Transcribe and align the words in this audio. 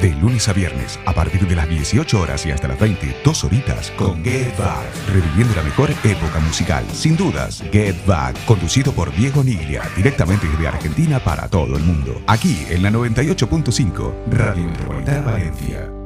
De 0.00 0.14
lunes 0.14 0.48
a 0.48 0.54
viernes, 0.54 0.98
a 1.04 1.12
partir 1.12 1.46
de 1.46 1.54
las 1.54 1.68
18 1.68 2.20
horas 2.20 2.46
y 2.46 2.50
hasta 2.50 2.68
las 2.68 2.80
20, 2.80 3.16
dos 3.22 3.44
horitas 3.44 3.90
con 3.92 4.24
Get 4.24 4.56
Back. 4.56 4.86
Reviviendo 5.12 5.54
la 5.54 5.62
mejor 5.62 5.90
época 5.90 6.40
musical. 6.40 6.84
Sin 6.92 7.18
dudas, 7.18 7.62
Get 7.70 7.96
Back. 8.06 8.34
Conducido 8.46 8.92
por 8.92 9.14
Diego 9.14 9.44
Niglia, 9.44 9.82
directamente 9.94 10.48
desde 10.48 10.68
Argentina 10.68 11.20
para 11.20 11.48
todo 11.48 11.76
el 11.76 11.82
mundo. 11.82 12.22
Aquí 12.26 12.64
en 12.70 12.82
la 12.82 12.90
98.5, 12.90 14.14
Radio 14.30 14.64
Metropolitana 14.64 15.20
Valencia. 15.20 15.99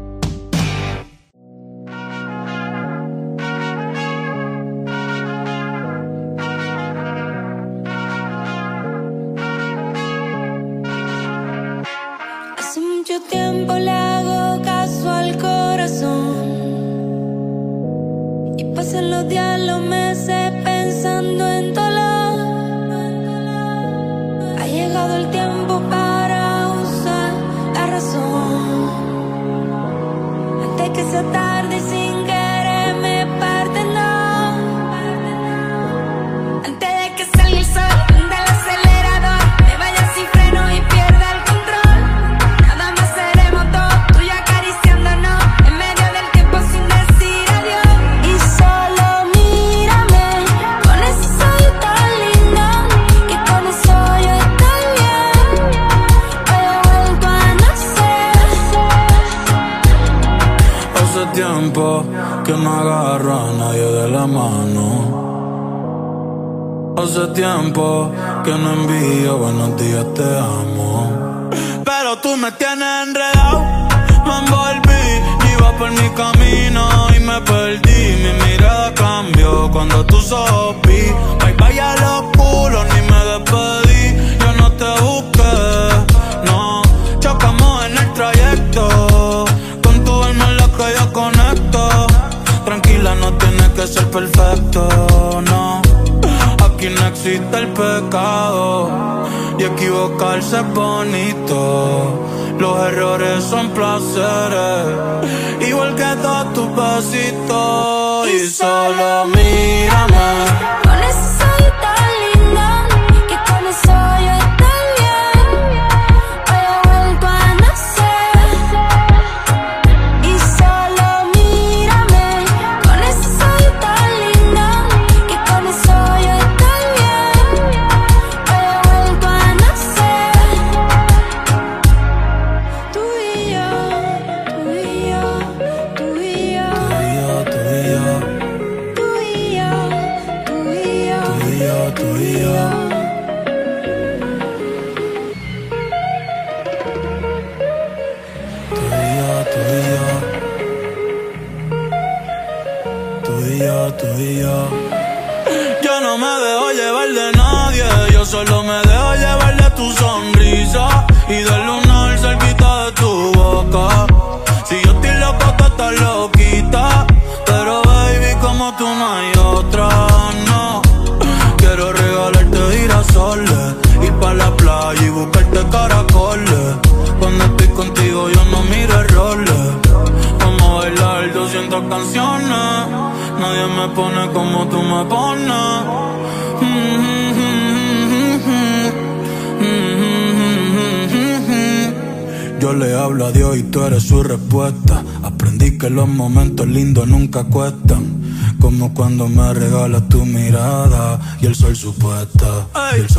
supuesto. 201.74 202.68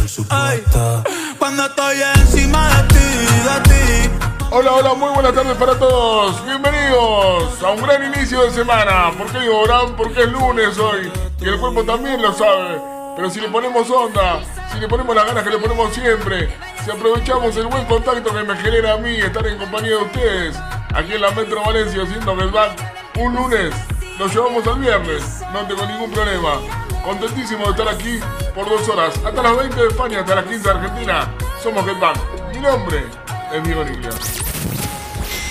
Supuesto. 0.07 1.03
Cuando 1.37 1.65
estoy 1.65 1.97
encima 2.15 2.69
de 2.69 2.83
ti, 2.87 2.95
de 2.95 4.09
ti. 4.09 4.25
Hola, 4.51 4.71
hola, 4.73 4.93
muy 4.93 5.09
buenas 5.09 5.33
tardes 5.33 5.57
para 5.57 5.77
todos. 5.77 6.45
Bienvenidos 6.45 7.61
a 7.61 7.71
un 7.71 7.81
gran 7.81 8.13
inicio 8.13 8.43
de 8.43 8.51
semana. 8.51 9.11
¿Por 9.17 9.27
qué 9.27 9.45
lloran? 9.45 9.95
Porque 9.95 10.23
es 10.23 10.31
lunes 10.31 10.77
hoy. 10.77 11.11
Y 11.39 11.47
el 11.47 11.59
cuerpo 11.59 11.83
también 11.83 12.21
lo 12.21 12.33
sabe. 12.33 12.79
Pero 13.15 13.29
si 13.29 13.41
le 13.41 13.49
ponemos 13.49 13.89
onda, 13.89 14.41
si 14.71 14.79
le 14.79 14.87
ponemos 14.87 15.15
las 15.15 15.25
ganas 15.25 15.43
que 15.43 15.49
le 15.49 15.57
ponemos 15.57 15.93
siempre, 15.93 16.49
si 16.83 16.91
aprovechamos 16.91 17.55
el 17.57 17.67
buen 17.67 17.85
contacto 17.85 18.33
que 18.33 18.43
me 18.43 18.55
genera 18.57 18.93
a 18.93 18.97
mí 18.97 19.15
estar 19.15 19.45
en 19.47 19.57
compañía 19.57 19.91
de 19.91 20.03
ustedes, 20.03 20.55
aquí 20.93 21.13
en 21.13 21.21
la 21.21 21.31
Metro 21.31 21.61
Valencia, 21.65 22.05
siendo 22.05 22.35
que 22.37 22.43
el 22.43 22.51
back 22.51 22.95
un 23.17 23.35
lunes, 23.35 23.73
lo 24.19 24.27
llevamos 24.27 24.67
al 24.67 24.79
viernes. 24.79 25.23
No 25.53 25.65
tengo 25.65 25.85
ningún 25.85 26.11
problema. 26.11 26.84
Contentísimo 27.05 27.65
de 27.65 27.71
estar 27.71 27.87
aquí 27.87 28.19
por 28.55 28.67
dos 28.67 28.89
horas. 28.89 29.13
Hasta 29.23 29.43
las 29.43 29.55
20 29.55 29.75
de 29.79 29.87
España, 29.89 30.21
hasta 30.21 30.35
las 30.35 30.45
15 30.45 30.59
de 30.63 30.69
Argentina. 30.71 31.31
Somos 31.61 31.87
Headbang. 31.87 32.15
Mi 32.51 32.59
nombre 32.59 33.05
es 33.53 33.63
Diego 33.63 33.83
Niglia. 33.85 34.09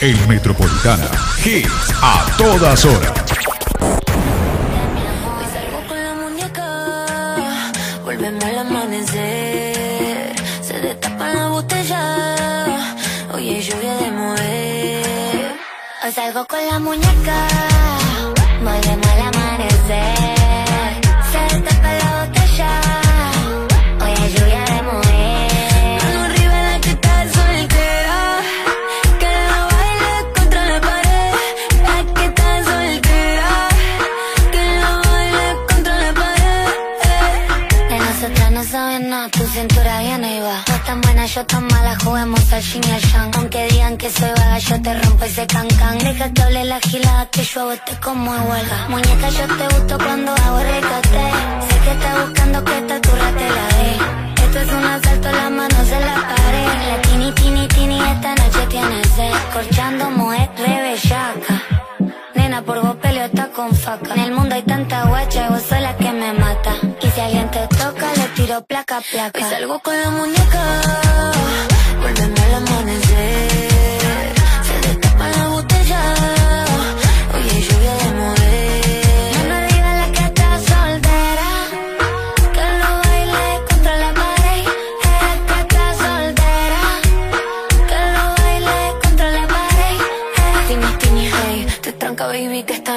El 0.00 0.26
Metropolitana. 0.26 1.08
Hits 1.44 1.94
a 2.02 2.26
todas 2.37 2.84
horas. 2.84 3.12
Hoy 5.31 5.46
salgo 5.52 5.87
con 5.87 6.02
la 6.02 6.14
muñeca, 6.14 7.06
al 8.49 8.58
amanecer. 8.58 10.34
Se 10.61 10.81
destapa 10.81 11.29
la 11.29 11.49
botella, 11.50 12.96
oye 13.32 13.62
lluvia 13.62 13.94
de 13.94 14.11
mover. 14.11 15.56
Hoy 16.05 16.12
salgo 16.12 16.44
con 16.46 16.67
la 16.67 16.81
muñeca, 16.81 17.46
mal 18.61 18.81
de 18.81 18.96
mal 18.96 19.20
amanecer. 19.32 20.33
yo 41.26 41.47
tan 41.47 41.67
mala, 41.67 41.97
juguemos 42.05 42.53
al 42.53 42.62
yin 42.62 42.82
y 42.87 42.91
al 42.91 43.00
yang. 43.00 43.31
Aunque 43.37 43.67
digan 43.69 43.97
que 43.97 44.11
soy 44.11 44.31
vaga, 44.31 44.59
yo 44.59 44.82
te 44.82 45.00
rompo 45.00 45.25
ese 45.25 45.47
cancán 45.47 45.99
Deja 45.99 46.31
que 46.32 46.43
hable 46.43 46.65
la 46.65 46.81
gilada, 46.81 47.26
que 47.31 47.43
yo 47.43 47.61
a 47.62 47.65
vos 47.65 47.81
te 47.87 47.97
como 48.00 48.31
huelga. 48.31 48.88
Muñeca, 48.88 49.29
yo 49.31 49.47
te 49.56 49.75
gusto 49.75 49.99
cuando 49.99 50.32
hago 50.32 50.59
recate 50.59 51.25
Sé 51.69 51.79
que 51.85 51.91
estás 51.93 52.26
buscando 52.26 52.65
que 52.65 52.79
esta 52.79 52.94
altura 52.94 53.26
te 53.38 53.49
la 53.56 53.67
dé. 53.79 54.44
Esto 54.44 54.59
es 54.61 54.69
un 54.69 54.85
asalto, 54.85 55.32
las 55.32 55.50
manos 55.50 55.88
en 55.91 56.00
la 56.00 56.15
pared. 56.15 56.69
La 56.91 57.03
tini, 57.03 57.32
tini, 57.32 57.69
tini, 57.69 57.99
esta 58.00 58.35
noche 58.35 58.67
tiene 58.69 59.05
sed. 59.17 59.32
Corchando 59.53 60.11
mujer, 60.11 60.50
rebellaca 60.59 61.62
Nena, 62.35 62.62
por 62.62 62.82
vos 62.82 62.97
peleo 62.97 63.25
está 63.25 63.49
con 63.49 63.75
faca. 63.75 64.15
En 64.15 64.20
el 64.20 64.32
mundo 64.32 64.55
hay 64.55 64.62
tanta 64.62 65.05
guacha, 65.06 65.49
vos 65.49 65.62
sos 65.62 65.81
la 65.81 65.97
que 65.97 66.11
me 66.12 66.32
mata 66.35 66.44
placa, 68.62 69.01
placa. 69.11 69.51
Salgo 69.51 69.81
con 69.81 70.01
la 70.01 70.11
muñeca, 70.11 70.83
vuélveme 72.01 72.41
al 72.41 72.55
amanecer. 72.55 73.63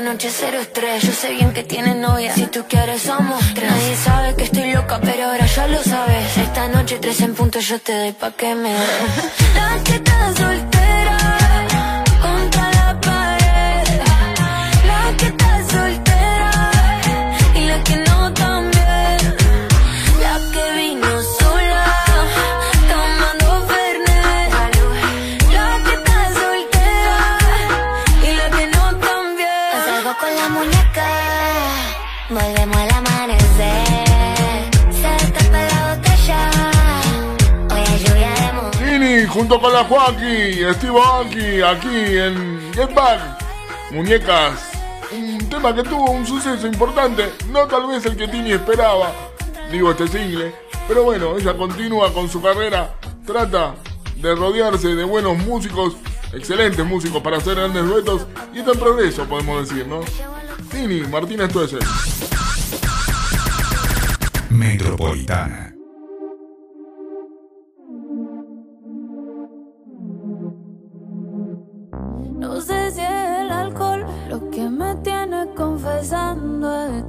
Noche 0.08 0.30
cero 0.32 0.58
estrés. 0.60 1.04
Yo 1.04 1.12
sé 1.12 1.32
bien 1.32 1.54
que 1.54 1.64
tienes 1.64 1.96
novia, 1.96 2.34
si 2.34 2.46
tú 2.48 2.66
quieres 2.68 3.02
somos 3.02 3.42
tres. 3.54 3.70
Nadie 3.70 3.96
sabe 3.96 4.36
que 4.36 4.44
estoy 4.46 4.72
loca, 4.72 5.00
pero 5.02 5.26
ahora 5.26 5.46
ya 5.46 5.68
lo 5.68 5.84
sabes. 5.84 6.38
Esta 6.38 6.68
noche 6.70 6.98
tres 7.00 7.20
en 7.22 7.34
punto 7.36 7.60
yo 7.60 7.80
te 7.80 7.94
doy 7.94 8.14
pa' 8.14 8.32
que 8.32 8.56
me 8.56 8.72
des. 8.72 8.90
La 9.56 10.34
soltera, 10.36 11.18
con 39.60 39.74
la 39.74 39.84
Joaquí, 39.84 40.62
Steve 40.74 41.00
Aoki, 41.00 41.62
aquí 41.62 42.18
en 42.18 42.72
Get 42.74 42.94
Back. 42.94 43.20
Muñecas, 43.92 44.72
un 45.12 45.50
tema 45.50 45.74
que 45.74 45.84
tuvo 45.84 46.12
un 46.12 46.26
suceso 46.26 46.68
importante, 46.68 47.32
no 47.50 47.66
tal 47.68 47.88
vez 47.88 48.06
el 48.06 48.18
que 48.18 48.28
Tini 48.28 48.52
esperaba, 48.52 49.12
digo 49.72 49.92
este 49.92 50.08
single, 50.08 50.54
pero 50.88 51.04
bueno, 51.04 51.38
ella 51.38 51.56
continúa 51.56 52.14
con 52.14 52.30
su 52.30 52.42
carrera, 52.42 52.94
trata 53.26 53.76
de 54.18 54.36
rodearse 54.36 54.96
de 54.96 55.04
buenos 55.06 55.38
músicos, 55.38 55.96
excelentes 56.34 56.86
músicos 56.86 57.22
para 57.22 57.38
hacer 57.38 57.56
grandes 57.56 57.86
duetos 57.86 58.28
y 58.54 58.60
está 58.60 58.72
en 58.72 58.80
progreso, 58.80 59.26
podemos 59.26 59.68
decir, 59.68 59.88
¿no? 59.88 60.02
Tini, 60.70 61.02
Martínez 61.02 61.52
Tuese. 61.52 61.78
Metropolitana. 64.50 65.77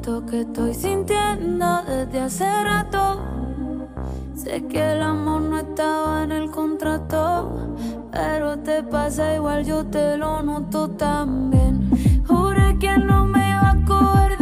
Esto 0.08 0.24
que 0.24 0.40
estoy 0.40 0.72
sintiendo 0.72 1.82
desde 1.86 2.20
hace 2.20 2.64
rato. 2.64 3.20
Sé 4.34 4.64
que 4.66 4.92
el 4.92 5.02
amor 5.02 5.42
no 5.42 5.58
estaba 5.58 6.24
en 6.24 6.32
el 6.32 6.50
contrato, 6.50 7.76
pero 8.10 8.58
te 8.60 8.82
pasa 8.84 9.34
igual, 9.34 9.66
yo 9.66 9.84
te 9.84 10.16
lo 10.16 10.42
noto 10.42 10.88
también. 10.88 11.90
Juré 12.26 12.78
que 12.78 12.96
no 12.96 13.26
me 13.26 13.50
iba 13.50 13.70
a 13.70 13.84
coger 13.84 14.37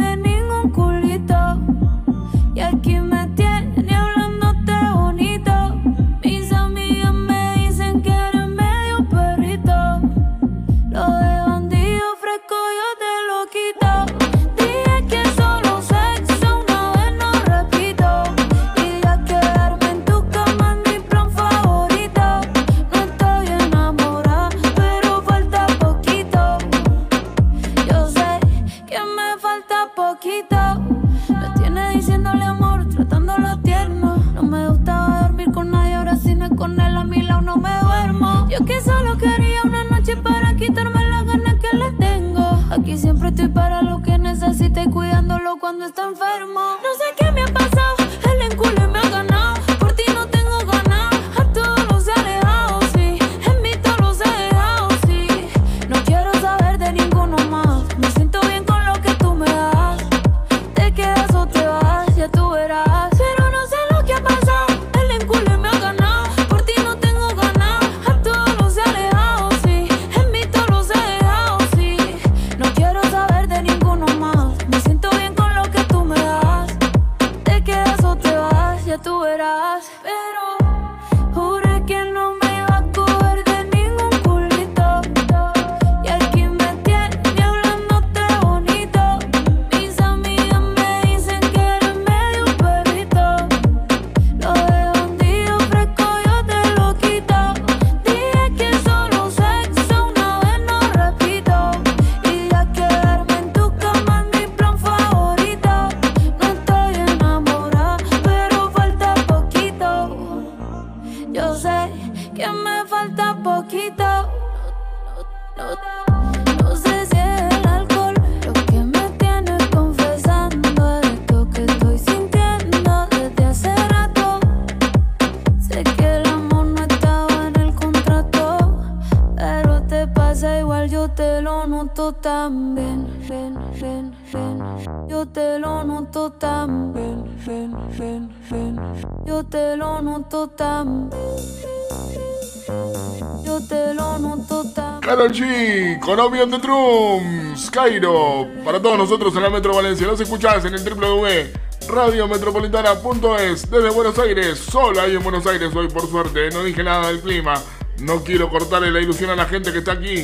Obion 146.15 146.49
the 146.49 146.57
Drums, 146.59 147.69
Cairo, 147.69 148.47
para 148.63 148.81
todos 148.81 148.97
nosotros 148.97 149.35
en 149.35 149.43
la 149.43 149.49
Metro 149.49 149.75
Valencia. 149.75 150.07
Los 150.07 150.21
escuchás 150.21 150.63
en 150.63 150.73
el 150.73 150.81
www.radiometropolitana.es 150.81 153.69
desde 153.69 153.89
Buenos 153.89 154.17
Aires, 154.17 154.57
solo 154.57 155.01
ahí 155.01 155.15
en 155.15 155.23
Buenos 155.23 155.45
Aires 155.45 155.75
hoy 155.75 155.89
por 155.89 156.09
suerte, 156.09 156.49
no 156.51 156.63
dije 156.63 156.81
nada 156.81 157.09
del 157.09 157.19
clima. 157.19 157.61
No 157.99 158.23
quiero 158.23 158.49
cortarle 158.49 158.89
la 158.89 159.01
ilusión 159.01 159.31
a 159.31 159.35
la 159.35 159.47
gente 159.47 159.73
que 159.73 159.79
está 159.79 159.91
aquí 159.93 160.23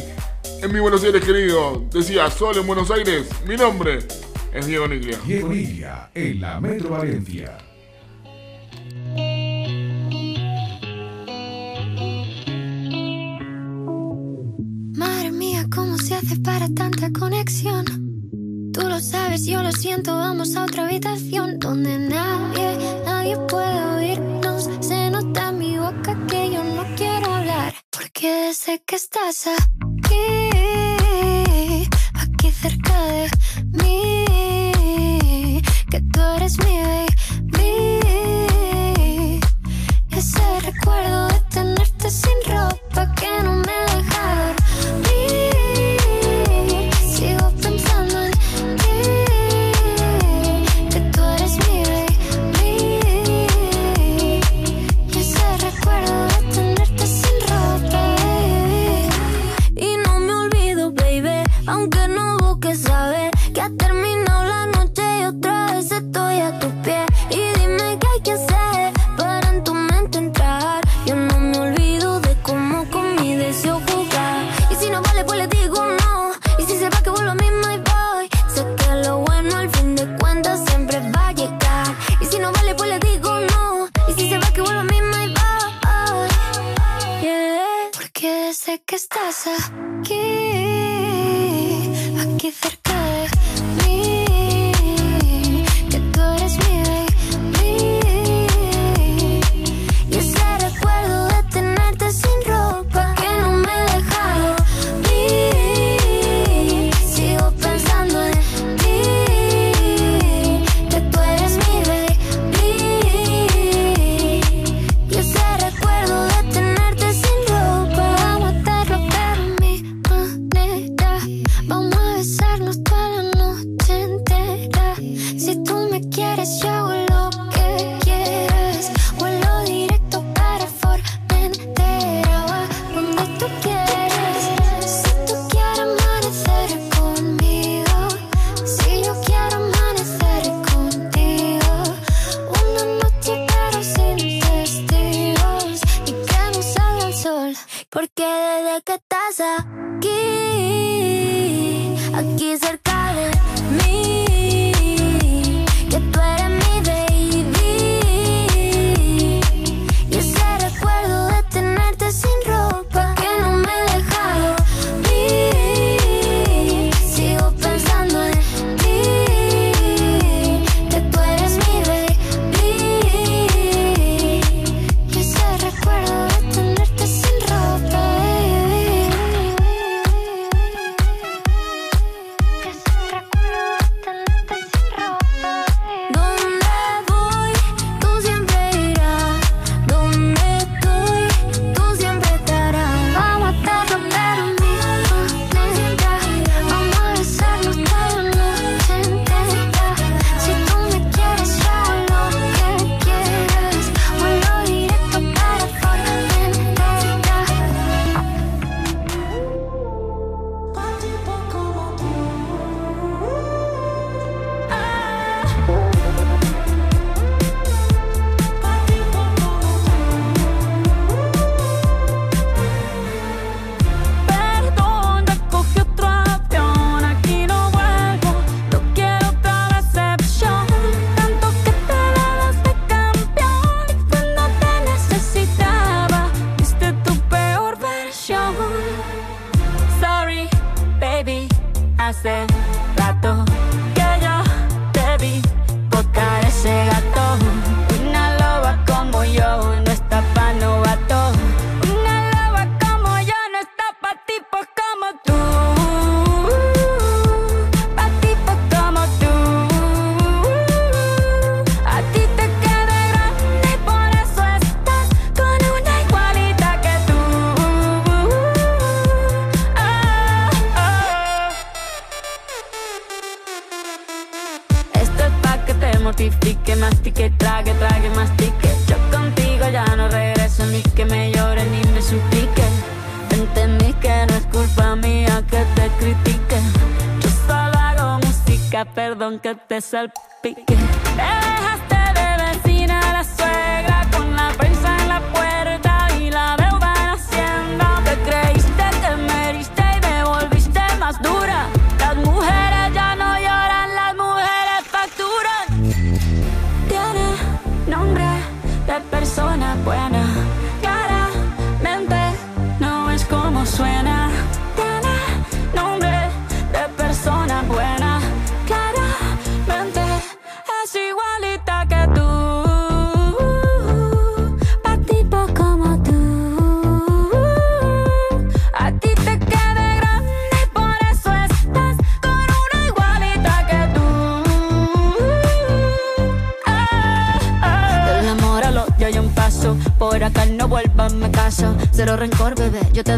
en 0.62 0.72
mi 0.72 0.80
Buenos 0.80 1.04
Aires 1.04 1.22
querido. 1.22 1.84
Decía, 1.92 2.32
solo 2.32 2.62
en 2.62 2.68
Buenos 2.68 2.90
Aires, 2.90 3.28
mi 3.46 3.58
nombre 3.58 4.00
es 4.54 4.66
Diego 4.66 4.88
Niglia. 4.88 5.20
Diego 5.26 5.50
Niglia, 5.50 6.12
en 6.16 6.40
la 6.40 6.62
Metro 6.62 6.92
Valencia. 6.92 7.58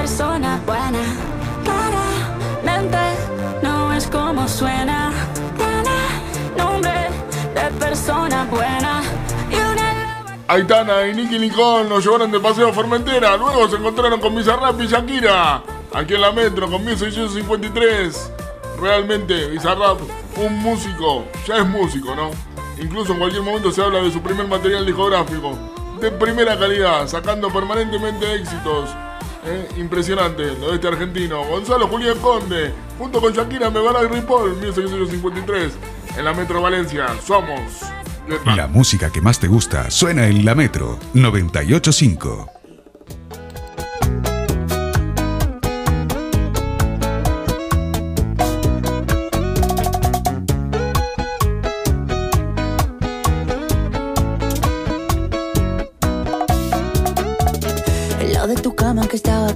persona 0.00 0.58
buena. 0.64 1.02
Claramente 1.62 2.98
no 3.62 3.92
es 3.92 4.06
como 4.06 4.48
suena. 4.48 5.12
Nombre 6.56 7.08
de 7.54 7.70
persona 7.78 8.46
buena. 8.50 9.02
Aitana 10.48 11.06
y 11.06 11.14
Nicky 11.14 11.38
Nicole 11.38 11.88
nos 11.88 12.02
llevaron 12.02 12.30
de 12.32 12.40
paseo 12.40 12.70
a 12.70 12.72
Formentera. 12.72 13.36
Luego 13.36 13.68
se 13.68 13.76
encontraron 13.76 14.20
con 14.20 14.34
Bizarrap 14.34 14.80
y 14.80 14.86
Shakira. 14.86 15.62
Aquí 15.92 16.14
en 16.14 16.22
la 16.22 16.32
Metro 16.32 16.70
con 16.70 16.82
1653. 16.82 18.32
Realmente, 18.80 19.48
Bizarrap, 19.48 20.00
un 20.38 20.58
músico. 20.60 21.26
Ya 21.46 21.58
es 21.58 21.66
músico, 21.66 22.16
¿no? 22.16 22.30
Incluso 22.78 23.12
en 23.12 23.18
cualquier 23.18 23.42
momento 23.42 23.70
se 23.70 23.82
habla 23.82 24.00
de 24.00 24.10
su 24.10 24.22
primer 24.22 24.48
material 24.48 24.86
discográfico. 24.86 25.58
De 26.00 26.10
primera 26.10 26.58
calidad, 26.58 27.06
sacando 27.06 27.50
permanentemente 27.50 28.34
éxitos. 28.34 28.88
¿Eh? 29.44 29.68
Impresionante, 29.76 30.56
lo 30.58 30.70
de 30.70 30.74
este 30.76 30.88
argentino. 30.88 31.44
Gonzalo 31.44 31.88
Julián 31.88 32.18
Conde, 32.18 32.72
junto 32.98 33.20
con 33.20 33.32
Shakira, 33.32 33.70
me 33.70 33.80
van 33.80 33.96
a 33.96 34.00
Ripoll, 34.00 34.56
1653. 34.56 35.72
En 36.16 36.24
la 36.24 36.32
Metro 36.32 36.60
Valencia, 36.60 37.06
somos. 37.26 37.82
La 38.44 38.66
música 38.66 39.10
que 39.10 39.20
más 39.20 39.40
te 39.40 39.48
gusta 39.48 39.90
suena 39.90 40.26
en 40.26 40.44
la 40.44 40.54
Metro 40.54 40.98
985. 41.14 42.59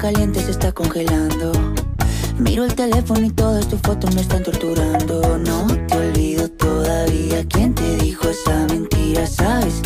Caliente 0.05 0.39
se 0.41 0.51
está 0.51 0.71
congelando. 0.71 1.51
Miro 2.39 2.67
el 2.67 2.75
teléfono 2.75 3.25
y 3.25 3.31
todas 3.31 3.67
tus 3.67 3.81
fotos 3.81 4.15
me 4.15 4.21
están 4.21 4.43
torturando. 4.43 5.39
No 5.39 5.67
te 5.87 5.97
olvido 5.97 6.47
todavía. 6.51 7.43
¿Quién 7.49 7.75
te 7.75 7.97
dijo 7.97 8.29
esa 8.29 8.67
mentira? 8.67 9.27
Sabes 9.27 9.81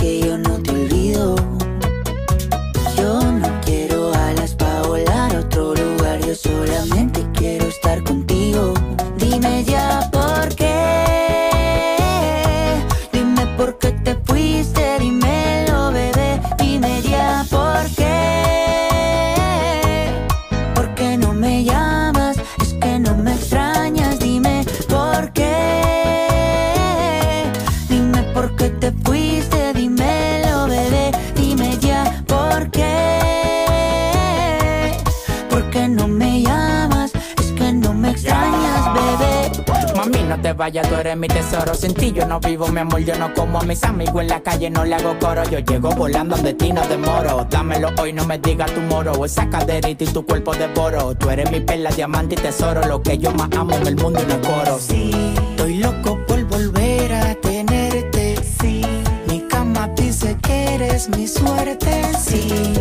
eres 41.09 41.19
mi 41.19 41.29
tesoro. 41.29 41.75
Sin 41.75 41.95
ti 41.95 42.13
yo 42.13 42.27
no 42.27 42.41
vivo, 42.41 42.69
mi 42.69 42.81
amor, 42.81 43.01
yo 43.01 43.17
no 43.19 43.33
como 43.33 43.61
a 43.61 43.63
mis 43.63 43.83
amigos 43.85 44.23
en 44.23 44.29
la 44.29 44.41
calle, 44.41 44.71
no 44.71 44.85
le 44.85 44.95
hago 44.95 45.19
coro. 45.19 45.43
Yo 45.45 45.59
llego 45.61 45.91
volando 45.91 46.37
donde 46.37 46.55
ti 46.55 46.73
no 46.73 46.87
demoro. 46.87 47.47
Dámelo 47.49 47.91
hoy, 47.99 48.13
no 48.13 48.25
me 48.27 48.39
digas 48.39 48.73
tu 48.73 48.81
moro. 48.81 49.25
Esa 49.25 49.49
caderita 49.49 50.05
y 50.05 50.07
tu 50.07 50.25
cuerpo 50.25 50.55
devoro. 50.55 51.15
Tú 51.15 51.31
eres 51.31 51.51
mi 51.51 51.61
perla, 51.61 51.91
diamante 51.91 52.35
y 52.35 52.39
tesoro. 52.39 52.87
Lo 52.87 53.03
que 53.03 53.19
yo 53.19 53.31
más 53.33 53.49
amo 53.57 53.75
en 53.77 53.87
el 53.87 53.97
mundo 53.97 54.21
y 54.23 54.27
no 54.27 54.41
coro. 54.41 54.79
Sí, 54.79 55.11
estoy 55.51 55.79
loco 55.79 56.19
por 56.27 56.45
volver 56.45 57.13
a 57.15 57.35
tenerte. 57.37 58.37
Sí, 58.61 58.83
mi 59.29 59.41
cama 59.49 59.89
dice 59.97 60.37
que 60.43 60.75
eres 60.75 61.09
mi 61.09 61.27
suerte. 61.27 62.03
Sí, 62.21 62.75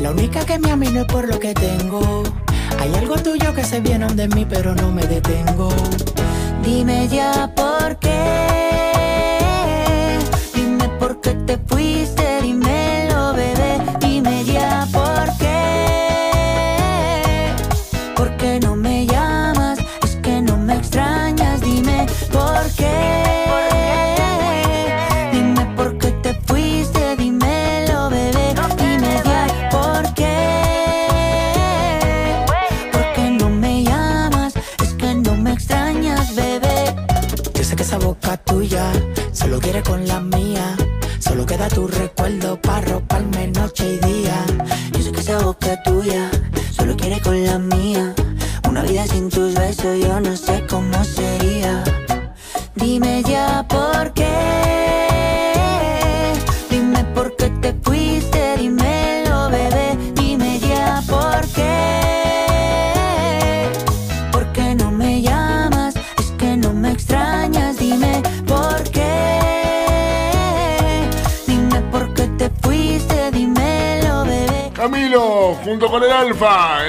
la 0.00 0.10
única 0.10 0.44
que 0.44 0.58
me 0.58 0.70
ama 0.70 0.84
y 0.84 0.90
no 0.90 1.00
es 1.00 1.06
por 1.06 1.26
lo 1.26 1.38
que 1.40 1.54
tengo. 1.54 2.22
Hay 2.78 2.94
algo 2.94 3.16
tuyo 3.16 3.52
que 3.54 3.64
se 3.64 3.80
viene 3.80 4.06
de 4.14 4.28
mí, 4.28 4.46
pero 4.48 4.74
no 4.74 4.92
me 4.92 5.02
detengo. 5.02 5.70
Dime 6.68 7.08
ya 7.08 7.50
por 7.56 7.98
qué. 7.98 8.47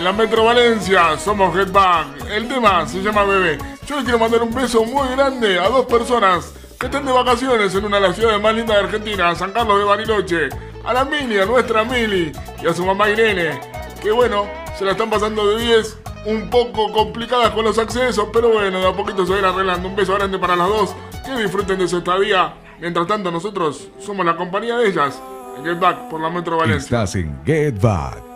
La 0.10 0.14
Metro 0.14 0.44
Valencia, 0.44 1.16
somos 1.20 1.54
Back. 1.72 2.26
El 2.32 2.48
tema 2.48 2.88
se 2.88 3.00
llama 3.00 3.26
Bebé. 3.26 3.60
Yo 3.86 3.98
le 3.98 4.02
quiero 4.02 4.18
mandar 4.18 4.42
un 4.42 4.52
beso 4.52 4.84
muy 4.84 5.08
grande 5.10 5.60
a 5.60 5.70
dos 5.70 5.86
personas 5.86 6.52
que 6.80 6.88
están 6.88 7.06
de 7.06 7.12
vacaciones 7.12 7.76
en 7.76 7.86
una 7.86 7.98
de 7.98 8.08
las 8.08 8.16
ciudades 8.16 8.42
más 8.42 8.56
lindas 8.56 8.78
de 8.78 8.84
Argentina, 8.86 9.36
San 9.36 9.52
Carlos 9.52 9.78
de 9.78 9.86
Bariloche. 9.86 10.50
A 10.84 10.94
la 10.94 11.06
Mili, 11.06 11.38
a 11.38 11.46
nuestra 11.46 11.84
Mili, 11.84 12.32
y 12.60 12.66
a 12.66 12.74
su 12.74 12.84
mamá 12.84 13.08
Irene, 13.08 13.62
que 14.02 14.10
bueno, 14.10 14.48
se 14.80 14.84
la 14.84 14.94
están 14.94 15.12
pasando 15.12 15.48
de 15.48 15.64
10, 15.64 16.00
un 16.26 16.50
poco 16.50 16.92
complicadas 16.92 17.52
con 17.52 17.64
los 17.64 17.78
accesos, 17.78 18.30
pero 18.34 18.50
bueno, 18.50 18.80
de 18.80 18.88
a 18.88 18.94
poquito 18.94 19.28
se 19.28 19.34
van 19.34 19.46
arreglando. 19.46 19.90
Un 19.90 19.96
beso 19.96 20.16
grande 20.16 20.40
para 20.40 20.56
las 20.56 20.70
dos, 20.70 20.96
que 21.24 21.40
disfruten 21.40 21.78
de 21.78 21.88
su 21.88 22.00
estadía. 22.00 22.56
Mientras 22.80 23.06
tanto, 23.06 23.30
nosotros 23.30 23.90
somos 24.00 24.26
la 24.26 24.36
compañía 24.36 24.76
de 24.76 24.88
ellas, 24.88 25.22
en 25.56 25.66
Get 25.66 25.80
Back 25.80 26.10
por 26.10 26.20
la 26.20 26.32
Metro 26.32 26.58
Valencia. 26.58 27.04
Estás 27.04 27.14
en 27.14 27.40
Get 27.46 27.80
Back. 27.80 28.29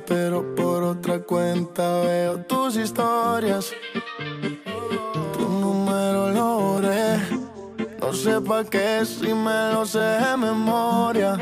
Pero 0.00 0.54
por 0.54 0.82
otra 0.82 1.20
cuenta 1.20 2.00
veo 2.00 2.38
tus 2.44 2.76
historias. 2.76 3.72
Tu 5.32 5.48
número 5.48 6.30
lo 6.30 6.58
borré. 6.58 7.18
No 8.00 8.12
sé 8.12 8.40
pa' 8.40 8.64
qué 8.64 9.04
si 9.04 9.32
me 9.32 9.72
lo 9.72 9.86
sé 9.86 9.98
de 9.98 10.36
memoria. 10.36 11.36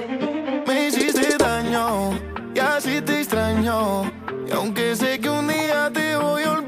Me 0.66 0.88
hiciste 0.88 1.36
daño 1.38 2.10
y 2.54 2.58
así 2.58 3.00
te 3.00 3.20
extraño. 3.20 4.04
Y 4.46 4.52
aunque 4.52 4.94
sé 4.96 5.18
que 5.18 5.30
un 5.30 5.48
día 5.48 5.90
te 5.92 6.16
voy 6.16 6.42
a 6.42 6.52
olvidar, 6.52 6.61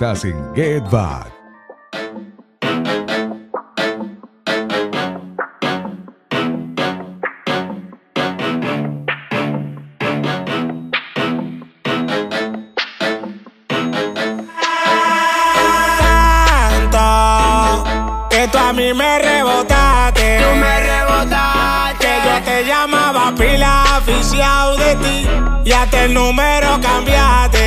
Estás 0.00 0.24
en 0.26 0.54
GED 0.54 0.84
BAC. 0.92 1.26
Que 18.30 18.46
tú 18.52 18.58
a 18.58 18.72
mí 18.72 18.94
me 18.94 19.18
rebotaste. 19.18 20.38
Tú 20.38 20.54
me 20.60 20.80
rebotaste. 20.80 21.98
Que 21.98 22.20
yo 22.24 22.44
te 22.44 22.64
llamaba 22.64 23.34
pila 23.36 23.82
oficial 23.98 24.78
de 24.78 24.94
ti. 24.94 25.28
Ya 25.64 25.90
te 25.90 26.04
el 26.04 26.14
número 26.14 26.78
cambiaste. 26.80 27.57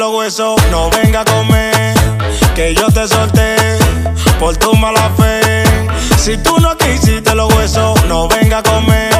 Los 0.00 0.14
huesos, 0.14 0.56
no 0.70 0.88
venga 0.88 1.20
a 1.20 1.24
comer. 1.26 1.94
Que 2.54 2.74
yo 2.74 2.86
te 2.86 3.06
solté 3.06 3.54
por 4.38 4.56
tu 4.56 4.72
mala 4.74 5.10
fe. 5.18 5.62
Si 6.16 6.38
tú 6.38 6.58
no 6.58 6.74
quisiste 6.78 7.34
los 7.34 7.52
huesos, 7.54 8.02
no 8.06 8.26
venga 8.26 8.58
a 8.58 8.62
comer. 8.62 9.10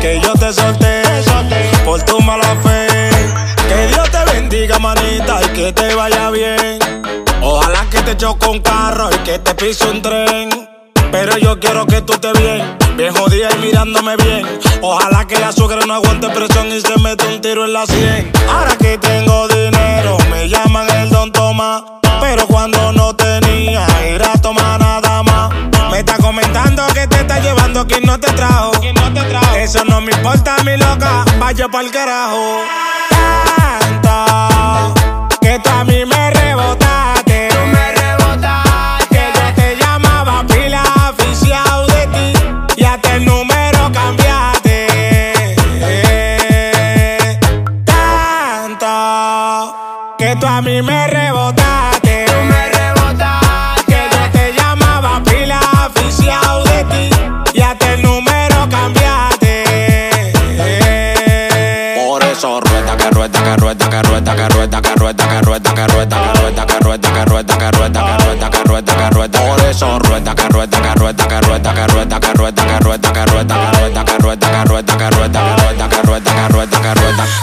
Que 0.00 0.18
yo 0.20 0.32
te 0.32 0.50
solté 0.50 1.02
por 1.84 2.02
tu 2.04 2.18
mala 2.20 2.56
fe. 2.62 3.10
Que 3.68 3.86
Dios 3.88 4.10
te 4.10 4.24
bendiga, 4.32 4.78
manita, 4.78 5.40
y 5.44 5.48
que 5.48 5.72
te 5.74 5.94
vaya 5.94 6.30
bien. 6.30 6.78
Ojalá 7.42 7.84
que 7.90 8.00
te 8.00 8.16
choque 8.16 8.46
un 8.46 8.60
carro 8.60 9.10
y 9.12 9.18
que 9.18 9.38
te 9.38 9.54
pise 9.54 9.90
un 9.90 10.00
tren. 10.00 10.48
Pero 11.10 11.36
yo 11.38 11.58
quiero 11.60 11.86
que 11.86 12.00
tú 12.02 12.14
estés 12.14 12.32
bien, 12.38 12.76
bien 12.96 13.14
jodida 13.14 13.48
y 13.54 13.58
mirándome 13.58 14.16
bien. 14.16 14.46
Ojalá 14.80 15.26
que 15.26 15.38
la 15.38 15.52
suegra 15.52 15.84
no 15.86 15.94
aguante 15.94 16.28
presión 16.28 16.68
y 16.68 16.80
se 16.80 16.98
mete 16.98 17.26
un 17.26 17.40
tiro 17.40 17.64
en 17.64 17.72
la 17.72 17.86
sien. 17.86 18.30
Ahora 18.48 18.76
que 18.76 18.98
tengo 18.98 19.47
me 20.48 20.56
llaman 20.56 20.88
el 20.90 21.10
don 21.10 21.30
Tomás. 21.30 21.82
Pero 22.20 22.46
cuando 22.46 22.92
no 22.92 23.14
tenía, 23.14 23.86
ir 24.14 24.22
a 24.22 24.32
tomar 24.40 24.80
nada 24.80 25.22
más. 25.22 25.50
Me 25.90 26.00
está 26.00 26.16
comentando 26.18 26.86
que 26.94 27.06
te 27.06 27.20
está 27.20 27.38
llevando 27.38 27.86
quien 27.86 28.04
no 28.04 28.18
te 28.18 28.32
trajo. 28.32 28.72
Eso 29.56 29.84
no 29.84 30.00
me 30.00 30.12
importa, 30.12 30.56
mi 30.64 30.76
loca, 30.76 31.24
vaya 31.38 31.68
pa'l 31.68 31.90
carajo. 31.90 32.62
Tanto 34.02 34.94
que 35.40 35.58
tú 35.58 35.70
a 35.70 35.84
mí 35.84 36.04
me 36.04 36.30
rebotaste. 36.30 36.87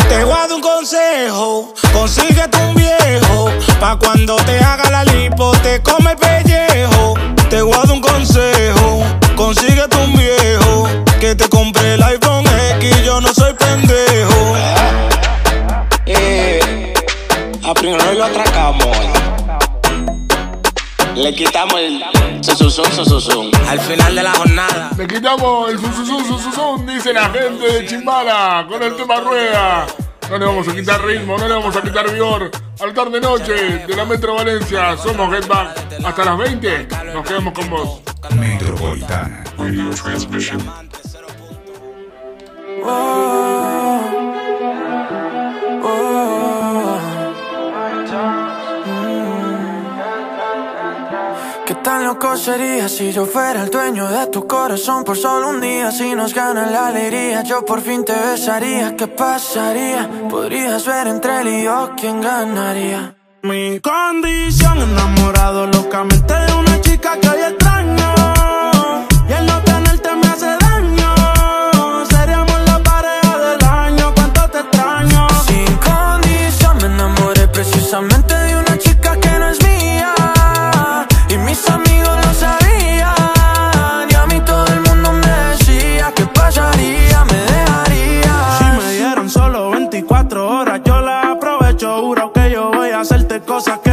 Te 0.07 0.23
voy 0.23 0.33
a 0.33 0.37
dar 0.41 0.53
un 0.53 0.61
consejo, 0.61 1.73
consíguete 1.93 2.57
un 2.57 2.75
viejo, 2.75 3.49
pa' 3.79 3.97
cuando 3.97 4.35
te 4.37 4.59
haga 4.59 4.89
la 4.89 5.03
lipo 5.03 5.51
te 5.63 5.81
come 5.81 6.11
el 6.11 6.17
pellejo. 6.17 7.13
Te 7.49 7.61
voy 7.61 7.73
a 7.73 7.77
dar 7.77 7.91
un 7.91 8.01
consejo, 8.01 9.03
consíguete 9.35 9.97
un 9.97 10.13
viejo, 10.13 10.87
que 11.19 11.35
te 11.35 11.47
compre 11.49 11.95
el 11.95 12.03
iPhone 12.03 12.45
X, 12.77 13.03
yo 13.03 13.21
no 13.21 13.33
soy 13.33 13.53
pendejo. 13.53 14.55
Eh, 16.05 16.93
a 17.63 17.73
primero 17.73 18.13
lo 18.13 18.25
atracamos. 18.25 18.97
Le 21.15 21.33
quitamos 21.33 21.79
el 21.79 22.03
susuzón, 22.41 22.91
susuzón. 22.91 23.49
Al 23.69 23.79
final 23.79 24.15
de 24.15 24.23
la 24.23 24.33
jornada. 24.33 24.91
Le 24.97 25.07
quitamos 25.07 25.69
el 25.69 25.79
susuzón, 25.79 26.25
susuzón 26.27 26.74
dice 27.05 27.13
la 27.13 27.29
gente 27.29 27.71
de 27.71 27.85
Chimbala 27.85 28.65
con 28.67 28.81
el 28.81 28.95
tema 28.95 29.19
rueda. 29.19 29.85
No 30.27 30.39
le 30.39 30.45
vamos 30.45 30.67
a 30.67 30.73
quitar 30.73 31.05
ritmo, 31.05 31.37
no 31.37 31.47
le 31.47 31.53
vamos 31.53 31.75
a 31.75 31.81
quitar 31.83 32.11
vigor. 32.11 32.49
Al 32.79 32.93
tarde 32.95 33.21
noche 33.21 33.53
de 33.85 33.95
la 33.95 34.05
Metro 34.05 34.33
Valencia, 34.33 34.97
somos 34.97 35.29
Back. 35.47 35.77
Hasta 36.03 36.25
las 36.25 36.37
20 36.37 36.87
nos 37.13 37.27
quedamos 37.27 37.53
con 37.53 37.69
vos. 37.69 38.01
Metropolitana. 38.35 39.43
Radio 39.55 39.91
Transmission. 39.91 40.63
Tan 51.95 52.03
loco 52.03 52.35
sería 52.35 52.89
si 52.89 53.13
yo 53.13 53.25
fuera 53.25 53.63
el 53.63 53.69
dueño 53.69 54.09
de 54.09 54.27
tu 54.27 54.45
corazón 54.45 55.05
por 55.05 55.15
solo 55.15 55.49
un 55.49 55.61
día? 55.61 55.91
Si 55.91 56.13
nos 56.13 56.33
gana 56.33 56.65
la 56.65 56.87
alegría, 56.87 57.41
yo 57.43 57.63
por 57.63 57.81
fin 57.81 58.03
te 58.03 58.13
besaría. 58.13 58.97
¿Qué 58.97 59.07
pasaría? 59.07 60.09
Podrías 60.29 60.85
ver 60.85 61.07
entre 61.07 61.39
él 61.39 61.47
y 61.47 61.63
yo 61.63 61.91
quién 61.95 62.19
ganaría. 62.19 63.15
Mi 63.43 63.79
condición 63.79 64.77
enamorado 64.81 65.67
locamente 65.67 66.33
de 66.33 66.53
una 66.53 66.81
chica 66.81 67.17
que 67.21 67.29
hoy 67.29 67.41
extraño 67.49 67.84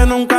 nunca 0.06 0.31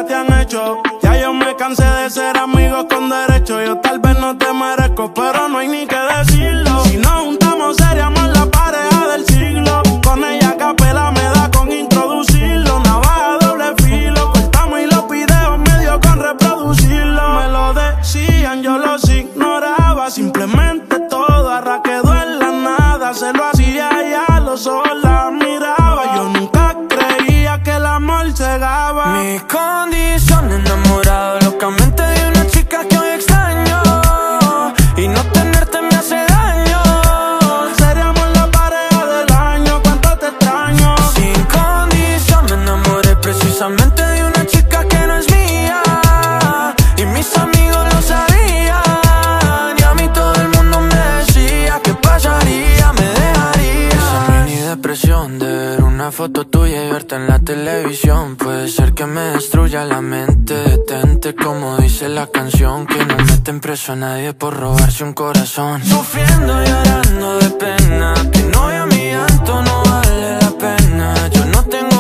en 57.16 57.28
la 57.28 57.40
televisión. 57.40 58.36
Puede 58.36 58.68
ser 58.68 58.94
que 58.94 59.06
me 59.06 59.22
destruya 59.22 59.86
la 59.86 60.02
mente. 60.02 60.54
Detente, 60.54 61.36
como 61.36 61.78
dice 61.78 62.10
la 62.10 62.28
canción. 62.28 62.86
Que 62.86 63.06
no 63.06 63.18
meten 63.18 63.60
preso 63.60 63.94
a 63.94 63.96
nadie 63.96 64.34
por 64.34 64.56
robarse 64.56 65.04
un 65.04 65.14
corazón. 65.14 65.84
Sufriendo 65.84 66.62
y 66.62 66.68
llorando 66.68 67.40
de 67.40 67.50
pena. 67.52 68.14
Que 68.32 68.44
no 68.44 68.68
a 68.68 68.86
mi 68.86 69.12
llanto 69.12 69.62
no 69.62 69.84
vale 69.84 70.38
la 70.42 70.52
pena. 70.52 71.14
Yo 71.30 71.46
no 71.46 71.64
tengo 71.66 71.93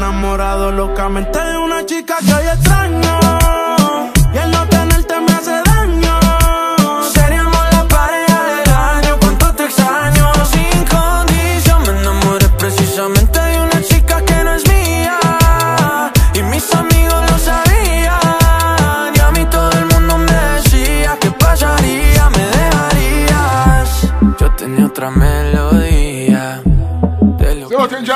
enamorado 0.00 0.72
locamente 0.72 1.38
de 1.38 1.58
una 1.58 1.84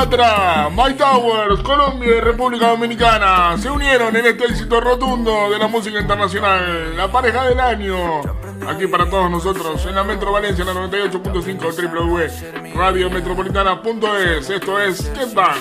Yatra, 0.05 0.69
My 0.71 0.93
Towers, 0.95 1.63
Colombia 1.63 2.17
y 2.17 2.21
República 2.21 2.69
Dominicana 2.69 3.57
se 3.57 3.71
unieron 3.71 4.15
en 4.15 4.27
este 4.27 4.45
éxito 4.45 4.79
rotundo 4.79 5.49
de 5.51 5.59
la 5.59 5.67
música 5.67 5.99
internacional. 5.99 6.95
La 6.95 7.11
pareja 7.11 7.45
del 7.47 7.59
año. 7.59 8.21
Aquí 8.69 8.87
para 8.87 9.09
todos 9.09 9.31
nosotros 9.31 9.83
en 9.87 9.95
la 9.95 10.05
Metro 10.05 10.31
Valencia, 10.31 10.63
en 10.63 10.75
la 10.75 10.75
98.5 10.89 12.75
www.radiometropolitana.es. 12.75 14.51
Esto 14.51 14.79
es 14.79 15.11
Get 15.17 15.33
Back. 15.33 15.57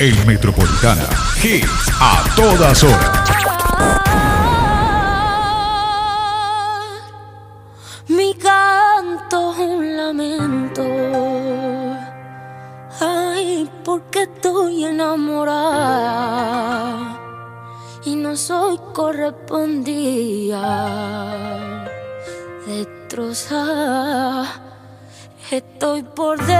El 0.00 0.26
Metropolitana. 0.26 1.06
Hits 1.40 1.92
a 2.00 2.24
todas 2.34 2.82
horas. 2.82 3.20
Mi 8.08 8.34
canto 8.34 9.52
es 9.52 9.58
un 9.60 9.96
lamento. 9.96 11.31
Porque 13.92 14.22
estoy 14.22 14.84
enamorada 14.86 15.60
y 18.06 18.16
no 18.16 18.34
soy 18.36 18.80
correspondida. 18.94 20.64
Destrozada, 22.66 24.46
estoy 25.50 26.04
por 26.04 26.38
dentro. 26.38 26.56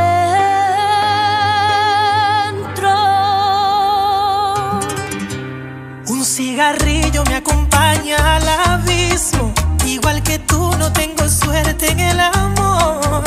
Un 6.09 6.23
cigarrillo 6.27 7.25
me 7.31 7.37
acompaña 7.37 8.37
al 8.37 8.47
abismo. 8.47 9.55
Igual 9.87 10.23
que 10.23 10.39
tú 10.39 10.71
no 10.79 10.93
tengo 10.93 11.27
suerte 11.31 11.93
en 11.93 12.01
el 12.01 12.21
amor. 12.21 13.25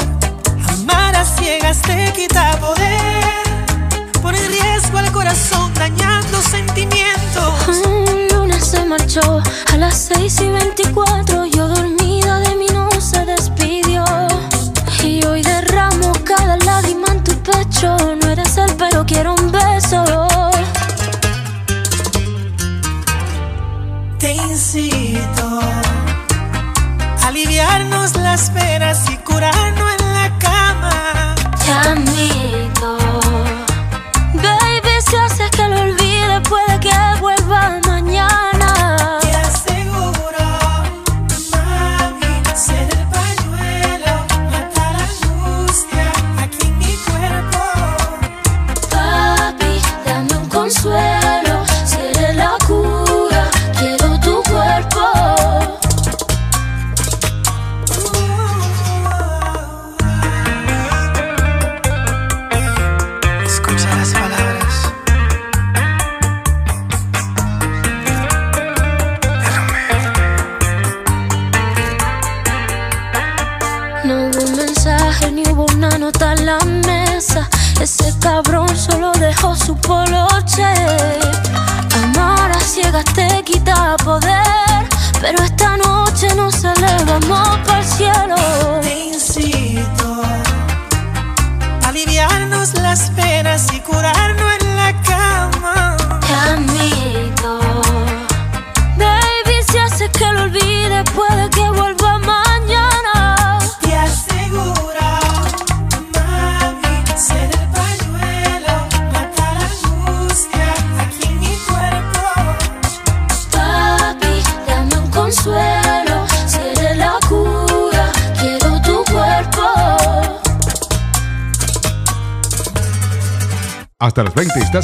Amar 0.70 1.16
a 1.16 1.26
ciegas 1.26 1.82
te 1.82 2.14
quita 2.14 2.56
poder. 2.60 3.45
Pone 4.26 4.44
en 4.44 4.52
riesgo 4.52 4.98
al 4.98 5.12
corazón 5.12 5.72
dañando 5.76 6.05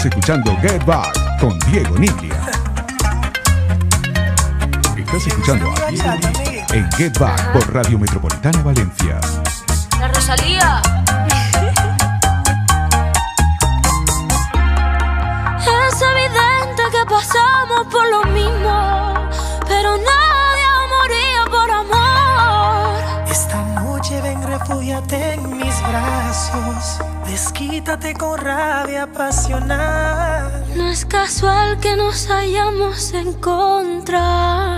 Estás 0.01 0.17
escuchando 0.17 0.57
Get 0.61 0.83
Back 0.83 1.39
con 1.39 1.59
Diego 1.69 1.95
Niglia. 1.99 2.33
Estás 4.97 5.27
escuchando 5.27 5.69
a 5.69 5.91
Diego 5.91 6.13
en 6.73 6.91
Get 6.93 7.19
Back 7.19 7.53
por 7.53 7.71
Radio 7.71 7.99
Metropolitana 7.99 8.63
Valencia. 8.63 9.20
quítate 27.69 28.13
con 28.13 28.39
rabia 28.39 29.03
apasionada. 29.03 30.65
No 30.75 30.87
es 30.87 31.05
casual 31.05 31.79
que 31.79 31.95
nos 31.95 32.29
hayamos 32.29 33.13
encontrado. 33.13 34.70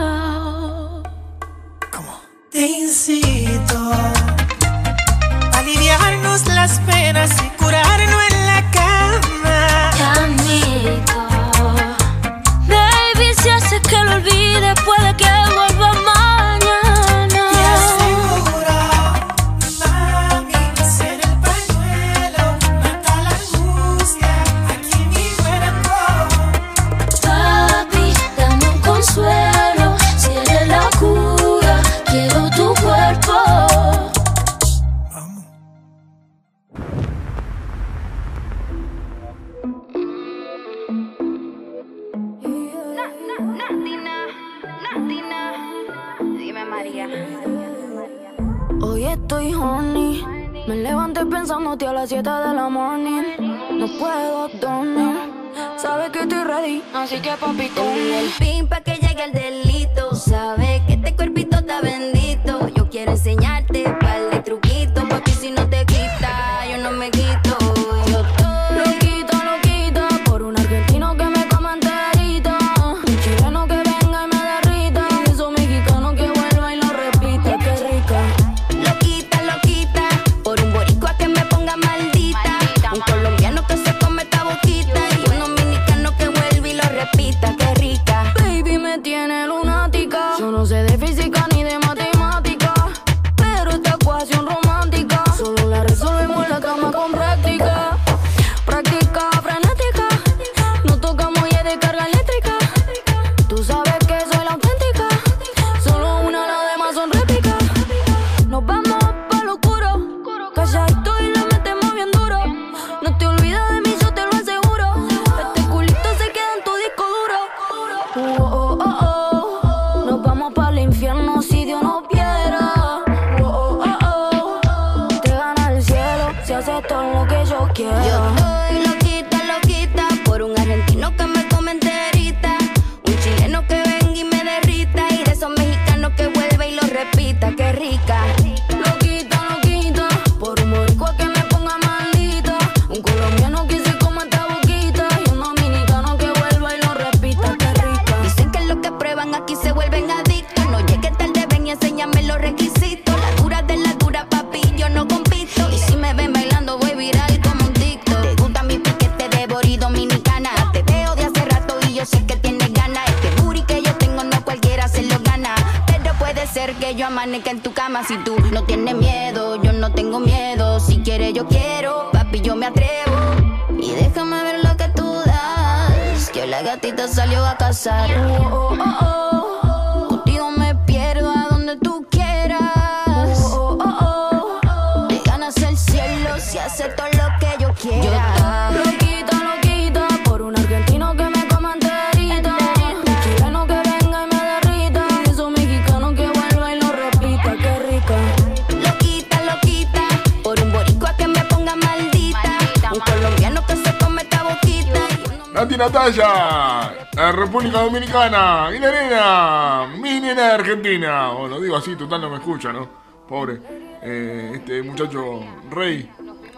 escucha, 212.44 212.74
¿no? 212.74 212.88
Pobre. 213.28 213.60
Eh, 214.02 214.54
este 214.56 214.82
muchacho 214.84 215.40
Rey, 215.72 216.10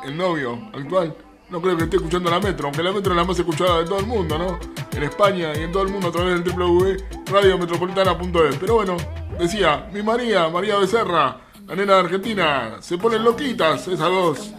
el 0.03 0.17
novio 0.17 0.59
actual, 0.73 1.15
no 1.49 1.61
creo 1.61 1.77
que 1.77 1.83
esté 1.83 1.97
escuchando 1.97 2.31
la 2.31 2.39
Metro, 2.39 2.65
aunque 2.65 2.81
la 2.81 2.91
Metro 2.91 3.13
es 3.13 3.17
la 3.17 3.23
más 3.23 3.38
escuchada 3.38 3.77
de 3.79 3.86
todo 3.86 3.99
el 3.99 4.07
mundo, 4.07 4.36
¿no? 4.38 4.59
En 4.91 5.03
España 5.03 5.51
y 5.55 5.61
en 5.61 5.71
todo 5.71 5.83
el 5.83 5.89
mundo 5.89 6.07
a 6.07 6.11
través 6.11 6.43
del 6.43 6.53
www.radiometropolitana.es. 6.53 8.55
Pero 8.59 8.73
bueno, 8.75 8.97
decía, 9.38 9.88
mi 9.93 10.01
María, 10.01 10.49
María 10.49 10.77
Becerra, 10.77 11.38
la 11.67 11.75
nena 11.75 11.93
de 11.93 11.99
Argentina, 11.99 12.77
se 12.79 12.97
ponen 12.97 13.23
loquitas 13.23 13.88
esas 13.88 14.09
dos 14.09 14.51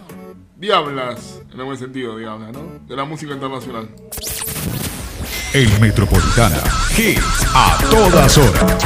diablas, 0.54 1.42
en 1.52 1.58
algún 1.58 1.76
sentido, 1.76 2.16
diablas, 2.16 2.52
¿no? 2.52 2.78
De 2.86 2.94
la 2.94 3.04
música 3.04 3.34
internacional. 3.34 3.88
El 5.52 5.80
Metropolitana, 5.80 6.62
hits 6.96 7.48
a 7.52 7.78
todas 7.90 8.38
horas. 8.38 8.76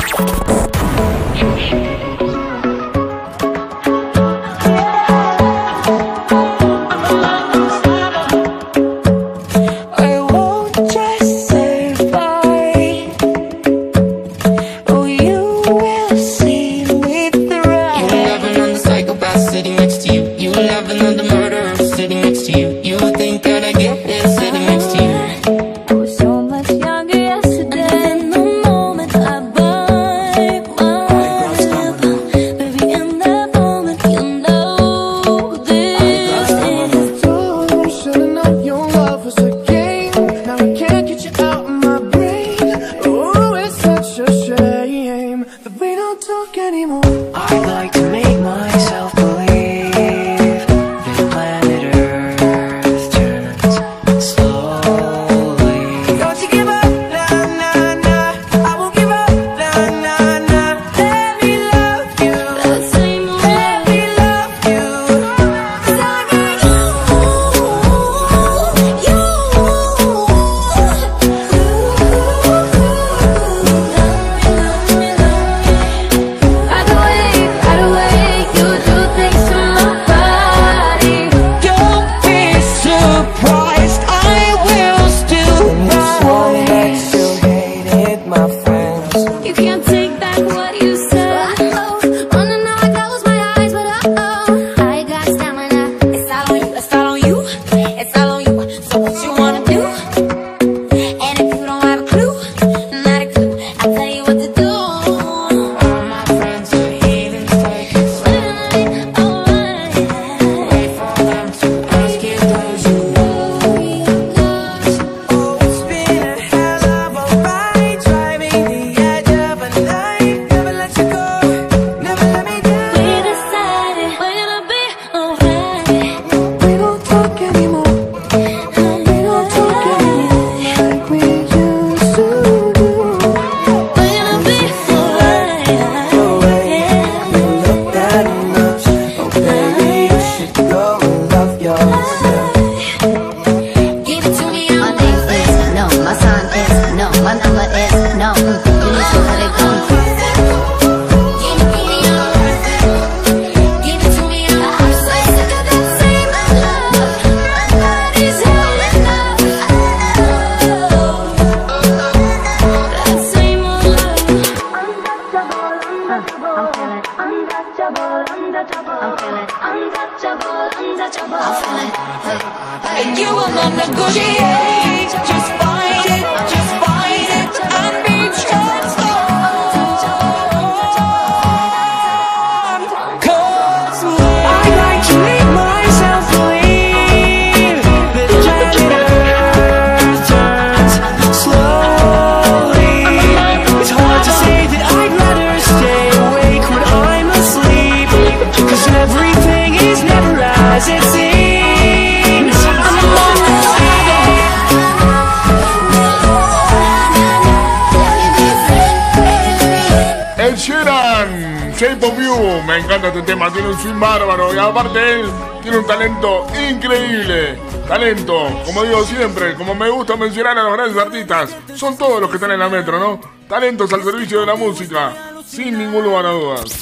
talento. 218.15 218.63
Como 218.65 218.83
digo 218.83 219.05
siempre, 219.05 219.55
como 219.55 219.75
me 219.75 219.89
gusta 219.89 220.17
mencionar 220.17 220.59
a 220.59 220.65
los 220.65 220.73
grandes 220.73 221.03
artistas, 221.03 221.51
son 221.77 221.97
todos 221.97 222.21
los 222.21 222.31
que 222.31 222.37
están 222.37 222.51
en 222.53 222.61
la 222.61 222.69
metro, 222.69 222.99
¿no? 222.99 223.21
Talentos 223.49 223.93
al 223.93 224.03
servicio 224.03 224.41
de 224.41 224.47
la 224.47 224.55
música, 224.55 225.13
sin 225.47 225.79
ningún 225.79 226.05
lugar 226.05 226.27
a 226.27 226.31
dudas. 226.31 226.73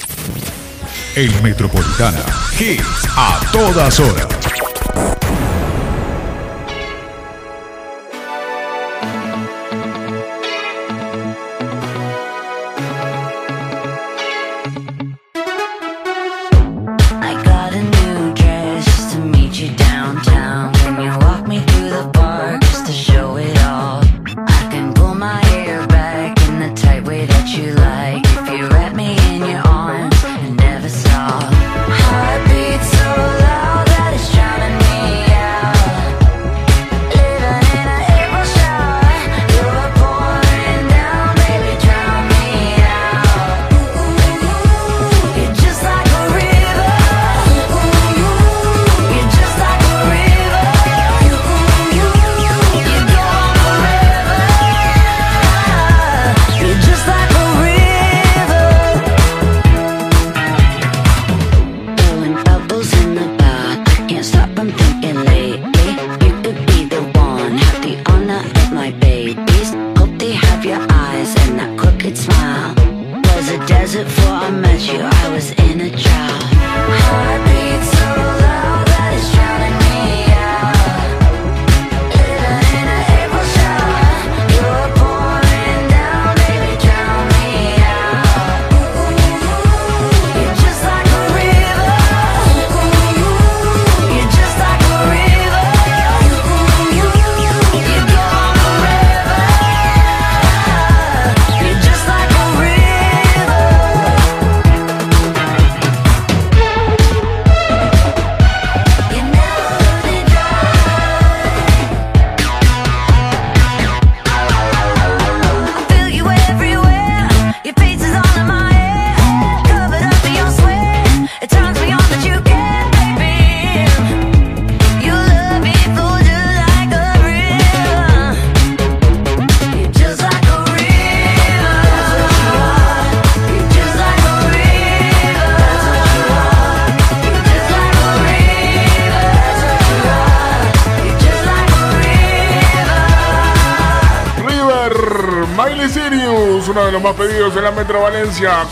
El 1.16 1.42
Metropolitana, 1.42 2.22
hits 2.58 3.08
a 3.16 3.40
todas 3.52 3.98
horas. 4.00 4.37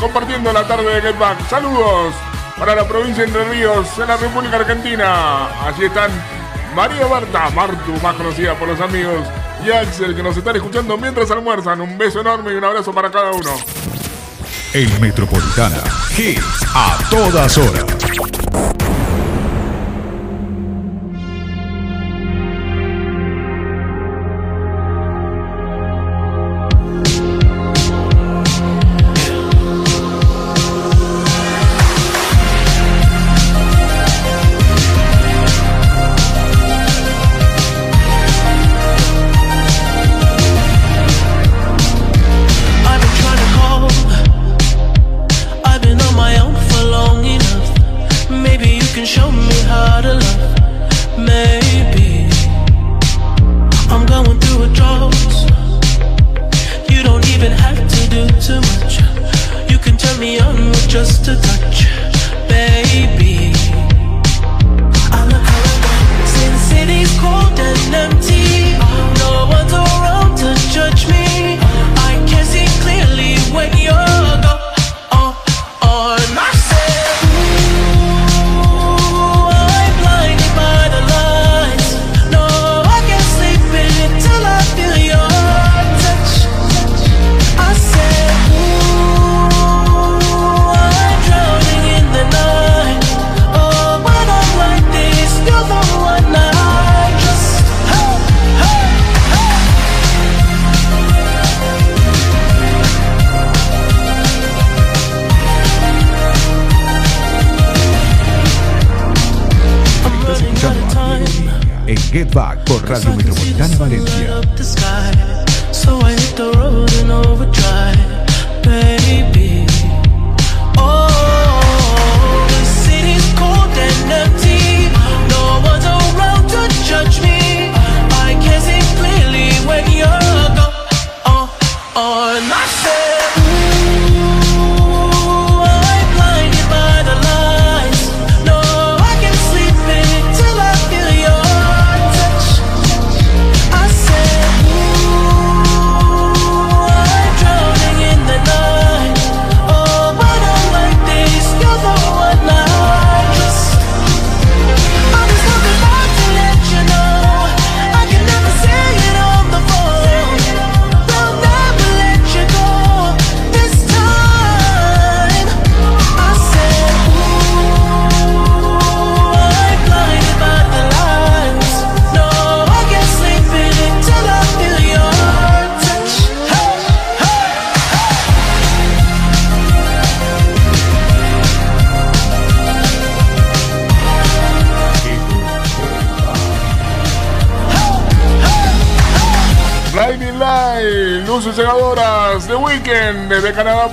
compartiendo 0.00 0.52
la 0.52 0.66
tarde 0.66 0.94
de 0.94 1.02
Get 1.02 1.18
Back. 1.18 1.48
Saludos 1.48 2.14
para 2.58 2.74
la 2.74 2.86
provincia 2.86 3.24
de 3.24 3.28
Entre 3.28 3.44
Ríos, 3.44 3.86
en 3.98 4.08
la 4.08 4.16
República 4.16 4.56
Argentina. 4.56 5.66
Allí 5.66 5.84
están 5.84 6.10
María 6.74 7.06
Barta, 7.06 7.50
Martu, 7.50 7.92
más 8.02 8.16
conocida 8.16 8.54
por 8.54 8.68
los 8.68 8.80
amigos, 8.80 9.26
y 9.64 9.70
Axel, 9.70 10.16
que 10.16 10.22
nos 10.22 10.36
están 10.36 10.56
escuchando 10.56 10.96
mientras 10.96 11.30
almuerzan. 11.30 11.80
Un 11.80 11.96
beso 11.96 12.20
enorme 12.20 12.52
y 12.52 12.56
un 12.56 12.64
abrazo 12.64 12.92
para 12.92 13.10
cada 13.10 13.30
uno. 13.30 13.50
En 14.72 15.00
Metropolitana, 15.00 15.82
hits 16.16 16.66
a 16.74 16.98
todas 17.08 17.56
horas. 17.58 17.95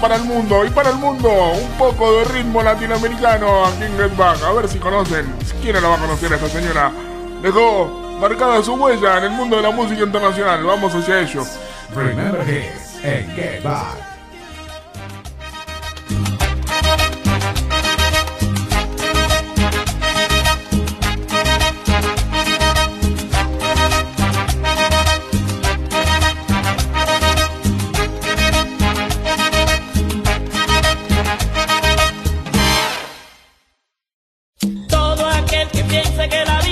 para 0.04 0.18
el 0.18 0.24
mundo 0.26 0.66
y 0.66 0.70
para 0.70 0.90
el 0.90 0.98
mundo 0.98 1.30
un 1.32 1.78
poco 1.78 2.18
de 2.18 2.26
ritmo 2.26 2.62
latinoamericano 2.62 3.66
aquí 3.66 3.84
en 3.84 3.98
Red 3.98 4.18
Back. 4.18 4.44
A 4.44 4.52
ver 4.52 4.68
si 4.68 4.78
conocen, 4.78 5.34
siquiera 5.46 5.80
la 5.80 5.88
va 5.88 5.96
a 5.96 6.00
conocer 6.00 6.34
a 6.34 6.36
esta 6.36 6.50
señora. 6.50 6.92
Dejó 7.42 8.18
marcada 8.20 8.62
su 8.62 8.74
huella 8.74 9.20
en 9.20 9.24
el 9.24 9.32
mundo 9.32 9.56
de 9.56 9.62
la 9.62 9.72
música 9.72 10.04
internacional. 10.04 10.62
Vamos 10.62 10.94
hacia 10.94 11.22
ello. 11.22 11.46
Remember 11.96 12.44
this 12.44 13.02
en 13.02 13.34
Get 13.34 13.64
Back. 13.64 14.13
sé 36.24 36.30
que 36.30 36.46
la 36.46 36.63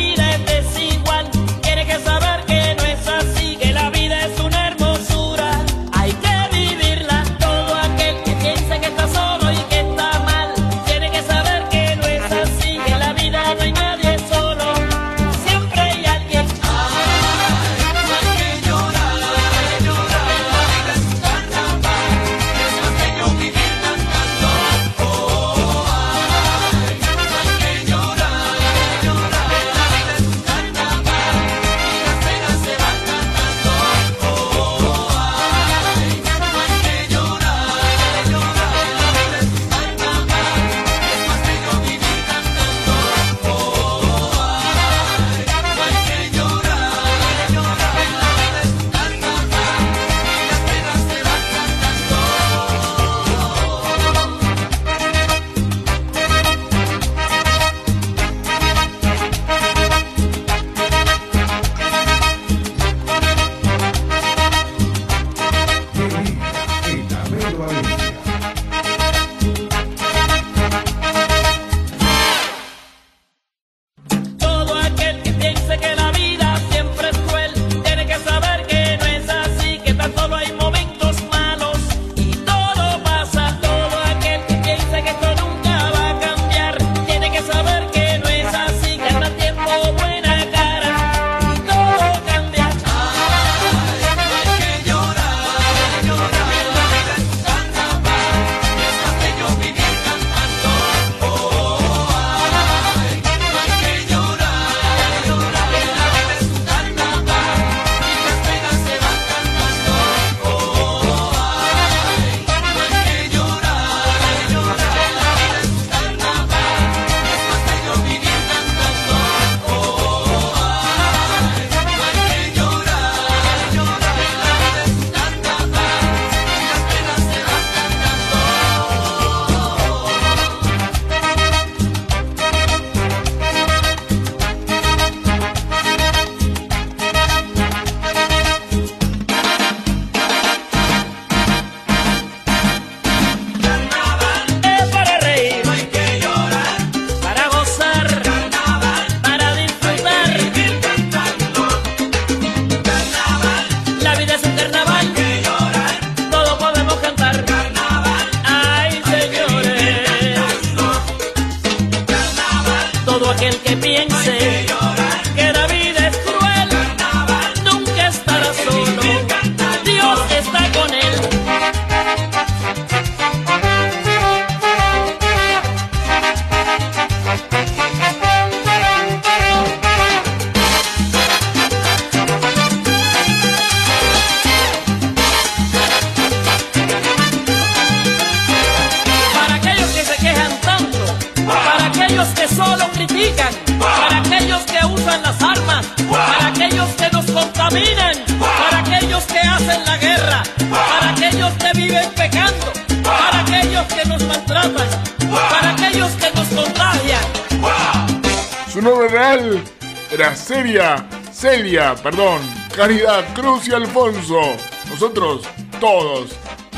Caridad 212.81 213.31
Cruz 213.35 213.67
y 213.67 213.73
Alfonso. 213.75 214.41
Nosotros, 214.89 215.43
todos, 215.79 216.31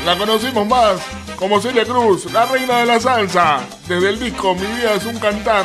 la 0.04 0.18
conocimos 0.18 0.66
más 0.66 1.00
como 1.36 1.62
Celia 1.62 1.86
Cruz, 1.86 2.30
la 2.30 2.44
reina 2.44 2.80
de 2.80 2.84
la 2.84 3.00
salsa, 3.00 3.60
desde 3.88 4.10
el 4.10 4.20
disco 4.20 4.54
Mi 4.54 4.66
vida 4.66 4.92
es 4.96 5.06
un 5.06 5.18
cantar. 5.18 5.64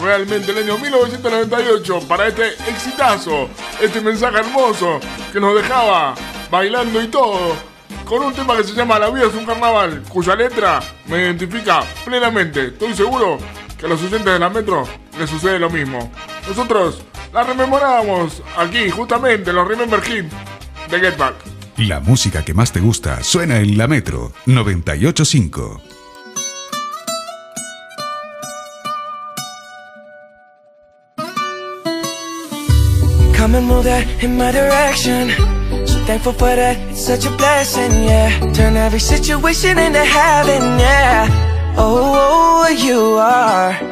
Realmente 0.00 0.52
el 0.52 0.58
año 0.58 0.78
1998 0.78 2.02
para 2.06 2.28
este 2.28 2.50
exitazo, 2.68 3.48
este 3.80 4.00
mensaje 4.00 4.38
hermoso 4.38 5.00
que 5.32 5.40
nos 5.40 5.56
dejaba 5.56 6.14
bailando 6.48 7.02
y 7.02 7.08
todo, 7.08 7.56
con 8.04 8.22
un 8.22 8.32
tema 8.32 8.56
que 8.56 8.62
se 8.62 8.74
llama 8.74 9.00
La 9.00 9.10
vida 9.10 9.26
es 9.26 9.34
un 9.34 9.44
carnaval, 9.44 10.04
cuya 10.08 10.36
letra 10.36 10.78
me 11.06 11.18
identifica 11.18 11.82
plenamente. 12.04 12.66
Estoy 12.66 12.94
seguro 12.94 13.38
que 13.76 13.86
a 13.86 13.88
los 13.88 14.00
oyentes 14.02 14.24
de 14.24 14.38
la 14.38 14.50
metro 14.50 14.86
les 15.18 15.28
sucede 15.28 15.58
lo 15.58 15.68
mismo. 15.68 16.12
Nosotros 16.46 17.02
la 17.32 17.42
rememoramos 17.42 18.42
aquí, 18.56 18.90
justamente, 18.90 19.50
en 19.50 19.56
los 19.56 19.66
Remember 19.66 20.00
Hit 20.02 20.26
de 20.90 21.00
Get 21.00 21.16
Back. 21.16 21.34
La 21.78 22.00
música 22.00 22.44
que 22.44 22.54
más 22.54 22.72
te 22.72 22.80
gusta 22.80 23.22
suena 23.22 23.58
en 23.58 23.78
la 23.78 23.88
Metro 23.88 24.32
985. 24.46 25.80
Come 33.36 33.56
and 33.56 33.66
move 33.66 33.84
that 33.84 34.06
in 34.22 34.36
my 34.36 34.52
direction. 34.52 35.30
So 35.86 35.98
thankful 36.06 36.32
for 36.34 36.54
that, 36.54 36.76
it's 36.90 37.04
such 37.04 37.26
a 37.26 37.30
blessing, 37.36 38.04
yeah. 38.04 38.30
Turn 38.52 38.76
every 38.76 39.00
situation 39.00 39.78
into 39.78 40.04
heaven, 40.04 40.78
yeah. 40.78 41.74
Oh, 41.76 42.68
you 42.68 43.18
are 43.18 43.91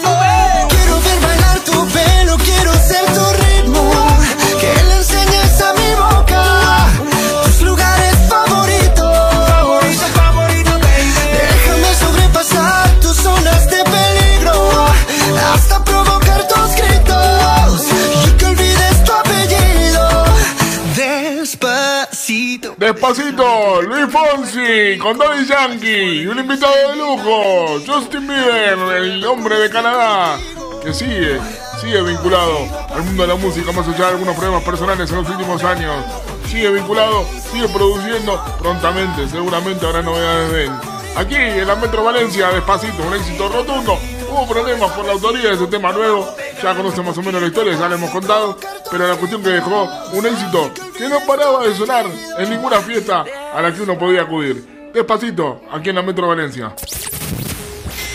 Despacito. 23.01 23.81
Luis 23.81 24.05
Fonsi 24.11 24.95
con 24.99 25.17
Daddy 25.17 25.47
Yankee 25.47 26.21
y 26.21 26.27
un 26.27 26.37
invitado 26.37 26.71
de 26.89 26.95
lujo, 26.95 27.79
Justin 27.83 28.27
Bieber, 28.27 28.97
el 28.97 29.25
hombre 29.25 29.57
de 29.57 29.71
Canadá, 29.71 30.37
que 30.83 30.93
sigue, 30.93 31.39
sigue 31.81 31.99
vinculado 32.03 32.59
al 32.93 33.01
mundo 33.01 33.23
de 33.23 33.29
la 33.29 33.35
música, 33.35 33.71
más 33.71 33.87
allá 33.87 33.97
de 33.97 34.11
algunos 34.11 34.35
problemas 34.35 34.63
personales 34.63 35.09
en 35.09 35.17
los 35.17 35.27
últimos 35.27 35.63
años. 35.63 36.05
Sigue 36.47 36.69
vinculado, 36.69 37.25
sigue 37.51 37.67
produciendo 37.69 38.39
prontamente, 38.59 39.27
seguramente 39.27 39.83
habrá 39.83 40.03
novedades 40.03 40.51
de 40.51 40.63
él. 40.65 40.71
Aquí 41.15 41.33
en 41.33 41.65
la 41.65 41.75
Metro 41.75 42.03
Valencia, 42.03 42.49
despacito, 42.49 43.01
un 43.01 43.15
éxito 43.15 43.49
rotundo. 43.49 43.97
Hubo 44.31 44.47
problemas 44.47 44.89
por 44.91 45.05
la 45.05 45.11
autoría 45.11 45.49
de 45.49 45.55
ese 45.55 45.67
tema 45.67 45.91
nuevo, 45.91 46.25
ya 46.63 46.73
conocen 46.73 47.05
más 47.05 47.17
o 47.17 47.21
menos 47.21 47.41
la 47.41 47.49
historia, 47.49 47.77
ya 47.77 47.89
la 47.89 47.95
hemos 47.95 48.11
contado, 48.11 48.57
pero 48.89 49.05
la 49.05 49.15
cuestión 49.17 49.43
que 49.43 49.49
dejó 49.49 49.89
un 50.13 50.25
éxito 50.25 50.71
que 50.97 51.09
no 51.09 51.19
paraba 51.27 51.67
de 51.67 51.75
sonar 51.75 52.05
en 52.37 52.49
ninguna 52.49 52.79
fiesta 52.79 53.25
a 53.53 53.61
la 53.61 53.73
que 53.73 53.81
uno 53.81 53.99
podía 53.99 54.21
acudir. 54.21 54.91
Despacito, 54.93 55.61
aquí 55.69 55.89
en 55.89 55.95
la 55.95 56.01
Metro 56.01 56.29
Valencia. 56.29 56.73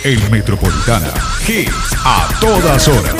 El 0.05 0.31
Metropolitana. 0.31 1.13
Hits 1.47 1.95
a 2.03 2.29
todas 2.41 2.89
horas. 2.89 3.15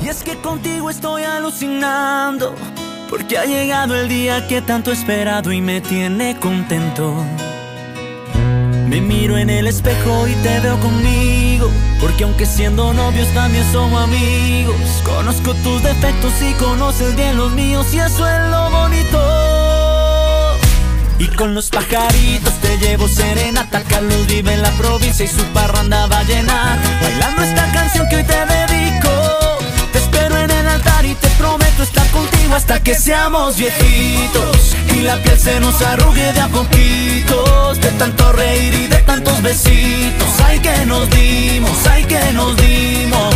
Y 0.00 0.08
es 0.08 0.24
que 0.24 0.36
contigo 0.40 0.90
estoy 0.90 1.22
alucinando, 1.22 2.52
porque 3.08 3.38
ha 3.38 3.44
llegado 3.44 3.94
el 3.94 4.08
día 4.08 4.48
que 4.48 4.60
tanto 4.60 4.90
he 4.90 4.94
esperado 4.94 5.52
y 5.52 5.60
me 5.60 5.80
tiene 5.80 6.36
contento. 6.40 7.14
Me 8.88 9.02
miro 9.02 9.36
en 9.36 9.50
el 9.50 9.66
espejo 9.66 10.26
y 10.26 10.32
te 10.36 10.60
veo 10.60 10.80
conmigo, 10.80 11.70
porque 12.00 12.24
aunque 12.24 12.46
siendo 12.46 12.94
novios 12.94 13.28
también 13.34 13.70
somos 13.70 14.02
amigos. 14.02 14.76
Conozco 15.04 15.52
tus 15.56 15.82
defectos 15.82 16.32
y 16.40 16.54
conoces 16.54 17.14
bien 17.14 17.36
los 17.36 17.52
míos 17.52 17.86
y 17.92 17.98
eso 17.98 18.26
es 18.26 18.50
lo 18.50 18.70
bonito. 18.70 19.18
Y 21.18 21.26
con 21.36 21.52
los 21.52 21.68
pajaritos 21.68 22.54
te 22.62 22.78
llevo 22.78 23.08
serenata 23.08 23.82
Carlos 23.82 24.26
vive 24.26 24.54
en 24.54 24.62
la 24.62 24.70
provincia 24.70 25.26
y 25.26 25.28
su 25.28 25.42
parranda 25.52 26.06
va 26.06 26.20
a 26.20 26.24
Bailando 27.02 27.42
esta 27.42 27.70
canción 27.72 28.08
que 28.08 28.16
hoy 28.16 28.24
te 28.24 28.46
dedico 28.46 29.17
prometo 31.38 31.82
estar 31.82 32.06
contigo 32.10 32.54
hasta 32.54 32.82
que 32.82 32.94
seamos 32.94 33.56
viejitos 33.56 34.74
Y 34.94 35.02
la 35.02 35.16
piel 35.22 35.38
se 35.38 35.60
nos 35.60 35.80
arrugue 35.80 36.32
de 36.32 36.40
a 36.40 36.48
poquitos 36.48 37.80
De 37.80 37.90
tanto 37.92 38.32
reír 38.32 38.74
y 38.74 38.86
de 38.88 38.98
tantos 38.98 39.40
besitos. 39.42 40.28
Ay 40.44 40.58
que 40.58 40.84
nos 40.86 41.08
dimos, 41.10 41.86
ay 41.90 42.04
que 42.04 42.32
nos 42.32 42.56
dimos 42.56 43.34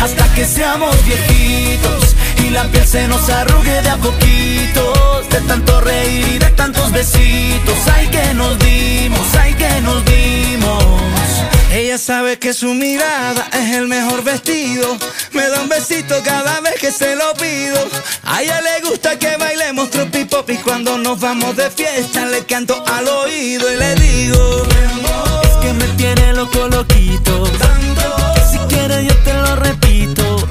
Hasta 0.00 0.32
que 0.34 0.44
seamos 0.44 0.94
viejitos 1.04 2.14
y 2.44 2.50
la 2.50 2.64
piel 2.64 2.86
se 2.86 3.08
nos 3.08 3.28
arrugue 3.30 3.82
de 3.82 3.88
a 3.88 3.96
poquitos 3.96 5.28
De 5.30 5.40
tanto 5.48 5.80
reír 5.80 6.28
y 6.34 6.38
de 6.38 6.50
tantos 6.50 6.92
besitos. 6.92 7.76
Ay 7.92 8.06
que 8.08 8.34
nos 8.34 8.58
dimos, 8.58 9.26
ay 9.40 9.54
que 9.54 9.80
nos 9.80 10.04
dimos 10.04 11.25
Ella 11.72 11.98
sabe 11.98 12.38
que 12.38 12.54
su 12.54 12.72
mirada 12.74 13.48
es 13.52 13.74
el 13.74 13.88
mejor 13.88 14.22
vestido. 14.22 14.96
Me 15.32 15.48
da 15.48 15.60
un 15.60 15.68
besito 15.68 16.14
cada 16.24 16.60
vez 16.60 16.74
que 16.80 16.92
se 16.92 17.16
lo 17.16 17.34
pido. 17.34 17.76
A 18.24 18.42
ella 18.42 18.60
le 18.60 18.88
gusta 18.88 19.18
que 19.18 19.36
bailemos 19.36 19.90
tropi 19.90 20.24
pop 20.24 20.48
y 20.50 20.56
cuando 20.58 20.96
nos 20.96 21.20
vamos 21.20 21.56
de 21.56 21.70
fiesta. 21.70 22.26
Le 22.26 22.44
canto 22.44 22.82
al 22.86 23.08
oído 23.08 23.70
y 23.72 23.76
le 23.76 23.94
digo 23.96 24.62
Es 25.42 25.56
que 25.56 25.72
me 25.72 25.86
tiene 25.96 26.34
loco 26.34 26.68
loquito. 26.68 27.44
Que 27.44 28.40
si 28.50 28.58
quieres 28.68 29.08
yo 29.08 29.16
te 29.24 29.34
lo 29.34 29.56
repito. 29.56 30.48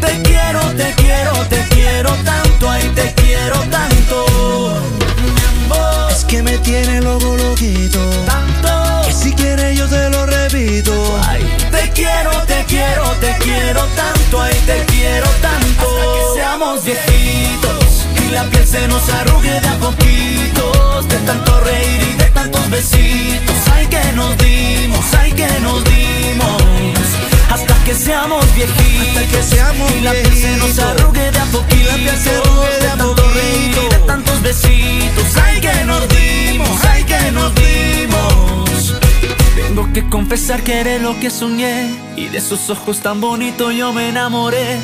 Te 0.00 0.22
quiero, 0.22 0.60
te 0.76 0.94
quiero, 0.96 1.32
te 1.48 1.66
quiero 1.74 2.10
tanto. 2.24 2.70
Ay 2.70 2.90
te 2.94 3.12
quiero 3.14 3.58
tanto 3.70 5.01
la 18.42 18.50
piel 18.50 18.66
se 18.66 18.88
nos 18.88 19.08
arrugue 19.08 19.60
de 19.60 19.68
a 19.68 19.78
poquitos, 19.78 21.08
de 21.08 21.16
tanto 21.18 21.60
reír 21.60 22.02
y 22.02 22.16
de 22.16 22.24
tantos 22.30 22.70
besitos. 22.70 23.56
Ay, 23.72 23.86
que 23.86 24.12
nos 24.14 24.36
dimos, 24.38 25.04
ay, 25.18 25.32
que 25.32 25.48
nos 25.60 25.84
dimos. 25.84 26.62
Hasta 27.50 27.74
que 27.84 27.94
seamos 27.94 28.44
viejitos, 28.54 29.08
Hasta 29.08 29.26
que 29.26 29.42
seamos 29.42 29.92
y 29.92 30.00
la 30.00 30.12
piel 30.12 30.36
se 30.36 30.56
nos 30.56 30.78
arrugue 30.78 31.30
de 31.30 31.38
a 31.38 31.44
poquitos, 31.44 31.78
Y 31.78 31.84
la 31.84 31.94
piel 31.94 32.18
se 32.18 32.30
arrugue 32.30 32.74
de 32.80 32.88
tanto 32.88 33.30
reír 33.30 33.76
y 33.84 33.94
de 33.94 34.00
tantos 34.06 34.42
besitos. 34.42 35.36
Ay, 35.44 35.60
que 35.60 35.84
nos 35.84 36.08
dimos, 36.08 36.84
ay, 36.90 37.04
que 37.04 37.30
nos 37.30 37.54
dimos. 37.54 38.96
Tengo 39.54 39.92
que 39.92 40.08
confesar 40.08 40.62
que 40.62 40.80
eres 40.80 41.00
lo 41.00 41.18
que 41.18 41.30
soñé 41.30 41.94
Y 42.16 42.26
de 42.26 42.38
esos 42.38 42.68
ojos 42.68 43.00
tan 43.00 43.20
bonitos 43.20 43.74
yo 43.74 43.92
me 43.92 44.08
enamoré 44.08 44.78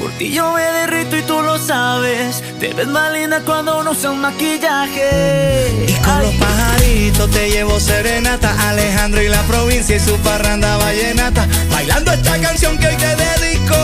Por 0.00 0.10
ti 0.12 0.32
yo 0.32 0.50
me 0.52 0.62
derrito 0.62 1.14
y 1.18 1.22
tú 1.22 1.42
lo 1.42 1.58
sabes. 1.58 2.42
Te 2.58 2.72
ves 2.72 2.86
más 2.86 3.12
linda 3.12 3.42
cuando 3.44 3.82
no 3.84 3.90
usa 3.90 4.10
un 4.10 4.22
maquillaje. 4.22 5.84
Y 5.86 5.92
con 6.02 6.22
los 6.22 6.34
pajaritos 6.36 7.30
te 7.30 7.50
llevo 7.50 7.78
serenata. 7.78 8.70
Alejandro 8.70 9.20
y 9.20 9.28
la 9.28 9.42
provincia 9.42 9.96
y 9.96 10.00
su 10.00 10.16
parranda 10.20 10.78
vallenata. 10.78 11.46
Bailando 11.70 12.12
esta 12.12 12.40
canción 12.40 12.78
que 12.78 12.86
hoy 12.86 12.96
te 12.96 13.14
dedico. 13.14 13.76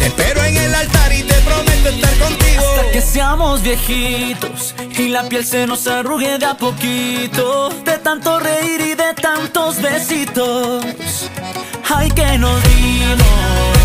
Te 0.00 0.06
espero 0.06 0.42
en 0.42 0.56
el 0.56 0.74
altar 0.74 1.12
y 1.12 1.22
te 1.22 1.34
prometo 1.34 1.88
estar 1.88 2.18
contigo. 2.18 2.64
Hasta 2.76 2.90
que 2.90 3.00
seamos 3.00 3.62
viejitos 3.62 4.74
y 4.98 5.06
la 5.06 5.28
piel 5.28 5.46
se 5.46 5.68
nos 5.68 5.86
arrugue 5.86 6.38
de 6.38 6.46
a 6.46 6.54
poquito. 6.54 7.68
De 7.84 7.96
tanto 7.98 8.40
reír 8.40 8.80
y 8.80 8.94
de 8.96 9.14
tantos 9.14 9.80
besitos. 9.80 10.84
Ay 11.88 12.10
que 12.10 12.38
nos 12.38 12.60
dimos 12.64 13.77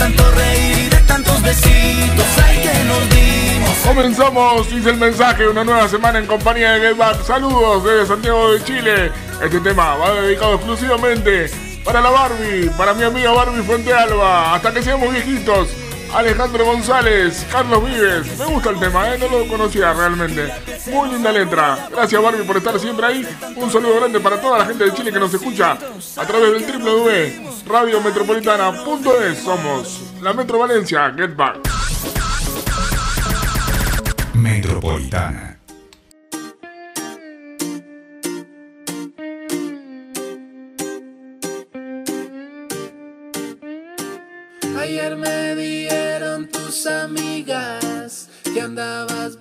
tanto 0.00 0.24
reír 0.30 0.90
de 0.90 0.96
tantos 1.02 1.42
besitos 1.42 2.26
Ay 2.44 2.56
que 2.62 2.84
nos 2.84 3.10
dimos 3.10 3.76
Comenzamos, 3.84 4.70
dice 4.70 4.90
el 4.90 4.96
mensaje, 4.96 5.46
una 5.46 5.62
nueva 5.62 5.86
semana 5.88 6.18
en 6.18 6.26
compañía 6.26 6.72
de 6.72 6.80
Get 6.80 6.96
Back. 6.96 7.22
Saludos 7.24 7.84
desde 7.84 8.06
Santiago 8.06 8.52
de 8.52 8.64
Chile. 8.64 9.12
Este 9.42 9.58
tema 9.60 9.96
va 9.96 10.14
dedicado 10.22 10.54
exclusivamente 10.54 11.50
para 11.84 12.00
la 12.00 12.10
Barbie, 12.10 12.70
para 12.78 12.94
mi 12.94 13.02
amiga 13.02 13.32
Barbie 13.32 13.62
Fuente 13.62 13.92
Alba. 13.92 14.54
Hasta 14.54 14.72
que 14.72 14.82
seamos 14.82 15.12
viejitos. 15.12 15.68
Alejandro 16.14 16.64
González, 16.64 17.46
Carlos 17.50 17.84
Vives. 17.84 18.38
Me 18.38 18.46
gusta 18.46 18.70
el 18.70 18.78
tema, 18.80 19.14
¿eh? 19.14 19.18
no 19.18 19.28
lo 19.28 19.46
conocía 19.46 19.92
realmente. 19.92 20.50
Muy 20.90 21.10
linda 21.10 21.30
letra. 21.30 21.88
Gracias 21.90 22.22
Barbie 22.22 22.44
por 22.44 22.56
estar 22.56 22.80
siempre 22.80 23.06
ahí. 23.06 23.28
Un 23.56 23.70
saludo 23.70 23.96
grande 23.96 24.18
para 24.20 24.40
toda 24.40 24.58
la 24.58 24.66
gente 24.66 24.84
de 24.84 24.94
Chile 24.94 25.12
que 25.12 25.20
nos 25.20 25.32
escucha 25.32 25.72
a 25.72 26.26
través 26.26 26.52
del 26.52 26.64
www.radiometropolitana.es. 26.82 29.38
Somos 29.38 30.00
la 30.20 30.32
Metro 30.32 30.58
Valencia, 30.58 31.14
Get 31.16 31.36
Back. 31.36 31.58
Metropolitana. 34.34 35.59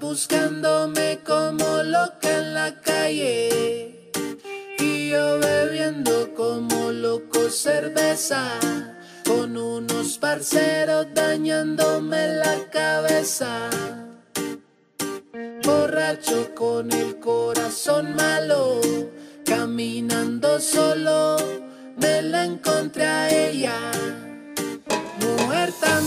Buscándome 0.10 1.20
como 1.24 1.84
loca 1.84 2.40
en 2.40 2.56
la 2.56 2.82
calle 2.82 4.10
y 4.80 5.10
yo 5.12 5.38
bebiendo 5.38 6.34
como 6.34 6.92
loco 6.92 7.48
cerveza 7.52 8.60
con 9.24 9.56
unos 9.56 10.18
parceros 10.18 11.06
dañándome 11.14 12.28
la 12.28 12.58
cabeza. 12.72 13.70
Borracho 15.64 16.56
con 16.56 16.92
el 16.92 17.20
corazón 17.20 18.16
malo, 18.16 18.82
caminando 19.46 20.60
solo, 20.60 21.38
me 21.98 22.24
la 22.24 22.46
encontré 22.46 23.06
a 23.06 23.30
ella. 23.30 23.78
Mujer 25.20 25.72
tan 25.80 26.04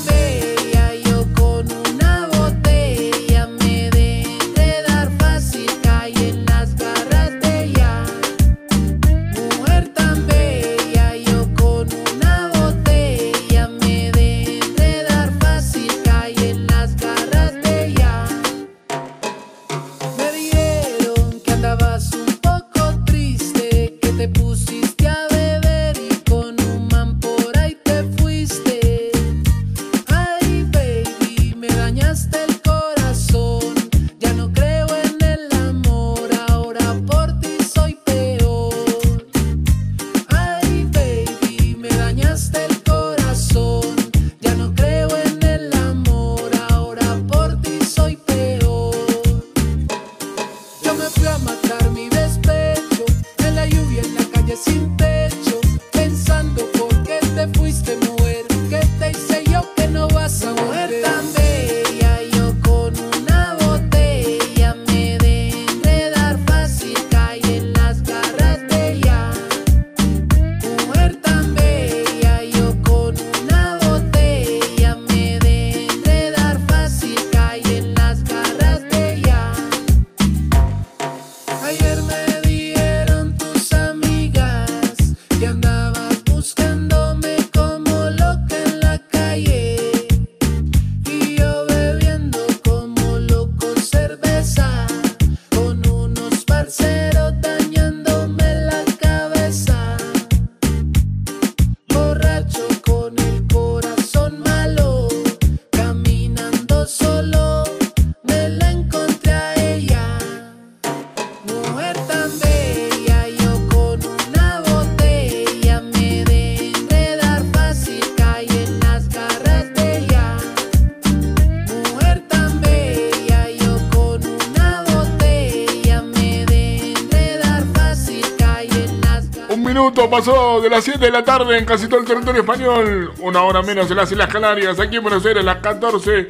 pasó 130.12 130.60
de 130.60 130.68
las 130.68 130.84
7 130.84 130.98
de 130.98 131.10
la 131.10 131.24
tarde 131.24 131.56
en 131.56 131.64
casi 131.64 131.88
todo 131.88 131.98
el 131.98 132.04
territorio 132.04 132.42
español. 132.42 133.14
Una 133.20 133.44
hora 133.44 133.62
menos 133.62 133.90
en 133.90 133.96
las 133.96 134.12
Islas 134.12 134.28
Canarias. 134.28 134.78
Aquí 134.78 134.96
en 134.96 135.02
Buenos 135.02 135.24
Aires, 135.24 135.42
las 135.42 135.56
14 135.62 136.28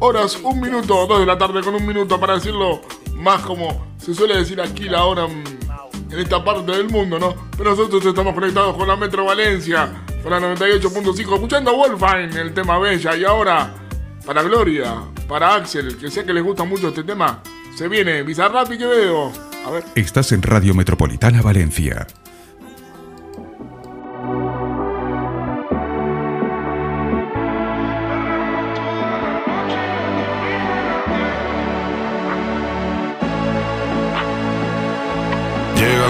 horas, 0.00 0.36
un 0.42 0.60
minuto, 0.60 1.06
2 1.06 1.20
de 1.20 1.26
la 1.26 1.38
tarde 1.38 1.60
con 1.60 1.76
un 1.76 1.86
minuto 1.86 2.18
para 2.18 2.34
decirlo 2.34 2.80
más 3.14 3.42
como 3.42 3.94
se 3.98 4.14
suele 4.14 4.36
decir 4.36 4.60
aquí 4.60 4.88
la 4.88 5.04
hora 5.04 5.28
mm, 5.28 5.44
en 6.10 6.18
esta 6.18 6.42
parte 6.42 6.72
del 6.72 6.88
mundo, 6.88 7.20
¿no? 7.20 7.36
Pero 7.56 7.70
nosotros 7.70 8.04
estamos 8.04 8.34
conectados 8.34 8.76
con 8.76 8.88
la 8.88 8.96
Metro 8.96 9.24
Valencia, 9.24 9.88
la 10.28 10.40
98.5, 10.40 11.34
escuchando 11.34 11.70
a 11.70 11.74
Wolfine, 11.74 12.40
el 12.40 12.52
tema 12.52 12.80
Bella. 12.80 13.16
Y 13.16 13.24
ahora, 13.24 13.72
para 14.26 14.42
Gloria, 14.42 15.04
para 15.28 15.54
Axel, 15.54 15.96
que 15.98 16.10
sé 16.10 16.24
que 16.24 16.32
les 16.32 16.42
gusta 16.42 16.64
mucho 16.64 16.88
este 16.88 17.04
tema, 17.04 17.44
se 17.76 17.86
viene 17.86 18.24
Bizarrap 18.24 18.72
y 18.72 18.78
Quevedo. 18.78 19.30
A 19.64 19.70
ver. 19.70 19.84
Estás 19.94 20.32
en 20.32 20.42
Radio 20.42 20.74
Metropolitana 20.74 21.42
Valencia. 21.42 22.08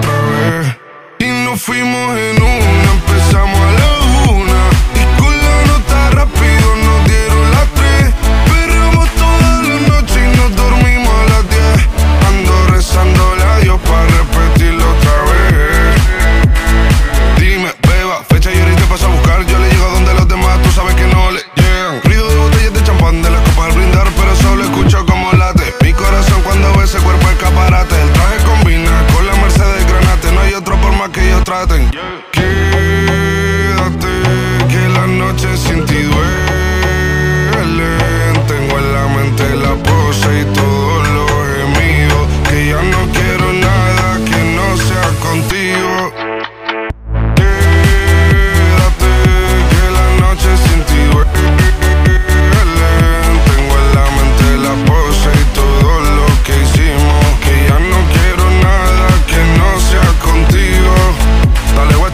fuimos 1.61 2.17
en 2.17 2.41
una, 2.41 2.91
empezamos 2.91 3.59
a 3.59 3.71
la 3.79 4.31
una. 4.31 4.61
Y 4.95 5.03
con 5.21 5.31
la 5.31 5.65
nota 5.67 6.09
rápido 6.09 6.75
nos 6.75 7.05
dieron 7.07 7.51
las 7.51 7.67
tres. 7.75 8.13
Perramos 8.49 9.07
toda 9.11 9.61
la 9.61 9.77
noche 9.87 10.17
y 10.25 10.37
nos 10.37 10.55
dormimos 10.55 11.13
a 11.13 11.25
las 11.29 11.49
diez. 11.49 11.87
Ando 12.27 12.67
rezando 12.67 13.23
a 13.53 13.59
Dios 13.59 13.79
para 13.81 14.05
repetirlo 14.07 14.83
otra 14.89 15.15
vez. 15.29 16.01
Dime, 17.37 17.71
beba, 17.87 18.23
fecha 18.27 18.51
y 18.51 18.59
ahorita 18.59 18.85
paso 18.85 19.05
a 19.05 19.09
buscar. 19.09 19.45
Yo 19.45 19.59
le 19.59 19.69
llego 19.69 19.87
donde 19.89 20.13
los 20.15 20.27
demás, 20.27 20.59
tú 20.63 20.71
sabes 20.71 20.95
que 20.95 21.05
no 21.05 21.29
le 21.29 21.41
llegan. 21.57 22.01
Ruido 22.03 22.27
de 22.27 22.37
botellas 22.37 22.73
de 22.73 22.83
champán 22.83 23.21
de 23.21 23.29
las 23.29 23.41
copas 23.41 23.65
al 23.69 23.73
brindar, 23.73 24.07
pero 24.17 24.35
solo 24.37 24.63
escucho 24.63 25.05
como 25.05 25.31
late. 25.33 25.75
Mi 25.81 25.93
corazón 25.93 26.41
cuando 26.41 26.73
ve 26.75 26.85
ese 26.85 26.97
cuerpo 26.97 27.29
escaparate. 27.29 28.01
El 28.01 28.11
traje 28.13 28.37
más 31.51 31.67
que 31.67 31.75
ellos 31.75 32.40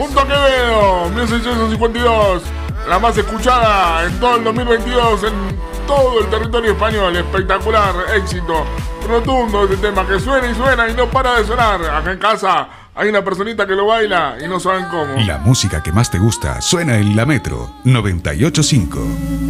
junto 0.00 0.18
a 0.18 0.26
Quevedo, 0.26 1.10
1652, 1.10 2.42
la 2.88 2.98
más 2.98 3.18
escuchada 3.18 4.06
en 4.06 4.18
todo 4.18 4.36
el 4.36 4.44
2022 4.44 5.24
en 5.24 5.32
todo 5.86 6.20
el 6.20 6.30
territorio 6.30 6.72
español, 6.72 7.14
espectacular, 7.16 7.94
éxito, 8.16 8.64
rotundo 9.06 9.64
este 9.64 9.76
tema 9.76 10.06
que 10.06 10.18
suena 10.18 10.50
y 10.50 10.54
suena 10.54 10.88
y 10.88 10.94
no 10.94 11.06
para 11.10 11.34
de 11.34 11.44
sonar. 11.44 11.84
Acá 11.84 12.12
en 12.12 12.18
casa 12.18 12.68
hay 12.94 13.10
una 13.10 13.22
personita 13.22 13.66
que 13.66 13.74
lo 13.74 13.88
baila 13.88 14.38
y 14.42 14.48
no 14.48 14.58
saben 14.58 14.86
cómo. 14.86 15.16
La 15.26 15.36
música 15.36 15.82
que 15.82 15.92
más 15.92 16.10
te 16.10 16.18
gusta 16.18 16.62
suena 16.62 16.96
en 16.96 17.14
la 17.14 17.26
Metro 17.26 17.70
985. 17.84 19.49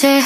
De 0.00 0.22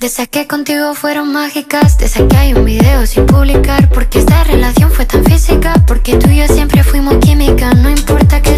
esas 0.00 0.28
que 0.28 0.46
contigo 0.46 0.94
fueron 0.94 1.30
mágicas, 1.32 1.98
de 1.98 2.06
esas 2.06 2.22
que 2.22 2.36
hay 2.38 2.54
un 2.54 2.64
video 2.64 3.06
sin 3.06 3.26
publicar, 3.26 3.90
porque 3.90 4.20
esta 4.20 4.44
relación 4.44 4.90
fue 4.92 5.04
tan 5.04 5.22
física, 5.24 5.74
porque 5.86 6.16
tú 6.16 6.30
y 6.30 6.38
yo 6.38 6.46
siempre 6.46 6.82
fuimos 6.82 7.18
química, 7.18 7.74
no 7.74 7.90
importa 7.90 8.40
que 8.40 8.53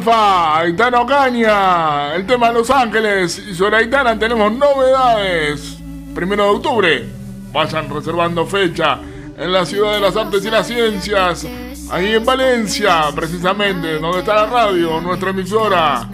Alfa, 0.00 0.60
Aitana 0.60 1.00
Ocaña, 1.02 2.14
el 2.14 2.24
tema 2.24 2.48
de 2.48 2.54
Los 2.54 2.70
Ángeles. 2.70 3.38
Y 3.50 3.54
sobre 3.54 3.76
Aitana 3.76 4.18
tenemos 4.18 4.50
novedades. 4.50 5.76
Primero 6.14 6.44
de 6.44 6.50
octubre, 6.50 7.08
vayan 7.52 7.90
reservando 7.90 8.46
fecha 8.46 8.98
en 9.36 9.52
la 9.52 9.66
Ciudad 9.66 9.92
de 9.92 10.00
las 10.00 10.16
Artes 10.16 10.42
y 10.42 10.50
las 10.50 10.66
Ciencias. 10.66 11.46
Ahí 11.90 12.14
en 12.14 12.24
Valencia, 12.24 13.10
precisamente, 13.14 13.98
donde 13.98 14.20
está 14.20 14.36
la 14.36 14.46
radio, 14.46 15.02
nuestra 15.02 15.30
emisora. 15.30 16.08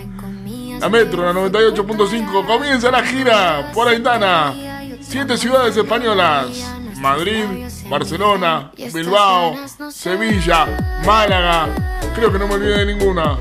La 0.81 0.89
Metro, 0.89 1.33
la 1.33 1.33
98.5, 1.33 2.45
comienza 2.45 2.91
la 2.91 3.05
gira 3.05 3.71
por 3.73 3.87
Aitana. 3.87 4.53
Siete 5.01 5.37
ciudades 5.37 5.77
españolas. 5.77 6.75
Madrid, 6.99 7.45
Barcelona, 7.89 8.73
Bilbao, 8.93 9.55
Sevilla, 9.91 10.67
Málaga. 11.07 11.96
Creo 12.17 12.33
que 12.33 12.39
no 12.39 12.49
me 12.49 12.55
olvidé 12.55 12.79
de 12.79 12.95
ninguna. 12.95 13.37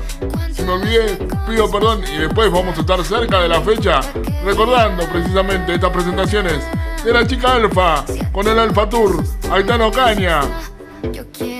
Si 0.52 0.62
me 0.62 0.72
olvidé, 0.72 1.18
pido 1.48 1.70
perdón 1.70 2.04
y 2.12 2.18
después 2.18 2.52
vamos 2.52 2.76
a 2.76 2.80
estar 2.82 3.02
cerca 3.02 3.40
de 3.40 3.48
la 3.48 3.62
fecha 3.62 4.00
recordando 4.44 5.08
precisamente 5.08 5.74
estas 5.74 5.90
presentaciones 5.90 6.62
de 7.02 7.10
la 7.10 7.26
chica 7.26 7.54
Alfa 7.54 8.04
con 8.32 8.46
el 8.46 8.58
Alfa 8.58 8.86
Tour 8.86 9.24
Aitana 9.50 9.86
Ocaña. 9.86 10.40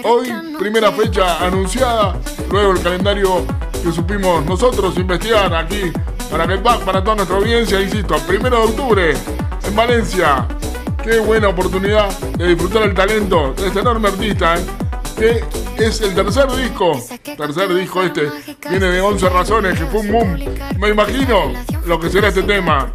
Hoy, 0.05 0.31
primera 0.59 0.93
fecha 0.93 1.43
anunciada, 1.45 2.17
luego 2.51 2.73
el 2.73 2.83
calendario 2.83 3.47
que 3.83 3.93
supimos 3.93 4.45
nosotros 4.45 4.95
investigar 4.99 5.55
aquí 5.55 5.91
para 6.31 6.47
que 6.47 6.59
para 6.59 7.03
toda 7.03 7.17
nuestra 7.17 7.39
audiencia, 7.39 7.81
insisto, 7.81 8.17
primero 8.27 8.59
de 8.59 8.65
octubre 8.65 9.15
en 9.67 9.75
Valencia. 9.75 10.47
Qué 11.03 11.19
buena 11.21 11.49
oportunidad 11.49 12.11
de 12.37 12.49
disfrutar 12.49 12.83
el 12.83 12.95
talento 12.95 13.55
de 13.55 13.69
este 13.69 13.81
enorme 13.81 14.09
artista, 14.09 14.57
¿eh? 14.57 14.86
Que 15.17 15.43
es 15.79 16.01
el 16.01 16.15
tercer 16.15 16.47
disco. 16.53 17.01
Tercer 17.37 17.75
disco 17.75 18.03
este, 18.03 18.29
viene 18.69 18.87
de 18.87 19.01
11 19.01 19.29
razones, 19.29 19.79
que 19.79 19.87
fue 19.87 20.01
un 20.01 20.13
boom. 20.13 20.39
Me 20.79 20.89
imagino 20.89 21.53
lo 21.87 21.99
que 21.99 22.11
será 22.11 22.29
este 22.29 22.43
tema. 22.43 22.93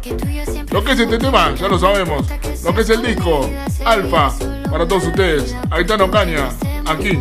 Lo 0.70 0.82
que 0.82 0.92
es 0.92 1.00
este 1.00 1.18
tema, 1.18 1.54
ya 1.54 1.68
lo 1.68 1.78
sabemos. 1.78 2.26
Lo 2.64 2.74
que 2.74 2.82
es 2.82 2.90
el 2.90 3.02
disco, 3.02 3.48
Alfa, 3.84 4.32
para 4.70 4.86
todos 4.86 5.06
ustedes. 5.06 5.54
Aitano 5.70 6.10
Caña, 6.10 6.48
aquí, 6.86 7.18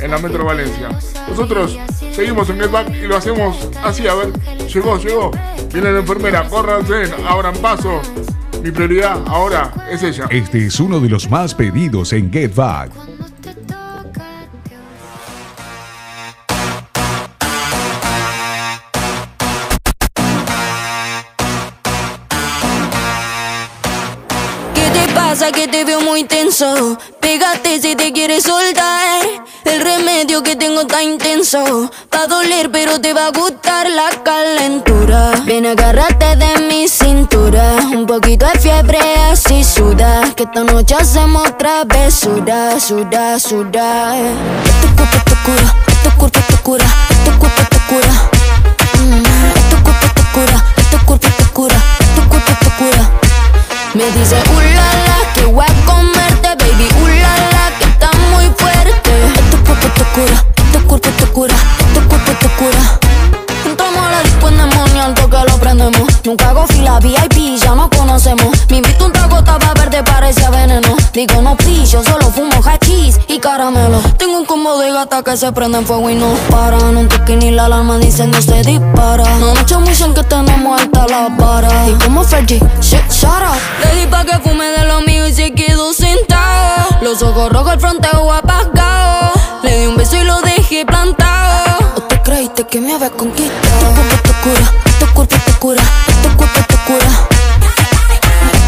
en 0.00 0.10
la 0.10 0.18
Metro 0.18 0.44
Valencia. 0.44 0.88
Nosotros 1.28 1.78
seguimos 2.12 2.48
en 2.50 2.60
Get 2.60 2.70
Back 2.70 2.94
y 2.94 3.06
lo 3.06 3.16
hacemos 3.16 3.68
así, 3.82 4.06
a 4.06 4.14
ver. 4.14 4.32
Llegó, 4.68 4.98
llegó. 4.98 5.30
Viene 5.72 5.92
la 5.92 6.00
enfermera, 6.00 6.48
córranse, 6.48 7.12
abran 7.28 7.56
paso. 7.56 8.00
Mi 8.62 8.70
prioridad 8.70 9.20
ahora 9.26 9.70
es 9.90 10.02
ella. 10.02 10.26
Este 10.30 10.66
es 10.66 10.80
uno 10.80 10.98
de 10.98 11.08
los 11.08 11.28
más 11.28 11.54
pedidos 11.54 12.12
en 12.14 12.32
Get 12.32 12.54
Back. 12.54 13.13
Te 25.74 25.84
veo 25.84 26.00
muy 26.02 26.22
tenso? 26.22 26.96
Pégate 27.18 27.80
si 27.82 27.96
te 27.96 28.12
quieres 28.12 28.44
soltar. 28.44 29.22
El 29.64 29.80
remedio 29.80 30.40
que 30.40 30.54
tengo 30.54 30.82
está 30.82 31.02
intenso. 31.02 31.90
Va 32.14 32.20
a 32.22 32.26
doler, 32.28 32.70
pero 32.70 33.00
te 33.00 33.12
va 33.12 33.26
a 33.26 33.30
gustar 33.30 33.90
la 33.90 34.10
calentura. 34.22 35.32
Ven, 35.44 35.66
agárrate 35.66 36.36
de 36.36 36.60
mi 36.68 36.86
cintura. 36.86 37.74
Un 37.92 38.06
poquito 38.06 38.46
de 38.46 38.60
fiebre, 38.60 39.00
así 39.32 39.64
suda. 39.64 40.32
Que 40.36 40.44
esta 40.44 40.62
noche 40.62 40.94
hacemos 40.94 41.58
travesura, 41.58 42.78
suda, 42.78 43.40
suda. 43.40 44.14
Tu 44.80 44.94
cuerpo 44.94 45.18
te 45.24 45.34
cura, 45.44 45.74
tu 46.04 46.10
cuerpo 46.18 46.40
te 46.46 46.56
cura, 46.62 46.86
tu 47.24 47.30
cuerpo 47.40 47.62
te 47.68 47.78
cura. 47.88 48.12
Mm, 49.00 49.22
Tu 49.70 49.82
cuerpo 49.82 50.06
te 50.14 50.22
cura, 50.34 50.64
tu 50.92 50.98
cuerpo 51.04 51.28
te 51.36 51.44
cura, 51.52 51.76
tu 52.14 52.20
cura. 52.30 53.10
Me 53.94 54.04
dice, 54.10 54.36
ulala, 54.56 55.13
cura, 60.14 60.44
tu 60.72 60.86
cuerpo 60.86 61.08
te 61.10 61.26
cura, 61.26 61.54
tu 61.92 62.08
cuerpo 62.08 62.32
te 62.40 62.48
cura. 62.50 63.00
Entramos 63.66 64.06
a 64.06 64.10
la 64.12 64.22
disco 64.22 64.48
endemonial, 64.48 65.14
toque 65.14 65.38
lo 65.48 65.58
prendemos. 65.58 66.08
Nunca 66.24 66.50
hago 66.50 66.66
fila 66.68 67.00
VIP, 67.00 67.58
ya 67.60 67.74
nos 67.74 67.88
conocemos. 67.88 68.48
Me 68.70 68.76
invito 68.76 69.06
un 69.06 69.12
trago, 69.12 69.42
tapa 69.42 69.74
verde, 69.74 70.04
parece 70.04 70.48
veneno. 70.50 70.96
Digo, 71.12 71.42
no 71.42 71.56
pillo, 71.56 72.02
solo 72.04 72.30
fumo 72.30 72.62
hachís 72.64 73.18
y 73.26 73.38
caramelo. 73.40 73.98
Tengo 74.16 74.38
un 74.38 74.46
combo 74.46 74.78
de 74.78 74.92
gata 74.92 75.22
que 75.24 75.36
se 75.36 75.50
prende 75.50 75.78
en 75.78 75.86
fuego 75.86 76.08
y 76.08 76.14
no 76.14 76.28
para. 76.48 76.78
No 76.78 77.00
un 77.00 77.08
toque 77.08 77.36
ni 77.36 77.50
la 77.50 77.64
alarma 77.64 77.98
dice 77.98 78.26
no 78.28 78.40
se 78.40 78.62
dispara. 78.62 79.24
No 79.40 79.54
mucho 79.54 79.80
dicen 79.80 80.14
que 80.14 80.22
tenemos 80.22 80.80
alta 80.80 81.06
la 81.08 81.28
vara. 81.28 81.88
Y 81.88 81.94
como 82.04 82.22
Fergie, 82.22 82.60
shit. 82.80 83.02
Le 83.82 84.00
di 84.00 84.06
pa' 84.06 84.24
que 84.24 84.38
fume 84.38 84.66
de 84.66 84.84
lo 84.84 85.00
mío 85.00 85.26
y 85.26 85.34
se 85.34 85.52
quedó 85.52 85.92
sentado. 85.92 86.98
Los 87.02 87.20
ojos 87.22 87.50
rojos, 87.50 87.72
el 87.72 87.80
fronteo 87.80 88.32
apagado. 88.32 89.33
Le 89.64 89.78
di 89.78 89.86
un 89.86 89.96
beso 89.96 90.16
y 90.16 90.24
lo 90.24 90.42
dejé 90.42 90.84
plantado. 90.84 91.78
¿O 91.96 92.02
te 92.02 92.20
creíste 92.20 92.66
que 92.66 92.82
me 92.82 92.92
había 92.92 93.08
conquistado? 93.08 93.78
Tu 93.80 93.94
cuerpo 93.94 94.16
te 94.22 94.32
cura, 94.42 94.72
tu 95.00 95.06
cuerpo 95.14 95.36
te 95.46 95.52
cura, 95.52 95.82
tu 96.22 96.36
cuerpo 96.36 96.60
te 96.68 96.76
cura. 96.84 97.10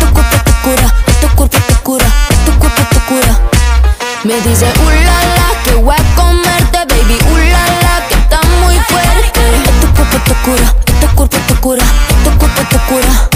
Tu 0.01 0.06
cuerpo 0.14 0.36
te 0.43 0.52
cura, 0.62 0.94
tu 1.20 1.28
cuerpo 1.36 1.59
te 1.68 1.74
cura, 1.82 2.06
tu 2.47 2.52
cuerpo 2.59 2.82
te 2.89 2.98
cura. 3.01 3.39
Me 4.24 4.40
dice, 4.40 4.73
ulala, 4.86 5.48
que 5.64 5.74
voy 5.74 5.94
a 5.94 6.16
comerte, 6.16 6.78
baby, 6.78 7.18
ulala, 7.31 8.09
que 8.09 8.14
está 8.14 8.40
muy 8.62 8.78
fuerte. 8.89 9.40
Tu 9.82 9.86
cuerpo 9.93 10.16
te 10.24 10.35
cura, 10.47 10.74
tu 10.98 11.09
cuerpo 11.14 11.36
te 11.47 11.55
cura, 11.56 11.85
tu 12.24 12.39
cuerpo 12.39 12.62
te 12.70 12.78
cura. 12.89 13.35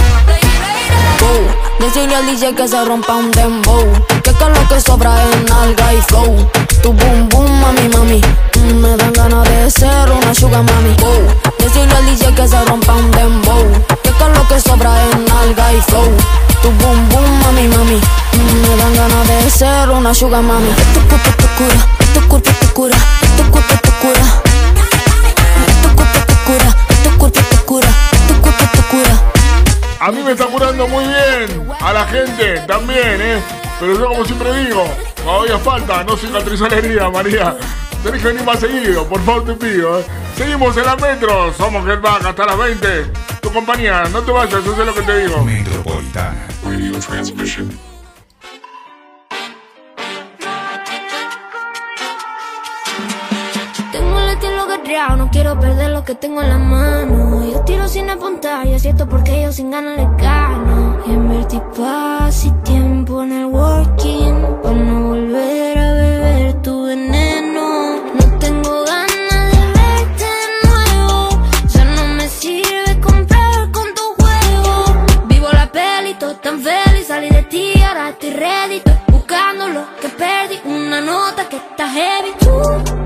Decirle 1.93 2.15
al 2.15 2.25
DJ 2.25 2.55
que 2.55 2.69
se 2.69 2.85
rompa 2.85 3.17
un 3.17 3.33
dembow. 3.33 3.85
Que 4.23 4.33
con 4.35 4.53
lo 4.53 4.69
que 4.69 4.81
sobra 4.81 5.13
es 5.25 5.51
nalga 5.51 5.93
y 5.93 6.01
flow. 6.03 6.49
Tu 6.85 6.93
boom 6.93 7.29
boom, 7.29 7.61
mami, 7.61 7.89
mami. 7.89 8.21
Mm, 8.55 8.75
Me 8.81 8.97
dan 8.97 9.13
ganas 9.13 9.49
de 9.49 9.69
ser 9.73 10.09
una 10.09 10.33
sugar 10.33 10.63
mami. 10.63 10.95
Wow, 11.01 11.27
decirle 11.59 11.93
al 11.93 12.07
DJ 12.07 12.33
que 12.33 12.47
se 12.47 12.65
rompa 12.65 12.93
un 12.93 13.11
dembow. 13.11 13.67
Que 14.05 14.11
con 14.13 14.33
lo 14.35 14.47
que 14.47 14.61
sobra 14.61 14.93
es 15.03 15.19
nalga 15.29 15.73
y 15.73 15.81
flow. 15.81 16.17
Tu 16.63 16.71
boom 16.71 17.09
boom, 17.09 17.41
mami, 17.43 17.67
mami. 17.67 17.97
Mm, 18.35 18.61
Me 18.63 18.77
dan 18.77 18.95
ganas 18.95 19.27
de 19.27 19.51
ser 19.51 19.91
una 19.91 20.15
sugar 20.15 20.43
mami. 20.43 20.71
Tu 20.95 21.01
cuerpo 21.09 21.31
te 21.39 21.47
cura, 21.59 21.87
tu 22.15 22.29
cuerpo 22.29 22.51
te 22.61 22.67
cura 22.69 22.97
Tu 23.37 23.51
cuerpo 23.51 23.75
te 23.83 23.91
cura. 24.01 24.25
Tu 25.83 25.89
cuerpo 25.97 26.21
te 26.25 26.35
cura, 26.47 26.77
tu 27.03 27.19
cuerpo 27.19 27.41
te 27.51 27.57
cura 27.65 28.10
A 30.01 30.11
mí 30.11 30.23
me 30.23 30.33
está 30.33 30.47
curando 30.47 30.89
muy 30.89 31.05
bien. 31.05 31.69
A 31.79 31.93
la 31.93 32.07
gente 32.07 32.61
también, 32.67 33.21
¿eh? 33.21 33.43
Pero 33.79 33.99
yo 33.99 34.09
como 34.09 34.25
siempre 34.25 34.65
digo, 34.65 34.85
todavía 35.23 35.59
falta, 35.59 36.03
no 36.05 36.17
cicatrizó 36.17 36.69
la 36.69 36.77
herida, 36.77 37.11
María. 37.11 37.57
Tenés 38.03 38.23
que 38.23 38.29
venir 38.29 38.45
más 38.45 38.61
seguido, 38.61 39.07
por 39.07 39.23
favor 39.23 39.45
te 39.45 39.53
pido. 39.53 40.01
¿eh? 40.01 40.05
Seguimos 40.37 40.75
en 40.79 40.87
la 40.87 40.97
metro, 40.97 41.53
somos 41.53 41.85
Get 41.85 42.01
Back 42.01 42.25
hasta 42.25 42.47
las 42.47 42.57
20. 42.57 43.13
Tu 43.43 43.53
compañía, 43.53 44.05
no 44.11 44.23
te 44.23 44.33
vayas, 44.33 44.65
yo 44.65 44.75
sé 44.75 44.87
lo 44.87 44.95
que 44.95 45.03
te 45.03 45.19
digo. 45.19 45.45
Metropolitana. 45.45 46.47
Radio 46.65 46.99
transmission. 46.99 47.90
No 54.91 55.31
quiero 55.31 55.59
perder 55.61 55.91
lo 55.91 56.03
que 56.03 56.17
tengo 56.17 56.43
en 56.43 56.49
la 56.49 56.59
mano. 56.59 57.49
Yo 57.49 57.61
tiro 57.61 57.87
sin 57.87 58.11
apuntar 58.11 58.67
y 58.67 58.75
acierto 58.75 59.09
porque 59.09 59.41
yo 59.41 59.53
sin 59.53 59.71
ganas 59.71 59.97
le 59.97 60.05
gano. 60.21 60.99
Invertí 61.07 61.61
paz 61.79 62.45
y 62.45 62.51
tiempo 62.65 63.23
en 63.23 63.31
el 63.31 63.47
working 63.47 64.45
para 64.61 64.75
no 64.75 65.09
volver 65.11 65.79
a 65.79 65.93
beber 65.93 66.55
tu 66.63 66.87
veneno. 66.87 68.03
No 68.15 68.39
tengo 68.41 68.85
ganas 68.85 69.53
de 69.53 69.65
verte 69.79 70.25
de 70.25 70.69
nuevo. 70.69 71.29
Ya 71.69 71.85
no 71.85 72.07
me 72.17 72.29
sirve 72.29 73.01
comprar 73.01 73.71
con 73.71 73.95
tu 73.95 74.03
juego. 74.19 74.85
Vivo 75.29 75.47
la 75.53 75.71
peli, 75.71 76.15
todo 76.15 76.35
tan 76.35 76.61
feliz. 76.61 77.07
Salí 77.07 77.29
de 77.29 77.45
ti, 77.45 77.81
ahora 77.81 78.09
estoy 78.09 78.31
ready. 78.31 78.77
Estoy 78.79 78.95
buscando 79.13 79.69
lo 79.69 79.83
que 80.01 80.09
perdí. 80.09 80.59
Una 80.65 81.01
nota 81.01 81.49
que 81.49 81.57
está 81.59 81.89
heavy. 81.89 82.33
Tú, 82.41 83.00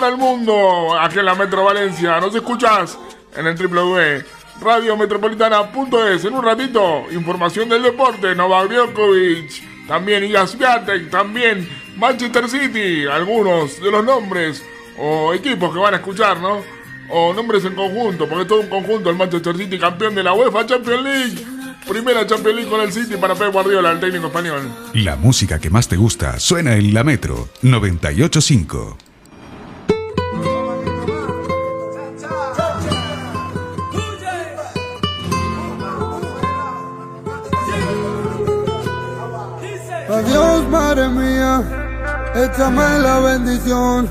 para 0.00 0.12
el 0.12 0.16
mundo, 0.16 0.96
aquí 0.96 1.18
en 1.18 1.24
la 1.24 1.34
Metro 1.34 1.64
Valencia. 1.64 2.20
¿Nos 2.20 2.32
escuchas? 2.32 2.96
En 3.36 3.48
el 3.48 3.56
www.radiometropolitana.es. 3.56 6.24
En 6.24 6.34
un 6.34 6.44
ratito, 6.44 7.06
información 7.10 7.68
del 7.68 7.82
deporte, 7.82 8.32
Novak 8.36 8.70
Djokovic, 8.70 9.88
también 9.88 10.22
Igas 10.22 10.52
Swiatek, 10.52 11.10
también 11.10 11.68
Manchester 11.96 12.48
City, 12.48 13.08
algunos 13.08 13.80
de 13.80 13.90
los 13.90 14.04
nombres 14.04 14.64
o 14.96 15.34
equipos 15.34 15.74
que 15.74 15.80
van 15.80 15.94
a 15.94 15.96
escuchar, 15.96 16.38
¿no? 16.38 16.62
O 17.10 17.34
nombres 17.34 17.64
en 17.64 17.74
conjunto, 17.74 18.28
porque 18.28 18.42
es 18.42 18.48
todo 18.48 18.60
un 18.60 18.68
conjunto, 18.68 19.10
el 19.10 19.16
Manchester 19.16 19.56
City 19.56 19.80
campeón 19.80 20.14
de 20.14 20.22
la 20.22 20.32
UEFA 20.32 20.64
Champions 20.64 21.02
League. 21.02 21.44
Primera 21.88 22.24
Champions 22.24 22.54
League 22.54 22.70
con 22.70 22.80
el 22.82 22.92
City 22.92 23.16
para 23.16 23.34
Pep 23.34 23.52
Guardiola, 23.52 23.90
el 23.90 23.98
técnico 23.98 24.28
español. 24.28 24.72
La 24.94 25.16
música 25.16 25.58
que 25.58 25.70
más 25.70 25.88
te 25.88 25.96
gusta 25.96 26.38
suena 26.38 26.76
en 26.76 26.94
la 26.94 27.02
Metro 27.02 27.48
985. 27.62 29.07
Madre 40.88 41.08
mía, 41.08 41.62
échame 42.34 42.98
la 43.00 43.18
bendición. 43.18 44.08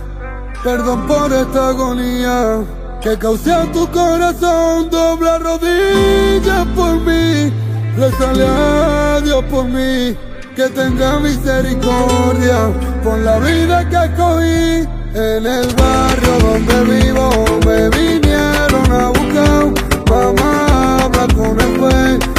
Perdón 0.64 1.08
por 1.08 1.32
esta 1.34 1.70
agonía 1.70 2.60
que 3.02 3.18
causé 3.18 3.52
a 3.52 3.72
tu 3.72 3.88
corazón. 3.88 4.90
Dobla 4.92 5.40
rodillas 5.40 6.68
por 6.76 7.00
mí, 7.00 7.52
rezale 7.98 8.46
a 8.46 9.22
Dios 9.24 9.44
por 9.46 9.66
mí. 9.66 10.16
Que 10.56 10.70
tenga 10.70 11.20
misericordia 11.20 12.60
por 13.04 13.18
la 13.20 13.40
vida 13.40 13.88
que 13.90 13.98
escogí. 14.10 14.88
En 15.16 15.46
el 15.48 15.68
barrio 15.82 16.34
donde 16.46 16.78
vivo 16.92 17.30
me 17.66 17.90
vinieron 17.90 18.92
a 18.92 19.08
buscar. 19.18 19.64
Mamá, 20.10 20.98
habla 21.04 21.28
con 21.36 21.60
el 21.60 21.80
juez 21.80 22.37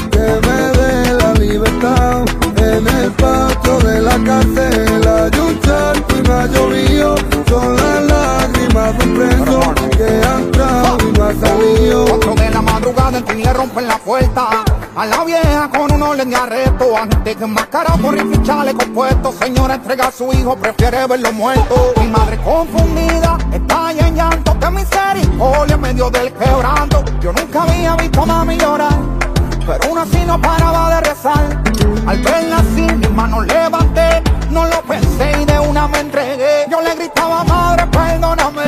el 3.08 3.14
patio 3.14 3.78
de 3.78 4.02
la 4.02 4.18
cárcel 4.22 5.08
hay 5.08 5.40
un 5.40 5.60
charco 5.60 6.14
y 6.16 6.28
me 6.28 6.34
ha 6.34 6.46
llovido. 6.46 7.14
Son 7.48 7.76
las 7.76 8.02
lágrimas 8.02 8.98
de 8.98 9.04
un 9.04 9.14
preso 9.16 9.74
que 9.96 10.26
ha 10.26 10.38
entrado 10.38 10.98
y 11.00 11.18
no 11.18 11.24
ha 11.24 11.34
salido. 11.34 12.04
Cuatro 12.04 12.34
de 12.34 12.50
la 12.50 12.62
madrugada 12.62 13.18
en 13.18 13.26
fin 13.26 13.42
le 13.42 13.52
rompen 13.52 13.86
la 13.86 13.98
puerta. 13.98 14.64
A 14.94 15.06
la 15.06 15.24
vieja 15.24 15.70
con 15.70 15.92
un 15.92 16.02
orden 16.02 16.28
de 16.28 16.34
arresto 16.34 16.96
Antes 16.96 17.36
que 17.36 17.44
enmascarado 17.44 17.98
por 17.98 18.14
rifle 18.14 18.34
y 18.34 18.42
chaleco 18.42 18.84
puesto 18.92 19.30
Señora 19.30 19.76
entrega 19.76 20.08
a 20.08 20.10
su 20.10 20.32
hijo, 20.32 20.56
prefiere 20.56 21.06
verlo 21.06 21.32
muerto. 21.32 21.92
Mi 22.00 22.08
madre 22.08 22.36
confundida 22.38 23.38
está 23.52 23.92
en 23.92 24.16
llanto 24.16 24.58
Que 24.58 24.70
misericordia 24.70 25.74
en 25.76 25.80
medio 25.80 26.10
del 26.10 26.32
quebranto. 26.32 27.04
Yo 27.20 27.32
nunca 27.32 27.62
había 27.62 27.94
visto 27.94 28.22
a 28.22 28.26
mami 28.26 28.56
llorar 28.56 29.17
pero 29.68 29.84
aún 29.84 29.98
así 29.98 30.24
no 30.24 30.40
paraba 30.40 30.94
de 30.94 31.00
rezar 31.10 31.62
Al 32.06 32.18
verla 32.22 32.56
así 32.56 32.86
mis 32.96 33.10
manos 33.10 33.46
levanté 33.46 34.22
No 34.50 34.66
lo 34.66 34.80
pensé 34.82 35.30
y 35.42 35.44
de 35.44 35.60
una 35.60 35.86
me 35.86 36.00
entregué 36.00 36.64
Yo 36.70 36.80
le 36.80 36.94
gritaba 36.94 37.44
madre 37.44 37.86
perdóname 37.88 38.64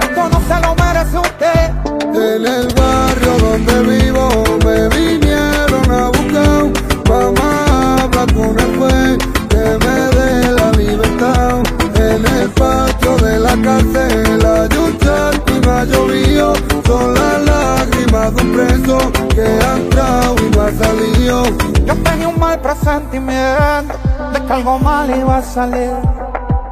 Esto 0.00 0.28
no 0.30 0.40
se 0.48 0.60
lo 0.62 0.74
merece 0.76 1.18
usted 1.18 1.68
En 2.14 2.46
el 2.46 2.74
barrio 2.74 3.38
donde 3.38 3.82
vivo 3.82 4.48
me 4.64 4.88
vinieron 4.88 5.90
a 5.90 6.08
buscar. 6.08 6.64
Mamá, 7.08 8.02
habla 8.02 8.26
con 8.34 8.58
el 8.58 9.18
que 9.48 9.64
me 9.84 9.96
dé 10.16 10.52
la 10.52 10.70
libertad. 10.72 11.62
En 11.94 12.24
el 12.26 12.50
patio 12.50 13.16
de 13.18 13.38
la 13.38 13.54
cárcel 13.62 14.46
hay 14.46 14.78
un 14.78 14.98
charco 14.98 15.52
y 15.52 15.90
llovido. 15.90 16.54
Son 16.86 17.14
las 17.14 17.44
lágrimas 17.44 17.97
de 18.18 18.42
un 18.42 18.52
preso 18.52 18.98
que 19.34 19.42
ha 19.42 19.76
entrado 19.76 20.34
y 20.38 20.50
no 20.50 20.62
ha 20.62 20.72
salido. 20.72 21.42
Yo 21.86 21.94
tenía 22.02 22.28
un 22.28 22.38
mal 22.38 22.60
presentimiento 22.60 23.94
De 24.32 24.44
que 24.44 24.52
algo 24.52 24.78
mal 24.78 25.08
iba 25.10 25.38
a 25.38 25.42
salir. 25.42 25.94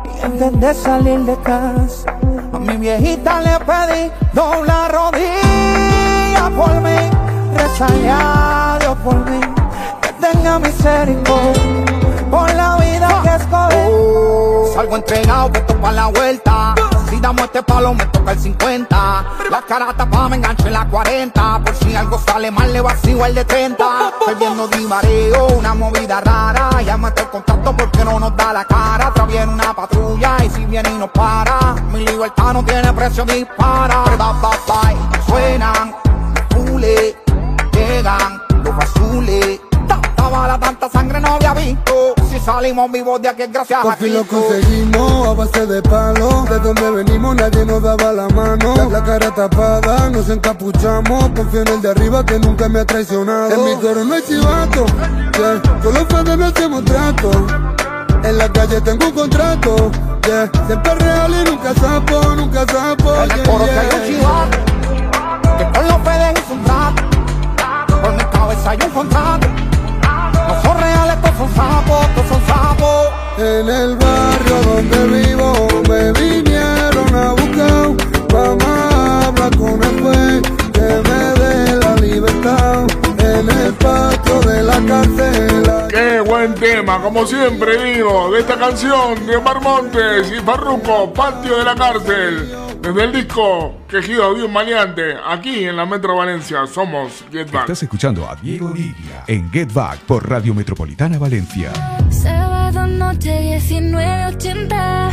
Y 0.05 0.24
antes 0.24 0.60
de 0.60 0.74
salir 0.74 1.20
de 1.20 1.36
casa. 1.43 2.10
A 2.52 2.59
mi 2.59 2.77
viejita 2.77 3.40
le 3.40 3.59
pedí 3.60 4.10
Dobla 4.32 4.89
rodilla 4.89 6.51
por 6.56 6.74
mí. 6.82 6.98
Rezale 7.56 8.10
a 8.10 8.78
Dios 8.81 8.97
por 9.05 9.16
mí. 9.31 9.40
Que 10.02 10.12
tenga 10.27 10.59
misericordia 10.59 11.85
Por 12.31 12.55
la 12.55 12.77
vida 12.77 13.09
que 13.23 13.35
escogí. 13.36 14.74
Salgo 14.74 14.97
entregado, 14.97 15.52
puesto 15.52 15.81
para 15.81 15.93
la 15.93 16.06
vuelta 16.09 16.76
Si 17.16 17.22
damos 17.22 17.44
este 17.44 17.62
palo 17.62 17.94
me 17.94 18.05
toca 18.09 18.32
el 18.32 18.38
50. 18.38 19.24
La 19.51 19.62
cara 19.62 19.94
tapada 19.97 20.28
me 20.28 20.36
engancho 20.36 20.66
en 20.66 20.74
la 20.74 20.86
40. 20.86 21.62
Por 21.64 21.74
si 21.76 21.97
algo 21.97 22.18
sale 22.18 22.51
mal 22.51 22.70
le 22.70 22.82
vacío 22.82 23.24
el 23.24 23.34
de 23.34 23.43
30. 23.43 24.12
Perdiendo 24.26 24.68
di 24.68 24.84
mareo, 24.84 25.47
una 25.56 25.72
movida 25.72 26.20
rara. 26.20 26.82
Llámate 26.82 27.22
el 27.22 27.30
contacto 27.30 27.74
porque 27.74 28.05
no 28.05 28.20
nos 28.20 28.36
da 28.36 28.52
la 28.52 28.66
cara. 28.66 29.06
Atrás 29.06 29.28
viene 29.28 29.51
una 29.51 29.72
patrulla 29.72 30.36
y 30.44 30.51
si 30.51 30.66
viene 30.66 30.90
y 30.90 30.98
nos 30.98 31.09
para. 31.09 31.76
Mi 31.90 32.05
libertad 32.05 32.52
no 32.52 32.62
tiene 32.62 32.93
precio, 32.93 33.24
dispara. 33.24 34.05
Bye, 34.05 34.59
bye. 34.66 35.22
Suenan, 35.26 35.97
pule, 36.51 37.16
llegan 37.72 38.43
los 38.62 38.74
azules. 38.78 39.59
Tanta 39.88 40.28
bala, 40.28 40.59
tanta 40.59 40.90
sangre 40.90 41.18
no 41.18 41.28
había 41.28 41.55
visto. 41.55 42.15
Salimos 42.47 42.93
vivos 42.93 43.20
de 43.20 43.28
aquí 43.28 43.43
gracias 43.51 43.82
Por 43.82 43.93
a 43.93 43.97
fin 43.97 44.14
lo 44.14 44.24
conseguimos 44.24 45.27
a 45.27 45.32
base 45.35 45.66
de 45.66 45.82
palo. 45.82 46.44
De 46.48 46.60
donde 46.60 46.90
venimos 46.93 47.35
nadie 47.35 47.64
nos 47.64 47.82
daba 47.82 48.12
la 48.12 48.28
mano. 48.28 48.73
La, 48.77 48.85
la 48.85 49.02
cara 49.02 49.35
tapada, 49.35 50.09
nos 50.10 50.28
encapuchamos. 50.28 51.31
Confío 51.35 51.62
en 51.62 51.68
el 51.68 51.82
de 51.82 51.90
arriba 51.90 52.24
que 52.24 52.39
nunca 52.39 52.68
me 52.68 52.78
ha 52.78 52.85
traicionado. 52.85 53.51
En 53.51 53.64
mi 53.64 53.74
coro 53.82 54.05
no 54.05 54.14
hay 54.14 54.23
chivato. 54.23 54.86
Yeah. 54.86 55.81
Con 55.82 55.94
los 55.94 56.05
fans 56.05 56.39
no 56.39 56.44
hacemos 56.44 56.85
trato. 56.85 57.31
En 58.23 58.39
la 58.39 58.52
calle 58.52 58.81
tengo 58.81 59.06
un 59.06 59.12
contrato. 59.12 59.90
Yeah. 60.24 60.48
Siempre 60.68 60.94
real 60.94 61.32
y 61.35 61.51
nunca 61.51 61.74
sapo, 61.74 62.35
nunca 62.36 62.64
sapo. 62.70 63.12
En 63.24 63.31
el 63.32 63.36
yeah, 63.36 63.44
coro 63.44 63.64
que 63.64 63.73
yeah. 63.73 63.81
hay 63.81 63.89
un 63.89 64.06
chivato. 64.06 64.59
Que 65.59 65.78
con 65.78 65.89
los 65.89 65.98
pedes 65.98 66.44
hizo 66.44 66.55
un 66.55 66.62
trato. 66.62 67.02
Por 68.02 68.12
mi 68.12 68.24
cabeza 68.24 68.70
hay 68.70 68.78
un 68.85 68.90
contrato. 68.90 69.45
En 73.47 73.68
el 73.68 73.94
barrio 73.94 74.60
donde 74.64 75.06
vivo 75.06 75.68
me 75.89 76.10
de 84.24 84.62
la 84.62 84.80
cárcel. 84.86 85.62
Qué 85.88 86.20
buen 86.20 86.55
tema, 86.55 87.01
como 87.01 87.26
siempre 87.26 87.93
digo, 87.93 88.30
de 88.32 88.40
esta 88.40 88.59
canción 88.59 89.26
de 89.26 89.36
Omar 89.36 89.60
Montes 89.60 90.32
y 90.32 90.40
Farruko, 90.40 91.12
Patio 91.12 91.59
de 91.59 91.64
la 91.64 91.74
Cárcel, 91.74 92.55
desde 92.80 93.05
el 93.05 93.12
disco 93.12 93.74
Quejido 93.88 94.34
de 94.34 94.44
un 94.44 94.52
Maleante, 94.52 95.16
aquí 95.26 95.64
en 95.64 95.76
la 95.76 95.86
Metro 95.86 96.16
Valencia, 96.16 96.66
somos 96.66 97.24
Get 97.30 97.51
Back. 97.51 97.62
Estás 97.62 97.82
escuchando 97.82 98.28
a 98.28 98.36
Diego 98.36 98.72
Ligia 98.74 99.24
en 99.26 99.51
Get 99.52 99.72
Back 99.72 100.01
por 100.01 100.28
Radio 100.28 100.55
Metropolitana 100.55 101.18
Valencia. 101.18 101.72
Sábado 102.10 102.86
noche 102.86 103.40
1980 103.40 105.10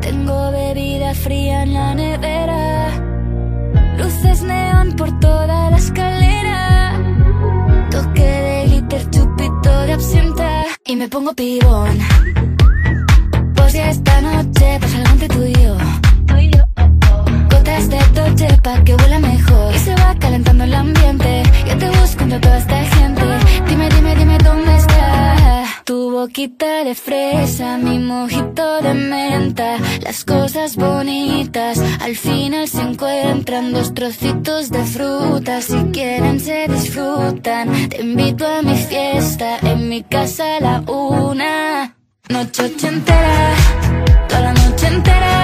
Tengo 0.00 0.50
bebida 0.50 1.14
fría 1.14 1.62
en 1.62 1.74
la 1.74 1.94
nevera 1.94 2.88
Luces 3.96 4.42
neón 4.42 4.94
por 4.96 5.18
toda 5.20 5.70
la 5.70 5.76
escalera 5.76 6.83
absenta 9.94 10.64
Y 10.86 10.96
me 10.96 11.08
pongo 11.08 11.32
pibón. 11.34 11.98
Pues 13.54 13.72
ya 13.72 13.90
esta 13.90 14.20
noche 14.20 14.78
pasa 14.80 14.96
algo 14.98 15.10
entre 15.12 15.28
tú 15.28 15.42
y 15.44 15.52
yo. 15.62 15.76
Gotas 17.50 17.88
de 17.88 17.98
Dolce 18.14 18.48
pa' 18.62 18.82
que 18.84 18.94
huela 18.96 19.18
mejor. 19.20 19.74
Y 19.74 19.78
se 19.78 19.94
va 19.94 20.14
calentando 20.18 20.64
el 20.64 20.74
ambiente. 20.74 21.42
Yo 21.68 21.78
te 21.78 21.88
busco 21.90 22.24
entre 22.24 22.40
toda 22.40 22.58
esta 22.58 22.84
gente. 22.96 23.22
Dime, 23.68 23.88
dime, 23.88 24.16
dime 24.16 24.38
dónde 24.38 24.63
Tu 25.84 26.10
boquita 26.10 26.82
de 26.82 26.94
fresa, 26.94 27.76
mi 27.76 27.98
mojito 27.98 28.80
de 28.80 28.94
menta 28.94 29.76
Las 30.02 30.24
cosas 30.24 30.76
bonitas 30.76 31.78
al 32.00 32.16
final 32.16 32.66
se 32.68 32.80
encuentran 32.80 33.74
Dos 33.74 33.92
trocitos 33.92 34.70
de 34.70 34.82
fruta, 34.84 35.60
si 35.60 35.76
quieren 35.92 36.40
se 36.40 36.68
disfrutan 36.68 37.90
Te 37.90 38.00
invito 38.00 38.46
a 38.46 38.62
mi 38.62 38.76
fiesta, 38.76 39.58
en 39.60 39.90
mi 39.90 40.02
casa 40.02 40.56
a 40.56 40.60
la 40.60 40.80
una 40.90 41.94
Noche 42.30 42.64
ochentera, 42.64 43.54
toda 44.26 44.40
la 44.40 44.52
noche 44.54 44.86
entera 44.86 45.43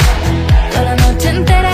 noche 1.21 1.29
entera 1.29 1.70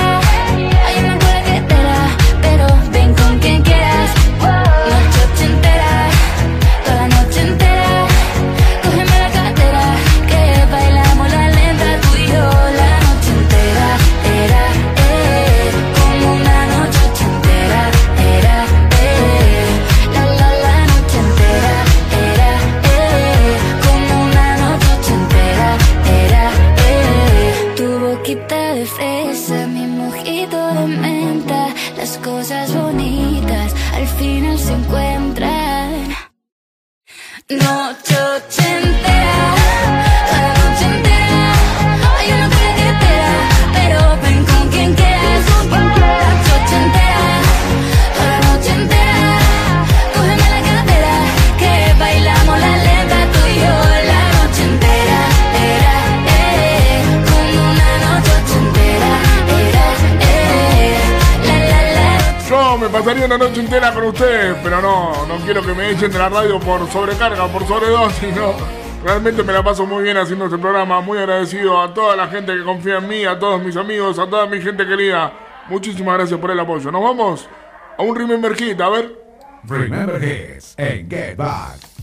de 65.95 66.19
la 66.19 66.27
radio 66.27 66.59
por 66.59 66.85
sobrecarga, 66.89 67.47
por 67.47 67.65
sobredosis, 67.65 68.35
no. 68.35 68.53
Realmente 69.05 69.41
me 69.41 69.53
la 69.53 69.63
paso 69.63 69.85
muy 69.85 70.03
bien 70.03 70.17
haciendo 70.17 70.45
este 70.45 70.57
programa, 70.57 70.99
muy 70.99 71.17
agradecido 71.17 71.81
a 71.81 71.93
toda 71.93 72.13
la 72.17 72.27
gente 72.27 72.53
que 72.53 72.63
confía 72.63 72.97
en 72.97 73.07
mí, 73.07 73.23
a 73.23 73.39
todos 73.39 73.63
mis 73.63 73.77
amigos, 73.77 74.19
a 74.19 74.27
toda 74.29 74.47
mi 74.47 74.61
gente 74.61 74.85
querida. 74.85 75.31
Muchísimas 75.69 76.17
gracias 76.17 76.39
por 76.41 76.51
el 76.51 76.59
apoyo. 76.59 76.91
Nos 76.91 77.01
vamos 77.01 77.49
a 77.97 78.03
un 78.03 78.15
Remember 78.17 78.53
Hit, 78.53 78.81
a 78.81 78.89
ver. 78.89 79.15
Remember 79.63 80.21
Hits 80.21 80.75
en 80.77 81.09
Get 81.09 81.37
Back. 81.37 81.96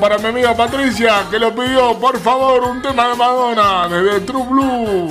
Para 0.00 0.16
mi 0.18 0.26
amiga 0.26 0.56
Patricia, 0.56 1.26
que 1.30 1.38
lo 1.38 1.54
pidió, 1.54 1.98
por 1.98 2.18
favor, 2.18 2.64
un 2.64 2.80
tema 2.80 3.08
de 3.08 3.14
Madonna 3.14 3.86
desde 3.86 4.20
True 4.20 4.46
Blue 4.48 5.08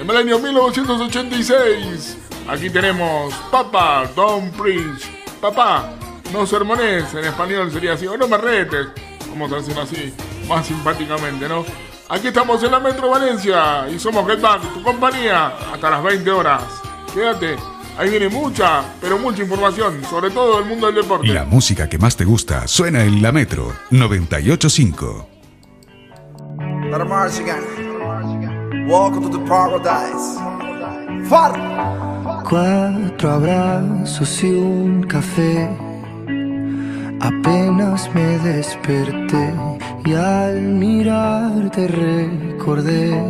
en 0.00 0.10
el 0.10 0.16
año 0.16 0.38
1986. 0.40 2.18
Aquí 2.48 2.68
tenemos 2.68 3.32
Papa, 3.50 4.08
Don't 4.16 4.52
Preach. 4.56 5.06
Papá, 5.40 5.90
no 6.32 6.44
sermones, 6.44 7.14
en 7.14 7.24
español 7.24 7.70
sería 7.70 7.92
así, 7.92 8.06
o 8.08 8.16
no 8.16 8.26
me 8.26 8.36
retes. 8.36 8.88
Vamos 9.30 9.52
a 9.52 9.56
decirlo 9.56 9.82
así, 9.82 10.12
más 10.48 10.66
simpáticamente, 10.66 11.48
¿no? 11.48 11.64
Aquí 12.08 12.28
estamos 12.28 12.60
en 12.64 12.72
la 12.72 12.80
Metro 12.80 13.10
Valencia 13.10 13.88
y 13.88 13.98
somos 13.98 14.26
Get 14.26 14.40
Back, 14.40 14.62
tu 14.74 14.82
compañía, 14.82 15.52
hasta 15.72 15.90
las 15.90 16.02
20 16.02 16.30
horas. 16.32 16.62
Quédate, 17.14 17.56
ahí 17.98 18.10
viene 18.10 18.28
mucha, 18.28 18.84
pero 19.00 19.18
mucha 19.18 19.42
información, 19.42 20.02
sobre 20.08 20.30
todo 20.30 20.58
del 20.58 20.68
mundo 20.68 20.86
del 20.86 20.96
deporte. 20.96 21.26
La 21.28 21.44
música 21.44 21.88
que 21.88 21.98
más 21.98 22.16
te 22.16 22.24
gusta 22.24 22.66
suena 22.68 23.02
en 23.04 23.22
la 23.22 23.32
Metro 23.32 23.72
985. 23.90 25.28
Let 26.90 27.00
'em 27.00 27.08
march 27.08 27.40
again. 27.40 28.86
Welcome 28.88 29.30
to 29.30 29.38
the 29.38 29.44
paradise. 29.46 30.38
Far. 31.28 31.52
Cuatro 32.48 33.30
abrazos 33.30 34.44
y 34.44 34.50
un 34.50 35.02
café. 35.02 35.68
Apenas 37.20 38.08
me 38.14 38.38
desperté 38.38 39.52
y 40.04 40.12
al 40.14 40.60
mirarte 40.62 41.88
recordé 41.88 43.20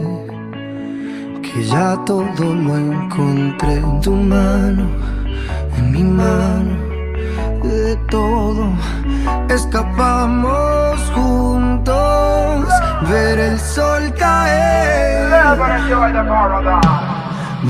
que 1.56 1.64
ya 1.64 1.96
todo 2.04 2.54
lo 2.54 2.76
encontré 2.76 3.74
en 3.76 4.00
tu 4.02 4.10
mano, 4.10 4.84
en 5.78 5.90
mi 5.90 6.02
mano, 6.02 6.76
de 7.62 7.96
todo 8.10 8.72
escapamos 9.48 11.00
juntos, 11.14 12.66
ver 13.08 13.38
el 13.38 13.58
sol 13.58 14.12
caer. 14.18 15.30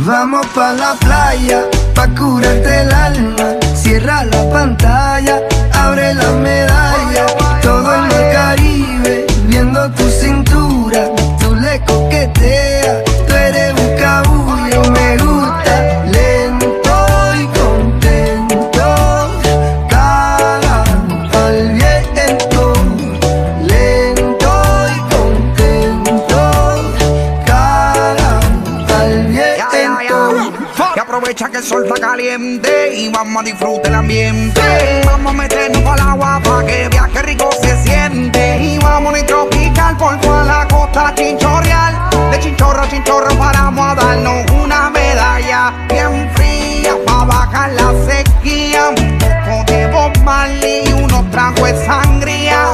Vamos 0.05 0.47
pa 0.49 0.73
la 0.73 0.95
playa, 0.95 1.63
pa 1.95 2.09
curarte 2.09 2.83
el 2.83 2.93
alma. 2.93 3.47
Cierra 3.75 4.25
la 4.25 4.51
pantalla, 4.51 5.41
abre 5.73 6.13
la 6.15 6.33
medalla. 6.33 7.27
Todo 7.63 7.95
en 7.95 8.05
el 8.05 8.33
Caribe, 8.33 9.27
viendo 9.47 9.91
tu 9.93 10.09
cintura. 10.09 11.03
Tú 11.41 11.55
le 11.55 11.81
coqueteas, 11.85 12.76
sol 31.67 31.85
está 31.85 32.01
caliente 32.01 32.95
y 32.95 33.09
vamos 33.09 33.43
a 33.43 33.45
disfrutar 33.45 33.87
el 33.87 33.95
ambiente. 33.97 34.61
Vamos 35.05 35.33
a 35.33 35.37
meternos 35.37 35.83
para 35.83 36.03
el 36.03 36.09
agua 36.09 36.41
para 36.45 36.65
que 36.65 36.89
vea 36.89 37.09
que 37.13 37.23
rico 37.23 37.51
se 37.61 37.83
siente. 37.83 38.59
Y 38.63 38.79
vamos 38.79 39.19
a 39.19 39.27
tropical 39.27 39.97
por 39.97 40.21
toda 40.21 40.45
la 40.45 40.69
costa 40.69 41.13
chinchorreal. 41.17 42.09
De 42.31 42.39
chinchorro 42.39 42.83
a 42.83 42.89
chinchorro 42.89 43.37
paramos 43.37 43.85
a 43.85 43.95
darnos 43.97 44.49
una 44.53 44.91
medalla 44.91 45.73
bien 45.89 46.31
fría 46.37 46.95
para 47.05 47.25
bajar 47.25 47.73
la 47.73 47.93
sequía. 48.07 48.91
Un 48.91 49.19
poco 49.19 49.65
de 49.73 49.87
Bob 49.89 50.13
y 50.63 50.93
unos 50.93 51.31
tragos 51.33 51.63
de 51.63 51.85
sangría 51.85 52.65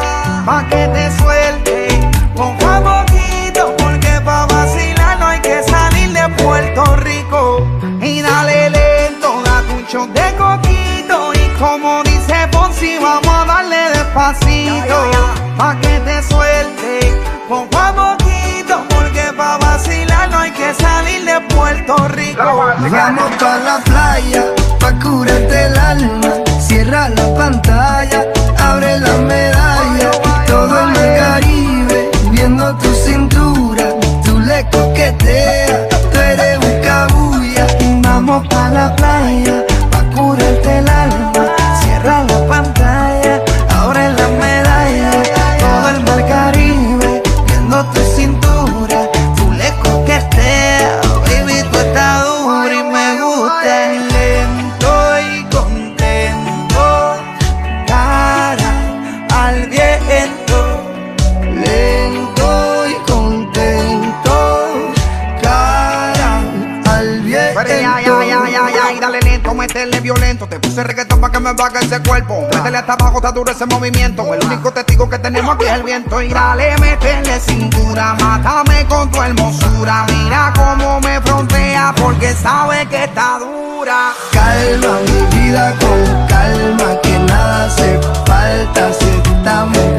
pa' 0.44 0.66
que 0.68 0.88
te 0.88 1.10
suelte. 1.18 1.61
Vamos 22.90 23.30
pa' 23.38 23.58
la 23.58 23.78
playa, 23.84 24.44
pa' 24.80 24.92
curarte 24.98 25.51
ese 71.80 72.00
cuerpo. 72.02 72.48
Métele 72.52 72.78
hasta 72.78 72.94
abajo, 72.94 73.16
está 73.16 73.32
duro 73.32 73.50
ese 73.50 73.66
movimiento. 73.66 74.32
El 74.34 74.44
único 74.44 74.72
testigo 74.72 75.08
que 75.08 75.18
tenemos 75.18 75.54
aquí 75.54 75.64
es 75.64 75.72
el 75.72 75.82
viento. 75.82 76.20
Y 76.22 76.28
dale, 76.28 76.76
métele 76.78 77.40
cintura, 77.40 78.14
mátame 78.20 78.86
con 78.86 79.10
tu 79.10 79.22
hermosura. 79.22 80.06
Mira 80.08 80.52
cómo 80.56 81.00
me 81.00 81.20
frontea 81.20 81.94
porque 81.96 82.32
sabe 82.34 82.86
que 82.86 83.04
está 83.04 83.38
dura. 83.38 84.12
Calma 84.32 84.98
mi 85.06 85.38
vida 85.38 85.74
con 85.80 86.26
calma, 86.28 87.00
que 87.02 87.18
nada 87.18 87.66
hace 87.66 88.00
falta 88.26 88.92
si 88.92 89.30
estamos 89.30 89.91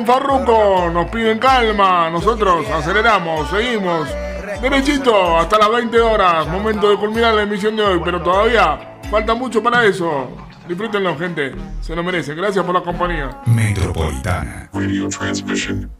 con 0.00 0.06
Farruko, 0.06 0.90
nos 0.92 1.10
piden 1.10 1.38
calma, 1.38 2.08
nosotros 2.10 2.66
aceleramos, 2.68 3.48
seguimos. 3.50 4.08
Derechito, 4.62 5.38
hasta 5.38 5.58
las 5.58 5.70
20 5.70 6.00
horas, 6.00 6.46
momento 6.46 6.90
de 6.90 6.96
culminar 6.96 7.34
la 7.34 7.42
emisión 7.42 7.76
de 7.76 7.82
hoy, 7.82 8.00
pero 8.04 8.22
todavía 8.22 8.98
falta 9.10 9.34
mucho 9.34 9.62
para 9.62 9.84
eso. 9.84 10.28
Disfrútenlo, 10.68 11.16
gente, 11.18 11.54
se 11.80 11.96
lo 11.96 12.02
merecen. 12.02 12.36
Gracias 12.36 12.64
por 12.64 12.74
la 12.74 12.82
compañía. 12.82 13.30
Metropolitana. 13.46 14.70
Radio 14.72 15.08
Transmission. 15.08 15.90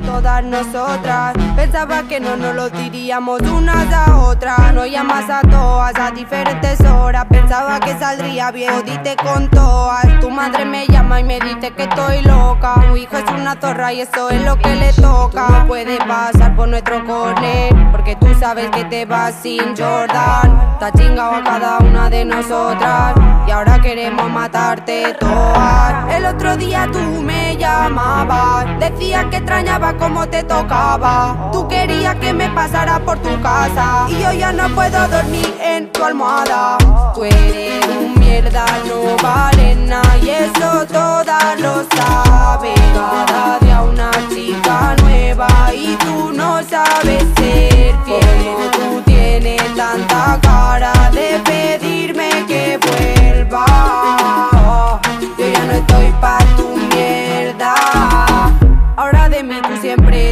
Todas 0.00 0.44
nosotras. 0.44 1.34
Pensaba 1.56 2.02
que 2.04 2.20
no 2.20 2.36
nos 2.36 2.54
lo 2.54 2.70
diríamos 2.70 3.40
unas 3.42 3.92
a 3.92 4.16
otras. 4.18 4.72
No 4.74 4.86
llamas 4.86 5.28
a 5.30 5.40
todas 5.42 5.94
a 5.96 6.10
diferentes 6.10 6.80
horas. 6.80 7.26
Pensaba 7.28 7.80
que 7.80 7.98
saldría 7.98 8.50
bien, 8.50 8.84
dite 8.84 9.16
con 9.16 9.48
todas. 9.48 10.20
Tu 10.20 10.30
madre 10.30 10.64
me 10.64 10.86
llama 10.86 11.20
y 11.20 11.24
me 11.24 11.40
dice 11.40 11.72
que 11.72 11.84
estoy 11.84 12.22
loca. 12.22 12.74
Tu 12.88 12.96
hijo 12.96 13.16
es 13.16 13.30
una 13.32 13.56
zorra 13.60 13.92
y 13.92 14.00
eso 14.00 14.30
es 14.30 14.42
lo 14.44 14.56
que 14.56 14.74
le 14.74 14.92
toca. 14.94 15.64
Puede 15.66 15.98
pasar 15.98 16.56
por 16.56 16.68
nuestro 16.68 17.04
corner, 17.04 17.74
porque 17.92 18.16
tú 18.16 18.28
sabes 18.38 18.70
que 18.70 18.84
te 18.84 19.04
vas 19.04 19.34
sin 19.42 19.76
Jordan. 19.76 20.70
Está 20.72 20.92
chingado 20.92 21.36
a 21.36 21.44
cada 21.44 21.78
una 21.78 22.08
de 22.10 22.24
nosotras. 22.24 23.14
Y 23.50 23.52
ahora 23.52 23.80
queremos 23.80 24.30
matarte 24.30 25.12
todas. 25.18 26.14
El 26.14 26.24
otro 26.24 26.56
día 26.56 26.88
tú 26.92 27.00
me 27.00 27.56
llamabas, 27.56 28.78
decías 28.78 29.24
que 29.24 29.38
extrañaba 29.38 29.94
como 29.94 30.28
te 30.28 30.44
tocaba. 30.44 31.50
Tú 31.50 31.66
querías 31.66 32.14
que 32.14 32.32
me 32.32 32.48
pasara 32.50 33.00
por 33.00 33.18
tu 33.18 33.40
casa. 33.42 34.06
Y 34.08 34.22
yo 34.22 34.32
ya 34.34 34.52
no 34.52 34.68
puedo 34.68 35.08
dormir 35.08 35.52
en 35.60 35.90
tu 35.90 36.04
almohada. 36.04 36.78
Tú 37.12 37.24
eres 37.24 37.84
un 37.88 38.20
mierda, 38.20 38.64
no 38.86 39.16
vale 39.20 39.74
nada. 39.74 40.16
Y 40.18 40.30
eso 40.30 40.86
todas 40.86 41.60
lo 41.60 41.84
saben. 41.96 42.76
Cada 42.94 43.58
día 43.58 43.82
una 43.82 44.12
chica 44.32 44.94
nueva. 45.02 45.48
Y 45.74 45.96
tú 45.96 46.32
no 46.32 46.62
sabes 46.62 47.24
ser 47.34 47.96
fiel. 48.04 48.70
Tú 48.70 49.02
tienes 49.04 49.74
tanta 49.74 50.38
cara 50.40 50.92
de 51.10 51.49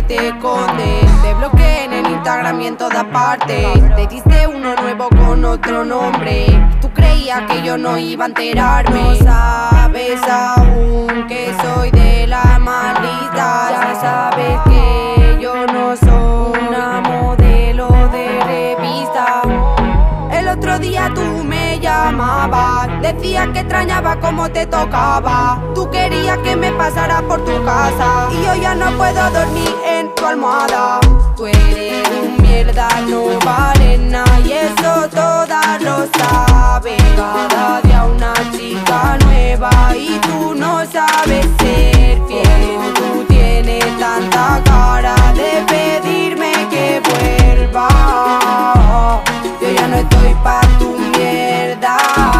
te 0.08 0.28
escondes. 0.28 1.22
Te 1.22 1.34
bloqueé 1.34 1.84
en 1.84 1.92
el 1.92 2.10
Instagram 2.10 2.60
y 2.62 2.66
en 2.66 2.76
todas 2.76 3.04
partes. 3.04 3.66
Te 3.94 4.06
diste 4.06 4.46
uno 4.46 4.74
nuevo 4.76 5.08
con 5.10 5.44
otro 5.44 5.84
nombre. 5.84 6.46
Tú 6.80 6.90
creías 6.92 7.42
que 7.42 7.62
yo 7.62 7.76
no 7.76 7.98
iba 7.98 8.24
a 8.24 8.28
enterarme. 8.28 9.02
No 9.02 9.14
sabes 9.16 10.20
aún 10.28 11.26
que 11.28 11.54
soy 11.62 11.90
de 11.90 12.26
la 12.26 12.58
maldita. 12.58 13.70
Ya 13.70 13.94
sabes 14.00 14.58
que 14.64 15.38
yo 15.40 15.66
no 15.66 15.94
soy 15.96 16.58
una 16.68 17.00
modelo 17.02 17.88
de 18.08 18.40
revista. 18.44 19.42
El 20.32 20.48
otro 20.48 20.78
día 20.78 21.12
tú 21.14 21.44
me 21.44 21.78
llamabas, 21.80 22.77
decías 23.12 23.48
que 23.48 23.60
extrañaba 23.60 24.20
como 24.20 24.50
te 24.50 24.66
tocaba. 24.66 25.60
Tú 25.74 25.90
querías 25.90 26.38
que 26.38 26.56
me 26.56 26.72
pasara 26.72 27.22
por 27.22 27.44
tu 27.44 27.64
casa 27.64 28.28
y 28.32 28.44
yo 28.44 28.54
ya 28.54 28.74
no 28.74 28.90
puedo 28.96 29.30
dormir 29.30 29.74
en 29.86 30.14
tu 30.14 30.26
almohada. 30.26 31.00
Tú 31.36 31.46
eres 31.46 32.08
un 32.22 32.42
mierda, 32.42 32.88
no 33.08 33.38
vale 33.44 33.98
nada 33.98 34.40
y 34.40 34.52
eso 34.52 35.08
todas 35.10 35.82
lo 35.82 36.06
saben. 36.18 36.98
Cada 37.16 37.80
día 37.82 38.04
una 38.04 38.34
chica 38.52 39.18
nueva 39.24 39.70
y 39.96 40.18
tú 40.26 40.54
no 40.54 40.84
sabes 40.86 41.46
ser 41.60 42.20
fiel. 42.26 42.94
Tú 42.94 43.24
tienes 43.28 43.86
tanta 43.98 44.60
cara 44.64 45.16
de 45.34 45.64
pedirme 45.72 46.52
que 46.70 47.00
vuelva. 47.08 47.88
Yo 49.60 49.70
ya 49.70 49.88
no 49.88 49.96
estoy 49.96 50.34
pa' 50.42 50.60
tu 50.78 50.98
mierda. 51.16 52.37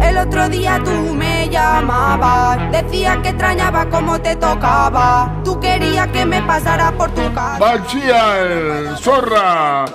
El 0.00 0.18
otro 0.18 0.48
día 0.48 0.80
tú 0.84 0.92
me 1.14 1.48
llamabas, 1.48 2.70
decías 2.70 3.16
que 3.18 3.30
extrañaba 3.30 3.90
como 3.90 4.20
te 4.20 4.36
tocaba. 4.36 5.32
Tú 5.42 5.58
querías 5.58 6.06
que 6.08 6.24
me 6.24 6.40
pasara 6.42 6.92
por 6.92 7.10
tu 7.10 7.22
casa. 7.34 7.58
Bachial, 7.58 8.96
zorra. 8.98 9.86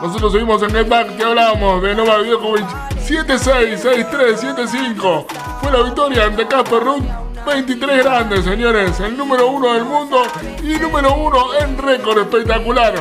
Nosotros 0.00 0.32
seguimos 0.32 0.62
en 0.62 0.70
Get 0.70 0.88
Back 0.88 1.18
que 1.18 1.22
hablamos 1.22 1.82
de 1.82 1.94
Novak 1.94 2.24
Djokovic 2.24 2.64
766375. 2.98 5.26
Fue 5.60 5.70
la 5.70 5.82
victoria 5.82 6.24
ante 6.24 6.48
Casper 6.48 6.82
Ruud. 6.82 7.04
23 7.46 8.04
grandes, 8.04 8.44
señores. 8.44 9.00
El 9.00 9.16
número 9.16 9.48
uno 9.48 9.74
del 9.74 9.84
mundo 9.84 10.22
y 10.62 10.78
número 10.78 11.14
uno 11.14 11.54
en 11.54 11.78
récord 11.78 12.18
espectacular. 12.18 12.94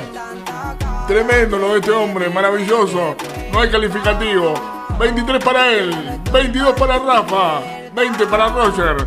Tremendo 1.08 1.58
lo 1.58 1.74
de 1.74 1.80
este 1.80 1.92
hombre, 1.92 2.30
maravilloso. 2.30 3.16
No 3.52 3.62
hay 3.62 3.70
calificativo. 3.70 4.54
23 5.00 5.44
para 5.44 5.72
él, 5.72 5.96
22 6.32 6.74
para 6.74 7.00
Rafa, 7.00 7.62
20 7.96 8.28
para 8.28 8.50
Roger. 8.50 8.98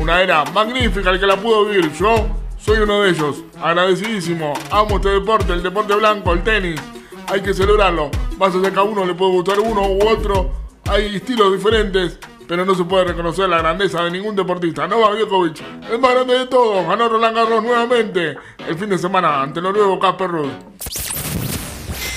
Una 0.00 0.22
era 0.22 0.44
magnífica 0.46 1.10
el 1.10 1.20
que 1.20 1.26
la 1.26 1.36
pudo 1.36 1.66
vivir. 1.66 1.92
Yo 1.92 2.26
soy 2.58 2.78
uno 2.78 3.02
de 3.02 3.10
ellos. 3.10 3.42
Agradecidísimo. 3.62 4.54
Amo 4.70 4.96
este 4.96 5.10
deporte, 5.10 5.52
el 5.52 5.62
deporte 5.62 5.94
blanco, 5.94 6.32
el 6.32 6.42
tenis. 6.42 6.80
Hay 7.28 7.42
que 7.42 7.52
celebrarlo. 7.52 8.10
Más 8.38 8.54
allá 8.54 8.70
que 8.70 8.78
a 8.78 8.82
uno 8.82 9.04
le 9.04 9.14
puede 9.14 9.32
gustar 9.32 9.60
uno 9.60 9.82
u 9.86 10.08
otro. 10.08 10.50
Hay 10.86 11.16
estilos 11.16 11.52
diferentes. 11.52 12.18
Pero 12.46 12.64
no 12.64 12.74
se 12.74 12.84
puede 12.84 13.04
reconocer 13.04 13.48
la 13.48 13.58
grandeza 13.58 14.02
de 14.04 14.10
ningún 14.10 14.36
deportista. 14.36 14.86
Novak 14.86 15.18
Djokovic, 15.18 15.62
el 15.90 15.98
más 15.98 16.14
grande 16.14 16.38
de 16.38 16.46
todos. 16.46 16.86
Ganó 16.86 17.08
Roland 17.08 17.36
Garros 17.36 17.62
nuevamente 17.62 18.36
el 18.68 18.78
fin 18.78 18.90
de 18.90 18.98
semana 18.98 19.42
ante 19.42 19.60
el 19.60 19.64
noruego 19.64 19.98
Casper 19.98 20.30
Ruud. 20.30 20.50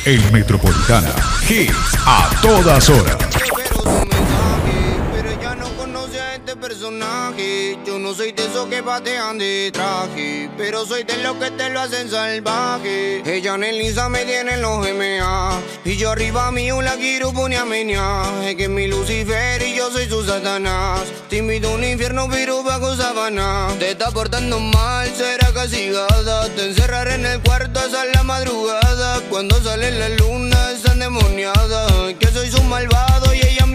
El 0.06 0.32
Metropolitana. 0.32 1.10
Hits 1.50 1.98
a 2.06 2.30
todas 2.42 2.90
horas. 2.90 3.57
Yo 7.86 8.00
no 8.00 8.14
soy 8.14 8.32
de 8.32 8.46
esos 8.46 8.68
que 8.68 8.82
patean 8.82 9.38
de 9.38 9.72
traje, 9.74 10.50
pero 10.58 10.86
soy 10.86 11.04
de 11.04 11.18
los 11.18 11.36
que 11.36 11.52
te 11.52 11.70
lo 11.70 11.82
hacen 11.82 12.10
salvaje. 12.10 13.22
Ella 13.26 13.56
en 13.56 13.66
el 13.66 13.82
Insta 13.82 14.08
me 14.08 14.24
tiene 14.24 14.54
en 14.54 14.62
los 14.62 14.80
MA, 14.80 15.60
y 15.84 15.98
yo 15.98 16.12
arriba 16.12 16.50
mío 16.52 16.82
la 16.82 16.96
quiero 16.96 17.34
poner 17.34 17.60
a. 17.98 18.42
Es 18.46 18.56
que 18.56 18.70
mi 18.70 18.88
Lucifer 18.88 19.62
y 19.62 19.76
yo 19.76 19.92
soy 19.92 20.08
su 20.08 20.24
Satanás. 20.24 21.02
Te 21.30 21.38
invito 21.38 21.68
a 21.68 21.72
un 21.74 21.84
infierno, 21.84 22.30
pero 22.30 22.64
bajo 22.64 22.96
sabana. 22.96 23.68
Te 23.80 23.92
está 23.92 24.10
portando 24.12 24.62
mal, 24.62 25.14
será 25.14 25.52
castigada. 25.52 26.48
Te 26.56 26.70
encerraré 26.70 27.16
en 27.16 27.26
el 27.26 27.42
cuarto 27.42 27.82
hasta 27.82 28.06
la 28.06 28.24
madrugada. 28.24 29.20
Cuando 29.30 29.62
sale 29.62 29.92
la 29.92 30.08
luna, 30.10 30.72
es 30.72 30.86
endemoniada. 30.86 32.14
Que 32.18 32.28
soy 32.28 32.50
su 32.50 32.64
malvado 32.64 33.34
y 33.34 33.40
ella. 33.40 33.67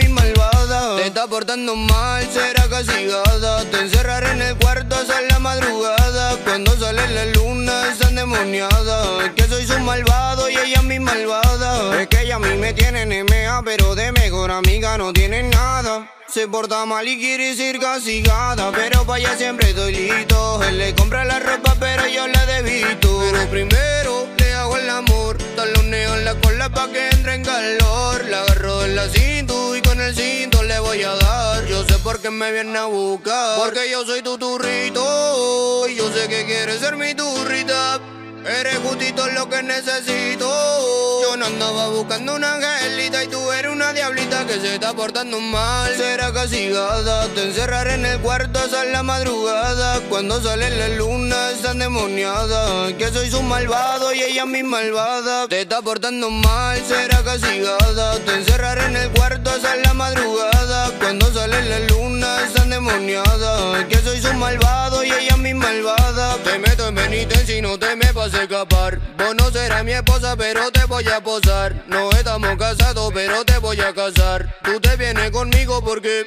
Te 0.97 1.06
está 1.06 1.27
portando 1.27 1.74
mal, 1.77 2.28
será 2.31 2.69
castigada. 2.69 3.64
Te 3.70 3.81
encerraré 3.81 4.31
en 4.32 4.43
el 4.43 4.56
cuarto 4.56 4.94
hasta 4.94 5.20
la 5.23 5.39
madrugada. 5.39 6.36
Cuando 6.44 6.77
sale 6.77 7.06
la 7.09 7.27
luna, 7.27 7.93
es 7.93 8.01
endemoniada. 8.01 9.32
Que 9.35 9.44
soy 9.44 9.66
su 9.66 9.78
malvado 9.81 10.48
y 10.51 10.56
ella 10.56 10.82
mi 10.82 10.98
malvada. 10.98 12.01
Es 12.01 12.09
que 12.09 12.23
ella 12.23 12.36
a 12.36 12.39
mí 12.39 12.56
me 12.56 12.73
tiene 12.73 13.02
en 13.02 13.27
MA, 13.27 13.62
pero 13.64 13.94
de 13.94 14.12
mejor 14.12 14.51
amiga 14.51 14.98
no 14.98 15.12
tiene 15.12 15.43
nada. 15.43 16.10
Se 16.32 16.48
porta 16.48 16.86
mal 16.86 17.06
y 17.06 17.19
quiere 17.19 17.55
ser 17.55 17.78
castigada 17.78 18.73
Pero 18.73 19.05
pa' 19.05 19.16
allá 19.16 19.36
siempre 19.36 19.69
estoy 19.69 19.93
listo 19.93 20.62
Él 20.62 20.78
le 20.78 20.94
compra 20.94 21.27
la 21.27 21.39
ropa 21.39 21.77
pero 21.78 22.06
yo 22.06 22.27
la 22.27 22.47
debito 22.47 23.19
Pero 23.20 23.51
primero 23.51 24.28
hago 24.62 24.76
el 24.76 24.89
amor. 24.89 25.36
Taloneo 25.56 26.14
en 26.14 26.24
la 26.24 26.34
cola 26.40 26.68
pa' 26.70 26.89
que 26.93 27.09
entre 27.10 27.34
en 27.34 27.44
calor. 27.44 28.24
La 28.28 28.40
agarro 28.43 28.80
de 28.80 28.89
la 28.89 29.09
cinto 29.09 29.76
y 29.76 29.82
con 29.82 30.01
el 30.01 30.14
cinto 30.14 30.62
le 30.62 30.78
voy 30.78 31.02
a 31.02 31.14
dar. 31.14 31.66
Yo 31.66 31.84
sé 31.84 31.98
por 31.98 32.20
qué 32.20 32.30
me 32.30 32.52
viene 32.52 32.78
a 32.78 32.86
buscar. 32.86 33.59
Porque 33.59 33.90
yo 33.90 34.05
soy 34.05 34.22
tu 34.22 34.39
turrito 34.39 35.86
Y 35.89 35.97
yo 35.97 36.10
sé 36.12 36.28
que 36.28 36.44
quieres 36.47 36.80
ser 36.80 36.97
mi 36.97 37.14
turrita 37.14 38.01
Eres 38.44 38.78
justito 38.78 39.28
lo 39.28 39.48
que 39.48 39.62
necesito. 39.62 41.23
Yo 41.23 41.36
no 41.36 41.47
andaba 41.47 41.89
buscando 41.89 42.35
una 42.35 42.55
angelita 42.55 43.23
y 43.23 43.28
tú 43.28 43.52
eres 43.52 43.70
una 43.70 43.93
diablita 43.93 44.44
que 44.47 44.60
se 44.60 44.74
está 44.74 44.93
portando 44.94 45.39
mal. 45.39 45.94
Será 45.97 46.32
castigada, 46.32 47.28
te 47.28 47.44
encerraré 47.44 47.94
en 47.94 48.06
el 48.06 48.19
cuarto 48.19 48.59
hasta 48.59 48.85
la 48.85 49.02
madrugada. 49.05 50.01
Cuando 50.09 50.43
sale 50.43 50.70
la 50.70 50.89
luna, 50.97 51.51
está 51.51 51.70
endemoniada. 51.70 52.93
Que 52.97 53.09
soy 53.10 53.31
su 53.31 53.43
malvado 53.43 54.12
y 54.12 54.23
ella 54.23 54.44
mi 54.44 54.64
malvada. 54.64 55.47
Te 55.47 55.60
está 55.60 55.81
portando 55.81 56.28
mal, 56.28 56.82
será 56.86 57.23
castigada. 57.23 58.19
Te 58.19 58.35
encerraré 58.35 58.86
en 58.86 58.97
el 58.97 59.10
cuarto 59.10 59.51
hasta 59.51 59.77
la 59.77 59.94
madrugada. 59.94 60.51
Cuando 60.98 61.32
sale 61.32 61.62
la 61.68 61.80
luna, 61.80 62.44
está 62.46 62.62
endemoniada. 62.62 63.78
endemoniada. 63.82 63.88
Que 63.88 63.98
soy 63.98 64.20
su 64.20 64.32
malvado 64.34 65.04
y 65.04 65.12
ella 65.12 65.36
mi 65.36 65.52
malvada. 65.52 66.38
Te 66.38 66.58
meto 66.58 66.88
en 66.88 66.94
penitencia 66.94 67.58
y 67.58 67.62
no 67.62 67.78
te 67.78 67.94
me 67.94 68.10
vas 68.12 68.32
a 68.32 68.42
escapar. 68.42 68.98
Vos 69.18 69.34
no 69.34 69.50
serás 69.50 69.84
mi 69.84 69.92
esposa, 69.92 70.34
pero 70.36 70.70
te 70.70 70.84
voy 70.86 71.06
a 71.08 71.22
posar. 71.22 71.84
No 71.88 72.10
estamos 72.12 72.56
casados, 72.56 73.10
pero 73.12 73.44
te 73.44 73.58
voy 73.58 73.80
a 73.80 73.92
casar. 73.92 74.58
Tú 74.64 74.80
te 74.80 74.96
vienes 74.96 75.30
conmigo 75.30 75.84
porque. 75.84 76.26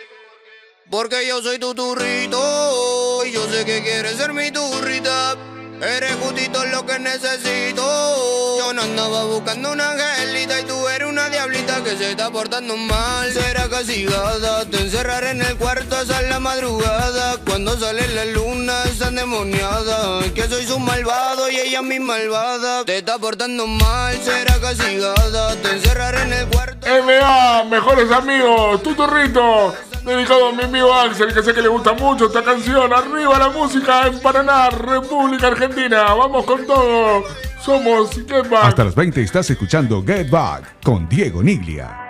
Porque 0.91 1.27
yo 1.27 1.41
soy 1.41 1.57
tu 1.57 1.73
turrito. 1.73 3.25
Y 3.25 3.31
yo 3.31 3.47
sé 3.49 3.65
que 3.65 3.81
quieres 3.81 4.17
ser 4.17 4.31
mi 4.33 4.51
turrita. 4.51 5.35
Eres 5.81 6.15
justito 6.15 6.65
lo 6.65 6.85
que 6.85 6.97
necesito. 6.99 8.57
Yo 8.57 8.73
no 8.73 8.81
andaba 8.81 9.25
buscando 9.25 9.71
una 9.73 9.91
angelita 9.91 10.61
y 10.61 10.63
tú 10.63 10.87
eres 10.87 11.07
una 11.07 11.29
diablita 11.29 11.83
que 11.83 11.97
se 11.97 12.11
está 12.11 12.31
portando 12.31 12.77
mal. 12.77 13.31
Será 13.31 13.67
castigada, 13.69 14.65
te 14.65 14.77
encerraré 14.77 15.31
en 15.31 15.41
el 15.41 15.57
cuarto 15.57 15.97
hasta 15.97 16.21
la 16.23 16.39
madrugada. 16.39 17.37
Cuando 17.45 17.77
sale 17.77 18.07
la 18.07 18.25
luna, 18.25 18.83
está 18.85 19.09
endemoniada. 19.09 20.21
Que 20.33 20.47
soy 20.47 20.65
su 20.65 20.79
malvado 20.79 21.49
y 21.49 21.57
ella 21.57 21.81
mi 21.81 21.99
malvada. 21.99 22.85
Te 22.85 22.97
está 22.97 23.19
portando 23.19 23.67
mal, 23.67 24.17
será 24.23 24.59
castigada. 24.59 25.55
Te 25.61 25.71
encerraré 25.71 26.21
en 26.21 26.33
el 26.33 26.47
cuarto. 26.47 26.74
MA, 26.85 27.63
mejores 27.63 28.11
amigos, 28.11 28.83
tu 28.83 28.93
turrito. 28.93 29.73
Dedicado 30.05 30.49
a 30.49 30.51
mi 30.51 30.63
amigo 30.63 30.93
Axel, 30.93 31.33
que 31.33 31.41
sé 31.41 31.51
que 31.51 31.63
le 31.63 31.67
gusta 31.67 31.93
mucho 31.93 32.27
esta 32.27 32.43
canción. 32.43 32.93
Arriba 32.93 33.39
la 33.39 33.49
música 33.49 34.05
en 34.05 34.19
Paraná, 34.19 34.69
República 34.69 35.47
Argentina. 35.47 36.13
Vamos 36.13 36.45
con 36.45 36.65
todo. 36.67 37.23
Somos 37.59 38.11
Get 38.11 38.47
Back. 38.47 38.65
Hasta 38.65 38.83
las 38.83 38.93
20 38.93 39.19
estás 39.23 39.49
escuchando 39.49 40.03
Get 40.05 40.29
Back 40.29 40.83
con 40.83 41.09
Diego 41.09 41.41
Niglia. 41.41 42.04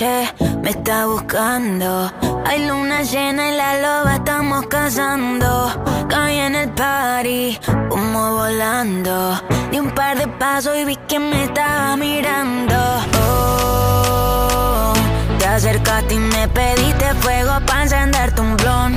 Me 0.00 0.70
está 0.70 1.04
buscando. 1.04 2.10
Hay 2.46 2.66
luna 2.66 3.02
llena 3.02 3.50
y 3.50 3.56
la 3.56 3.80
loba 3.82 4.14
estamos 4.16 4.66
cazando. 4.66 6.06
Caí 6.08 6.38
en 6.38 6.54
el 6.54 6.70
party, 6.70 7.58
humo 7.90 8.36
volando. 8.36 9.38
Di 9.70 9.78
un 9.78 9.90
par 9.90 10.16
de 10.16 10.26
pasos 10.26 10.74
y 10.78 10.86
vi 10.86 10.96
que 11.06 11.18
me 11.18 11.44
estaba 11.44 11.96
mirando. 11.98 12.76
Oh, 13.22 14.94
te 15.38 15.46
acercaste 15.46 16.14
y 16.14 16.18
me 16.18 16.48
pediste 16.48 17.14
fuego 17.20 17.52
para 17.66 17.82
encenderte 17.82 18.40
un 18.40 18.56
blon. 18.56 18.96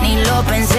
Ni 0.00 0.16
lo 0.24 0.42
pensé, 0.44 0.76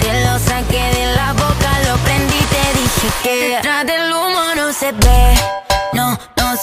te 0.00 0.24
lo 0.24 0.38
saqué 0.38 0.84
de 0.98 1.16
la 1.16 1.32
boca, 1.32 1.70
lo 1.88 1.96
prendí 2.04 2.38
te 2.54 2.64
dije 2.78 3.08
que 3.24 3.48
detrás 3.56 3.86
del 3.86 4.12
humo 4.12 4.54
no 4.54 4.72
se 4.72 4.92
ve, 4.92 5.34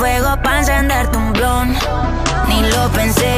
fuego 0.00 0.34
para 0.42 0.60
encenderte 0.60 1.18
un 1.18 1.30
blon. 1.34 1.68
Ni 2.48 2.62
lo 2.72 2.88
pensé. 2.88 3.36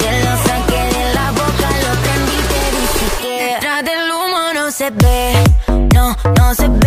Te 0.00 0.10
lo 0.24 0.32
saqué 0.46 0.82
de 0.96 1.14
la 1.14 1.30
boca, 1.32 1.68
lo 1.84 1.92
prendí 2.04 2.36
y 2.40 2.44
te 2.52 2.62
dije 2.76 3.06
que 3.20 3.52
detrás 3.52 3.84
del 3.84 4.10
humo 4.10 4.42
no 4.54 4.70
se 4.70 4.90
ve, 4.90 5.44
no, 5.94 6.16
no 6.38 6.54
se 6.54 6.68
ve. 6.68 6.85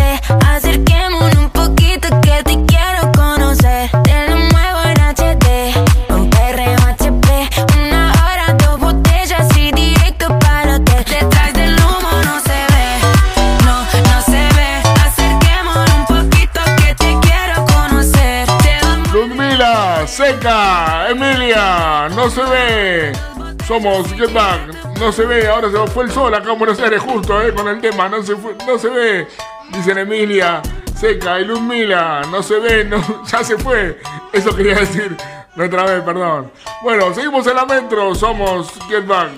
Somos 23.70 24.12
Get 24.14 24.32
Back, 24.32 24.98
no 24.98 25.12
se 25.12 25.24
ve. 25.24 25.46
Ahora 25.46 25.68
se 25.68 25.74
nos 25.74 25.90
fue 25.92 26.02
el 26.02 26.10
sol 26.10 26.34
acá 26.34 26.50
en 26.54 26.58
Buenos 26.58 26.80
Aires 26.80 27.00
justo, 27.00 27.40
eh, 27.40 27.54
con 27.54 27.68
el 27.68 27.80
tema. 27.80 28.08
No 28.08 28.20
se, 28.20 28.34
fue- 28.34 28.56
no 28.66 28.76
se 28.76 28.88
ve. 28.88 29.28
Dicen 29.68 29.96
Emilia, 29.96 30.60
Seca 30.98 31.38
y 31.38 31.44
Ludmila, 31.44 32.22
no 32.32 32.42
se 32.42 32.58
ve, 32.58 32.84
no, 32.84 33.00
ya 33.30 33.44
se 33.44 33.56
fue. 33.56 34.00
Eso 34.32 34.56
quería 34.56 34.74
decir 34.74 35.16
otra 35.56 35.84
vez, 35.84 36.02
perdón. 36.02 36.50
Bueno, 36.82 37.14
seguimos 37.14 37.46
en 37.46 37.54
la 37.54 37.64
metro. 37.64 38.12
Somos 38.12 38.72
Get 38.88 39.06
Back. 39.06 39.30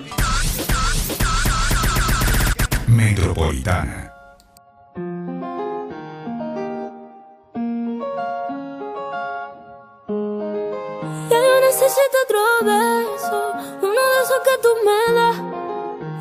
Metropolitana. 2.87 4.11
Ya 11.29 11.37
yo 11.39 11.61
necesito 11.61 12.17
otro 12.25 12.39
beso, 12.65 12.92
que 14.45 14.57
tú 14.63 14.69
me 14.85 15.13
das. 15.13 15.37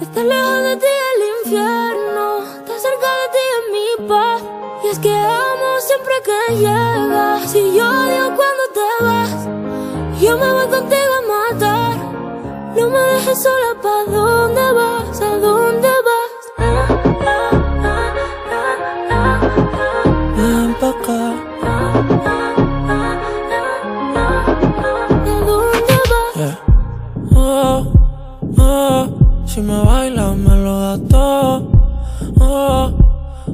Estar 0.03 0.25
lejos 0.25 0.63
de 0.63 0.77
ti 0.77 0.93
el 1.11 1.21
infierno, 1.39 2.45
estar 2.59 2.79
cerca 2.87 3.09
de 3.21 3.27
ti 3.35 3.43
es 3.57 3.65
mi 3.75 4.09
paz. 4.09 4.43
Y 4.85 4.89
es 4.89 4.99
que 4.99 5.15
amo 5.15 5.69
siempre 5.81 6.15
que 6.27 6.57
llegas. 6.57 7.51
Si 7.51 7.75
yo 7.75 7.85
odio 7.89 8.37
cuando 8.39 8.65
te 8.79 9.05
vas, 9.05 10.21
yo 10.21 10.37
me 10.37 10.53
voy 10.53 10.67
contigo 10.67 11.13
a 11.21 11.23
matar. 11.35 11.97
No 12.77 12.91
me 12.91 12.99
dejes 12.99 13.43
sola, 13.43 13.81
¿pa' 13.83 14.05
dónde 14.11 14.73
vas? 14.73 15.19
Si 29.53 29.61
me 29.61 29.83
bailas 29.83 30.35
me 30.35 30.57
lo 30.57 30.81
das 30.81 31.01
todo. 31.11 31.71
Oh, 32.41 32.91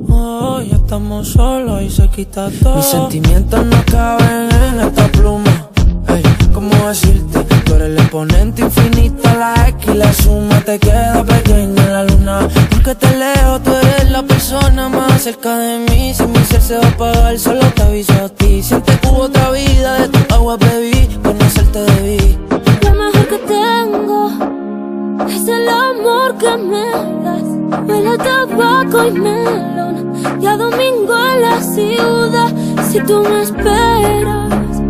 oh, 0.09 0.61
ya 0.63 0.77
estamos 0.77 1.27
solos 1.27 1.83
y 1.83 1.91
se 1.91 2.07
quita 2.07 2.49
todo. 2.63 2.77
Mis 2.77 2.85
sentimientos 2.85 3.67
no 3.67 3.85
caben 3.91 4.49
en 4.53 4.81
esta 4.81 5.09
pluma. 5.09 5.69
Ey, 6.07 6.23
¿cómo 6.55 6.71
decirte? 6.87 7.43
Tú 7.65 7.75
eres 7.75 7.89
el 7.89 7.99
exponente 7.99 8.63
infinito, 8.63 9.29
la 9.41 9.71
X 9.71 9.93
y 9.93 9.95
la 9.97 10.13
suma 10.13 10.61
te 10.61 10.79
queda 10.79 11.25
pequeña 11.25 11.83
en 11.83 11.93
la 11.93 12.05
luna. 12.05 12.49
Porque 12.71 12.95
te 12.95 13.17
leo, 13.17 13.61
tú 13.61 13.73
eres 13.73 14.09
la 14.13 14.23
persona 14.23 14.89
más 14.89 15.21
cerca 15.21 15.59
de 15.59 15.81
mí. 15.81 16.15
Si 16.15 16.25
mi 16.29 16.39
ser 16.45 16.63
se 16.63 16.77
va 16.79 16.85
a 16.85 16.89
apagar, 16.91 17.37
solo 17.41 17.67
te 17.75 17.83
aviso 17.83 18.13
a 18.13 18.29
ti. 18.29 18.63
Siente 18.63 18.97
que 19.01 19.09
hubo 19.09 19.23
otra 19.23 19.51
vida, 19.51 20.07
de 20.07 20.09
tu 20.11 20.33
agua 20.33 20.57
bebí, 20.59 21.09
conocerte 21.25 21.81
debí. 21.81 22.39
Lo 22.85 22.95
mejor 22.95 23.27
que 23.27 23.39
tengo 23.49 24.78
es 25.27 25.49
el 25.49 25.69
amor 25.69 26.37
que 26.39 26.57
me 26.57 26.91
das. 27.25 27.87
Huele 27.87 28.11
a 28.11 28.19
tabaco 28.19 29.05
y 29.07 29.13
melón. 29.13 30.13
Y 30.41 30.47
a 30.47 30.57
domingo 30.57 31.15
en 31.17 31.43
la 31.43 31.61
ciudad. 31.61 32.53
Si 32.91 33.01
tú 33.01 33.23
me 33.23 33.43
esperas, 33.43 34.81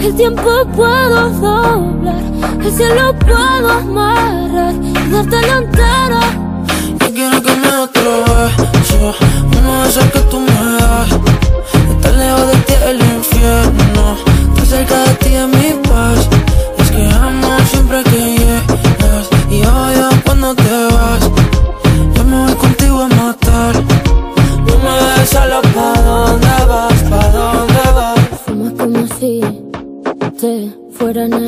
el 0.00 0.14
tiempo 0.14 0.64
puedo 0.74 1.30
doblar. 1.30 2.22
El 2.62 2.72
cielo 2.72 3.14
puedo 3.18 3.70
amarrar 3.70 4.74
y 4.74 5.10
dártelo 5.10 5.58
entero. 5.58 6.20
Yo 7.00 7.14
quiero 7.14 7.42
que 7.42 7.56
me 7.56 7.68
otro 7.76 8.24
beso 8.24 9.14
Uno 9.58 9.82
de 9.82 9.88
esos 9.88 10.04
que 10.06 10.20
tú 10.20 10.40
me 10.40 10.72
das 10.78 11.08
Estar 11.90 12.14
lejos 12.14 12.46
de 12.48 12.56
ti 12.66 12.72
el 12.86 13.00
infierno 13.00 14.16
Estar 14.56 14.66
cerca 14.66 15.02
de 15.04 15.14
ti 15.14 15.34
es 15.34 15.48
mi 15.48 15.88
paz 15.88 16.37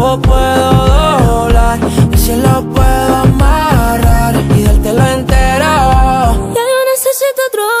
Tiempo 0.00 0.18
puedo 0.22 1.18
doblar 1.26 1.78
El 2.10 2.18
cielo 2.18 2.64
puedo 2.74 3.16
amarrar 3.16 4.34
Y 4.56 4.62
dártelo 4.62 5.04
entero. 5.04 5.72
Ya 6.54 6.62
yo 6.72 6.78
necesito 6.94 7.42
otro 7.48 7.79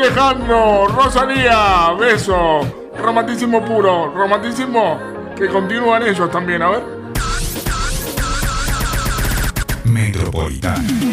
Alejandro, 0.00 0.88
Rosalía, 0.88 1.90
beso. 1.98 2.60
Romantísimo 2.98 3.62
puro, 3.62 4.10
romantísimo 4.14 4.98
que 5.36 5.46
continúan 5.46 6.02
ellos 6.02 6.30
también, 6.30 6.62
a 6.62 6.70
ver. 6.70 6.82
Metropolitana. 9.84 11.09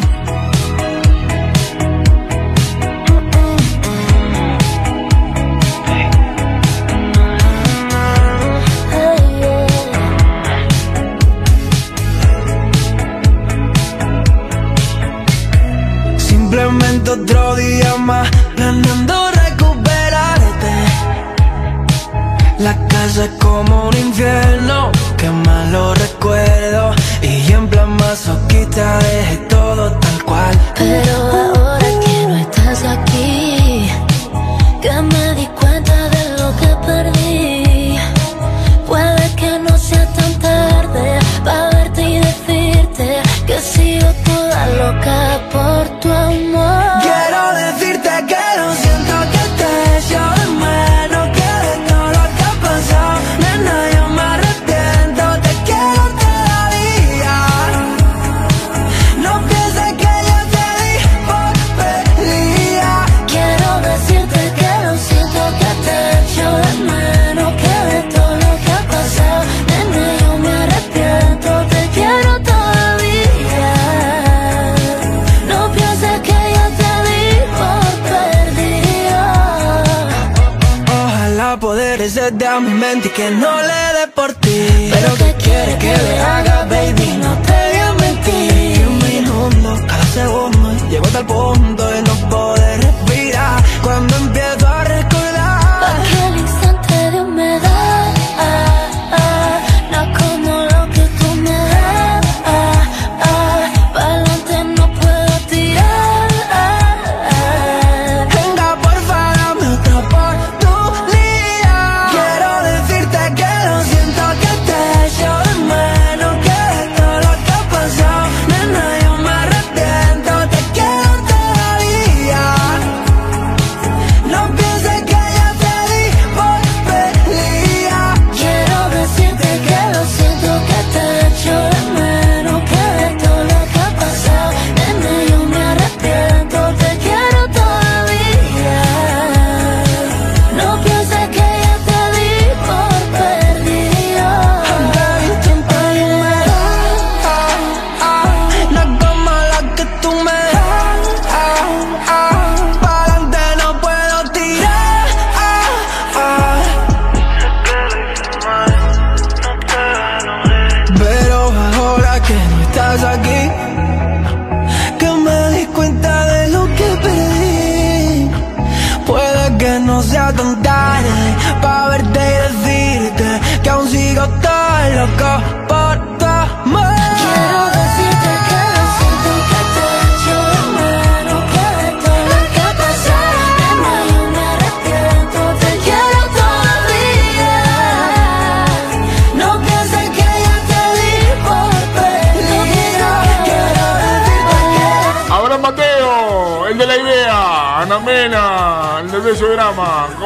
Simplemente 16.78 17.10
otro 17.10 17.56
día 17.56 17.96
más 17.96 18.30
planeando 18.54 19.30
recuperarte. 19.32 20.72
La 22.60 22.76
casa 22.86 23.24
es 23.24 23.30
como 23.40 23.88
un 23.88 23.96
infierno 23.96 24.90
Que 25.16 25.30
malo 25.30 25.94
recuerdo 25.94 26.92
Y 27.22 27.52
en 27.52 27.68
plan 27.68 27.96
masoquista 27.96 28.98
dejé 28.98 29.36
todo 29.48 29.90
tal 29.90 30.24
cual. 30.24 30.60
Pero 30.76 31.16
ahora 31.16 31.77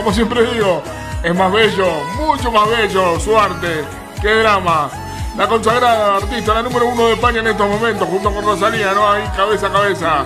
como 0.02 0.12
siempre 0.12 0.42
digo, 0.52 0.82
es 1.22 1.32
más 1.32 1.52
bello, 1.52 1.86
mucho 2.16 2.50
más 2.50 2.68
bello 2.68 3.20
su 3.20 3.38
arte. 3.38 3.84
¡Qué 4.20 4.34
drama! 4.34 4.90
La 5.36 5.46
consagrada 5.46 6.16
artista, 6.16 6.54
la 6.54 6.62
número 6.62 6.86
uno 6.88 7.06
de 7.06 7.12
España 7.12 7.38
en 7.38 7.46
estos 7.46 7.68
momentos, 7.68 8.08
junto 8.08 8.34
con 8.34 8.44
Rosalía, 8.44 8.92
¿no? 8.94 9.08
Ahí 9.08 9.22
cabeza 9.36 9.68
a 9.68 9.72
cabeza. 9.72 10.24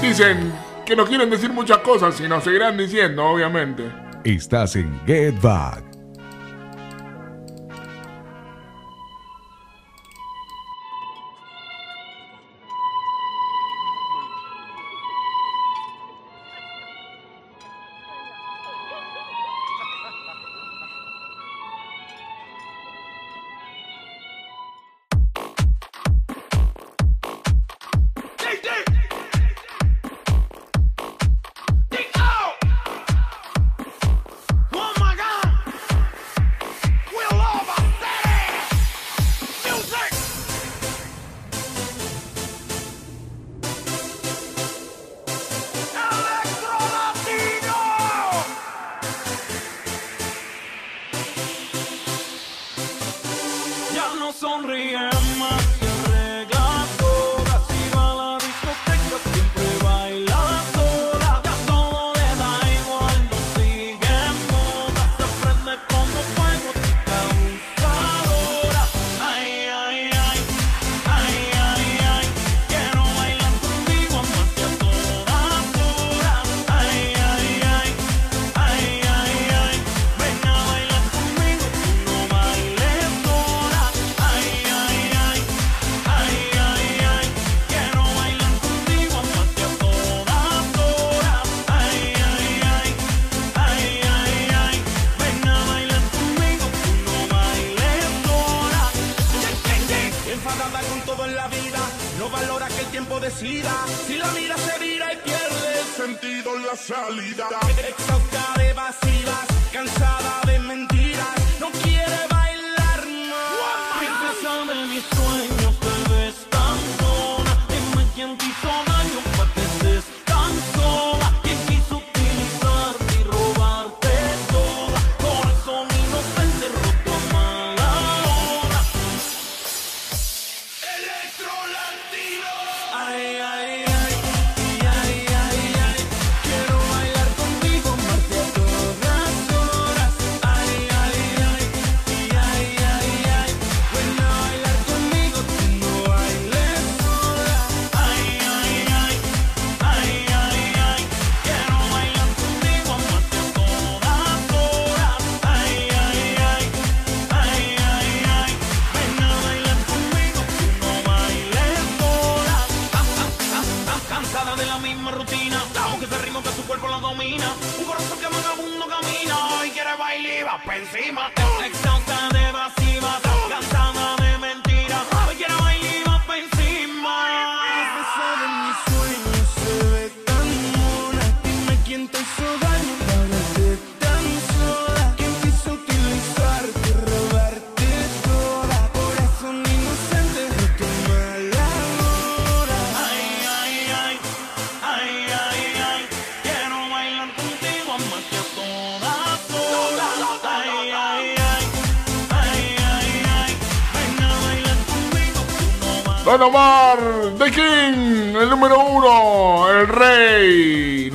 Dicen 0.00 0.52
que 0.86 0.94
nos 0.94 1.08
quieren 1.08 1.28
decir 1.28 1.52
muchas 1.52 1.78
cosas 1.78 2.20
y 2.20 2.28
nos 2.28 2.44
seguirán 2.44 2.76
diciendo, 2.76 3.24
obviamente. 3.26 3.90
Estás 4.22 4.76
en 4.76 5.00
Get 5.04 5.40
Back. 5.40 5.87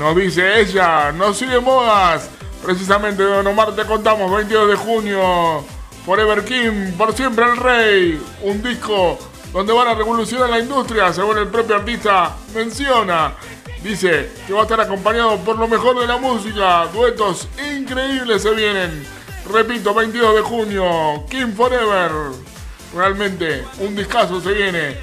Nos 0.04 0.18
dice 0.18 0.60
ella, 0.60 1.14
no 1.14 1.34
sigue 1.34 1.62
modas. 1.62 2.30
Precisamente, 2.62 3.24
Don 3.24 3.48
Omar, 3.48 3.74
te 3.74 3.86
contamos, 3.86 4.30
22 4.30 4.72
de 4.72 4.76
junio, 4.76 5.64
Forever 6.06 6.44
King, 6.44 6.92
por 6.98 7.16
siempre 7.16 7.46
el 7.46 7.56
rey. 7.56 8.22
Un 8.42 8.62
disco 8.62 9.18
donde 9.54 9.72
van 9.72 9.88
a 9.88 9.94
revolucionar 9.94 10.50
la 10.50 10.60
industria, 10.60 11.14
según 11.14 11.38
el 11.38 11.48
propio 11.48 11.78
artista 11.78 12.36
menciona. 12.54 13.36
Dice 13.82 14.30
que 14.46 14.52
va 14.52 14.60
a 14.60 14.64
estar 14.64 14.82
acompañado 14.82 15.38
por 15.38 15.58
lo 15.58 15.70
mejor 15.70 15.98
de 15.98 16.06
la 16.06 16.18
música. 16.18 16.86
Duetos 16.88 17.48
increíbles 17.74 18.42
se 18.42 18.52
vienen. 18.52 19.08
Repito, 19.50 19.94
22 19.94 20.36
de 20.36 20.42
junio, 20.42 21.26
King 21.30 21.54
Forever. 21.56 22.12
Realmente, 22.94 23.64
un 23.80 23.96
discazo 23.96 24.42
se 24.42 24.52
viene. 24.52 24.98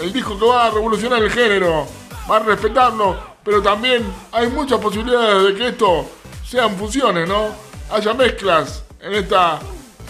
El 0.00 0.12
disco 0.12 0.36
que 0.36 0.46
va 0.46 0.66
a 0.66 0.70
revolucionar 0.70 1.22
el 1.22 1.30
género. 1.30 1.86
Va 2.28 2.38
a 2.38 2.40
respetarlo 2.40 3.31
pero 3.44 3.62
también 3.62 4.04
hay 4.30 4.48
muchas 4.48 4.78
posibilidades 4.78 5.48
de 5.48 5.54
que 5.54 5.68
esto 5.68 6.08
sean 6.46 6.76
fusiones, 6.76 7.28
¿no? 7.28 7.48
Haya 7.90 8.14
mezclas 8.14 8.84
en 9.00 9.14
esta 9.14 9.58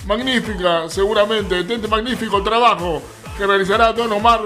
magnífica, 0.07 0.89
seguramente, 0.89 1.61
este 1.61 1.89
magnífico 1.89 2.43
trabajo 2.43 3.03
que 3.37 3.47
realizará 3.47 3.93
Don 3.93 4.13
Omar 4.13 4.41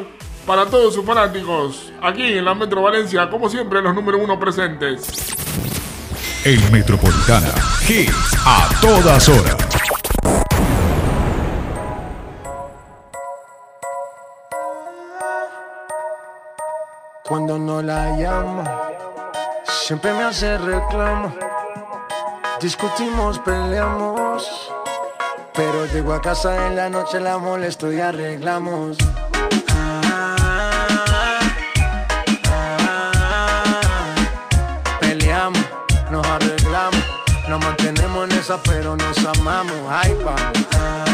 para 0.46 0.66
todos 0.66 0.94
sus 0.94 1.04
fanáticos, 1.04 1.92
aquí 2.00 2.22
en 2.22 2.44
la 2.44 2.54
Metro 2.54 2.82
Valencia, 2.82 3.28
como 3.28 3.48
siempre, 3.48 3.82
los 3.82 3.94
número 3.94 4.18
uno 4.18 4.38
presentes. 4.38 5.34
El 6.44 6.70
Metropolitana, 6.70 7.52
hits 7.88 8.36
a 8.44 8.68
todas 8.80 9.28
horas. 9.28 9.95
La 17.82 18.16
llamo. 18.16 18.64
Siempre 19.64 20.12
me 20.12 20.24
hace 20.24 20.58
reclamo. 20.58 21.34
Discutimos, 22.60 23.38
peleamos. 23.40 24.70
Pero 25.54 25.86
llego 25.86 26.12
a 26.12 26.20
casa 26.20 26.66
en 26.66 26.76
la 26.76 26.88
noche, 26.88 27.20
la 27.20 27.38
molesto 27.38 27.92
y 27.92 28.00
arreglamos. 28.00 28.96
Peleamos, 35.00 35.64
nos 36.10 36.26
arreglamos. 36.26 37.04
Nos 37.48 37.64
mantenemos 37.64 38.30
en 38.30 38.38
esa, 38.38 38.58
pero 38.62 38.96
nos 38.96 39.18
amamos. 39.24 39.78
Ay, 39.88 40.16
vamos. 40.24 41.05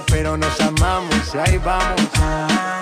Pero 0.00 0.36
nos 0.36 0.58
amamos. 0.60 1.34
Y 1.34 1.38
ahí 1.38 1.58
vamos. 1.58 2.08
Qué 2.14 2.81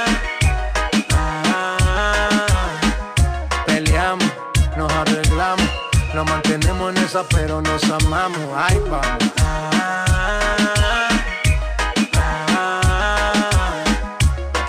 nos 6.21 6.29
mantenemos 6.29 6.95
en 6.95 7.03
esa, 7.03 7.23
pero 7.23 7.61
nos 7.61 7.83
amamos. 7.83 8.47
Ay, 8.55 8.79
vamos. 8.89 9.17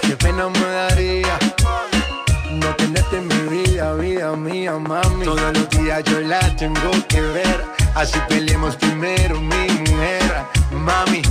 Qué 0.01 0.17
pena 0.17 0.49
me 0.49 0.67
daría 0.67 1.39
no 2.53 2.75
tenerte 2.77 3.17
en 3.19 3.29
mi 3.29 3.59
vida, 3.59 3.93
vida 3.95 4.33
mía, 4.35 4.73
mami. 4.79 5.25
Todos 5.25 5.53
los 5.53 5.69
días 5.71 6.03
yo 6.05 6.21
la 6.21 6.41
tengo 6.57 6.91
que 7.09 7.21
ver, 7.21 7.65
así 7.95 8.19
peleemos 8.29 8.77
primero, 8.77 9.39
mi 9.41 9.69
mujer, 9.91 10.45
mami. 10.71 11.23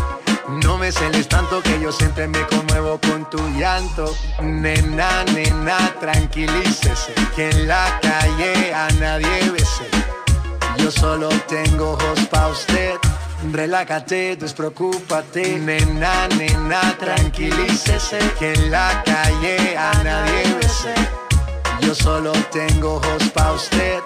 Me 0.82 0.92
celes 0.92 1.28
que 1.64 1.80
yo 1.80 1.92
siempre 1.92 2.28
me 2.28 2.44
conmuevo 2.48 3.00
con 3.02 3.30
tu 3.30 3.38
llanto. 3.50 4.16
Nena, 4.42 5.24
nena, 5.26 5.78
tranquilícese, 6.00 7.14
que 7.36 7.52
en 7.52 7.68
la 7.68 8.00
calle 8.02 8.74
a 8.74 8.88
nadie 9.00 9.52
bese. 9.52 9.88
Yo 10.78 10.90
solo 10.90 11.30
tengo 11.48 11.92
ojos 11.92 12.22
pa' 12.32 12.48
usted. 12.48 12.96
Relájate, 13.52 14.36
despreocúpate, 14.38 15.60
nena, 15.60 16.28
nena, 16.30 16.98
tranquilícese, 16.98 18.18
que 18.40 18.54
en 18.54 18.72
la 18.72 19.04
calle 19.06 19.78
a 19.78 20.04
nadie 20.04 20.56
bese. 20.56 20.96
Yo 21.82 21.94
solo 21.94 22.32
tengo 22.52 22.96
ojos 22.96 23.30
pa' 23.36 23.52
usted. 23.52 24.02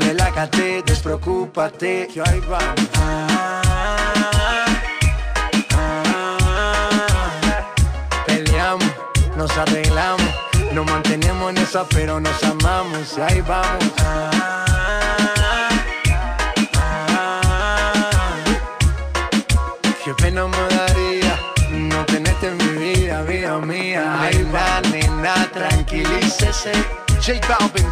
Relájate, 0.00 0.82
despreocúpate. 0.86 2.08
Peleamos, 2.14 4.63
nos 9.36 9.56
arreglamos, 9.56 10.22
nos 10.72 10.86
mantenemos 10.86 11.50
en 11.50 11.58
esa, 11.58 11.84
pero 11.88 12.20
nos 12.20 12.42
amamos 12.44 13.14
y 13.16 13.20
ahí 13.20 13.40
vamos. 13.42 13.92
Qué 20.04 20.14
pena 20.14 20.46
me 20.46 20.74
daría 20.76 21.38
no 21.70 22.04
tenerte 22.04 22.48
en 22.48 22.56
mi 22.58 22.94
vida, 22.94 23.22
vida 23.22 23.58
mía. 23.58 24.16
Ay, 24.20 24.46
va, 24.54 24.80
nena, 24.90 25.48
tranquilícese. 25.52 26.72
J 27.24 27.40
Balvin, 27.48 27.88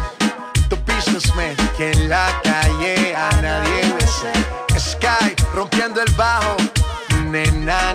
the 0.69 0.75
businessman, 0.85 1.55
que 1.75 1.91
en 1.91 2.09
la 2.09 2.27
calle 2.43 3.15
a 3.15 3.41
nadie 3.41 3.93
bese. 3.95 4.31
Sky, 4.79 5.35
rompiendo 5.53 6.01
el 6.01 6.11
bajo. 6.13 6.55
Nena, 7.29 7.93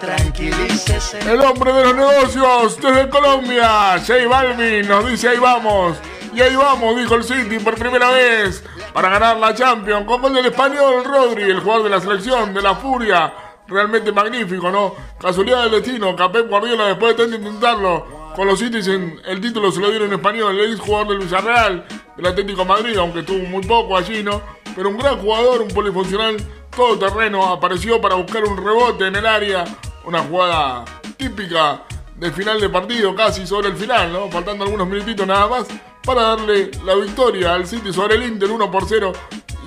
tranquilícese. 0.00 1.18
El 1.30 1.40
hombre 1.40 1.72
de 1.72 1.84
los 1.84 1.94
negocios 1.94 2.80
desde 2.80 3.08
Colombia, 3.08 3.98
J 3.98 4.26
Balvin, 4.28 4.88
nos 4.88 5.08
dice 5.08 5.28
ahí 5.28 5.38
vamos. 5.38 5.96
Y 6.34 6.40
ahí 6.40 6.56
vamos, 6.56 6.96
dijo 6.96 7.14
el 7.14 7.24
City 7.24 7.58
por 7.58 7.74
primera 7.74 8.10
vez 8.10 8.62
para 8.92 9.08
ganar 9.08 9.36
la 9.36 9.54
Champions. 9.54 10.06
Con 10.06 10.22
gol 10.22 10.34
del 10.34 10.46
español 10.46 11.04
Rodri, 11.04 11.44
el 11.44 11.60
jugador 11.60 11.84
de 11.84 11.90
la 11.90 12.00
selección 12.00 12.54
de 12.54 12.62
la 12.62 12.74
Furia. 12.74 13.32
Realmente 13.66 14.12
magnífico, 14.12 14.70
¿no? 14.70 14.94
Casualidad 15.20 15.64
del 15.64 15.82
destino, 15.82 16.16
Pep 16.16 16.48
Guardiola 16.48 16.86
después 16.86 17.14
de 17.14 17.22
tanto 17.22 17.36
intentarlo 17.36 18.32
con 18.34 18.46
los 18.46 18.58
Citizen, 18.58 19.20
el 19.26 19.40
título 19.40 19.70
se 19.72 19.80
lo 19.80 19.90
dieron 19.90 20.08
en 20.08 20.14
español. 20.14 20.58
El 20.58 20.72
ex 20.72 20.80
jugador 20.80 21.08
del 21.08 21.18
Villarreal, 21.18 21.86
del 22.16 22.26
Atlético 22.26 22.64
Madrid, 22.64 22.96
aunque 22.96 23.20
estuvo 23.20 23.40
muy 23.40 23.62
poco 23.64 23.96
allí, 23.96 24.22
¿no? 24.22 24.40
Pero 24.74 24.88
un 24.88 24.96
gran 24.96 25.18
jugador, 25.18 25.60
un 25.60 25.68
polifuncional 25.68 26.36
todoterreno. 26.74 27.44
Apareció 27.44 28.00
para 28.00 28.14
buscar 28.14 28.44
un 28.44 28.56
rebote 28.56 29.06
en 29.06 29.16
el 29.16 29.26
área. 29.26 29.64
Una 30.04 30.20
jugada 30.20 30.84
típica 31.16 31.82
de 32.16 32.32
final 32.32 32.60
de 32.60 32.68
partido, 32.68 33.14
casi 33.14 33.46
sobre 33.46 33.68
el 33.68 33.76
final, 33.76 34.12
¿no? 34.12 34.30
Faltando 34.30 34.64
algunos 34.64 34.88
minutitos 34.88 35.26
nada 35.26 35.46
más 35.46 35.66
para 36.04 36.22
darle 36.22 36.70
la 36.84 36.94
victoria 36.94 37.54
al 37.54 37.66
City 37.66 37.92
sobre 37.92 38.16
el 38.16 38.24
Inter 38.24 38.50
1 38.50 38.70
por 38.70 38.86
0 38.88 39.12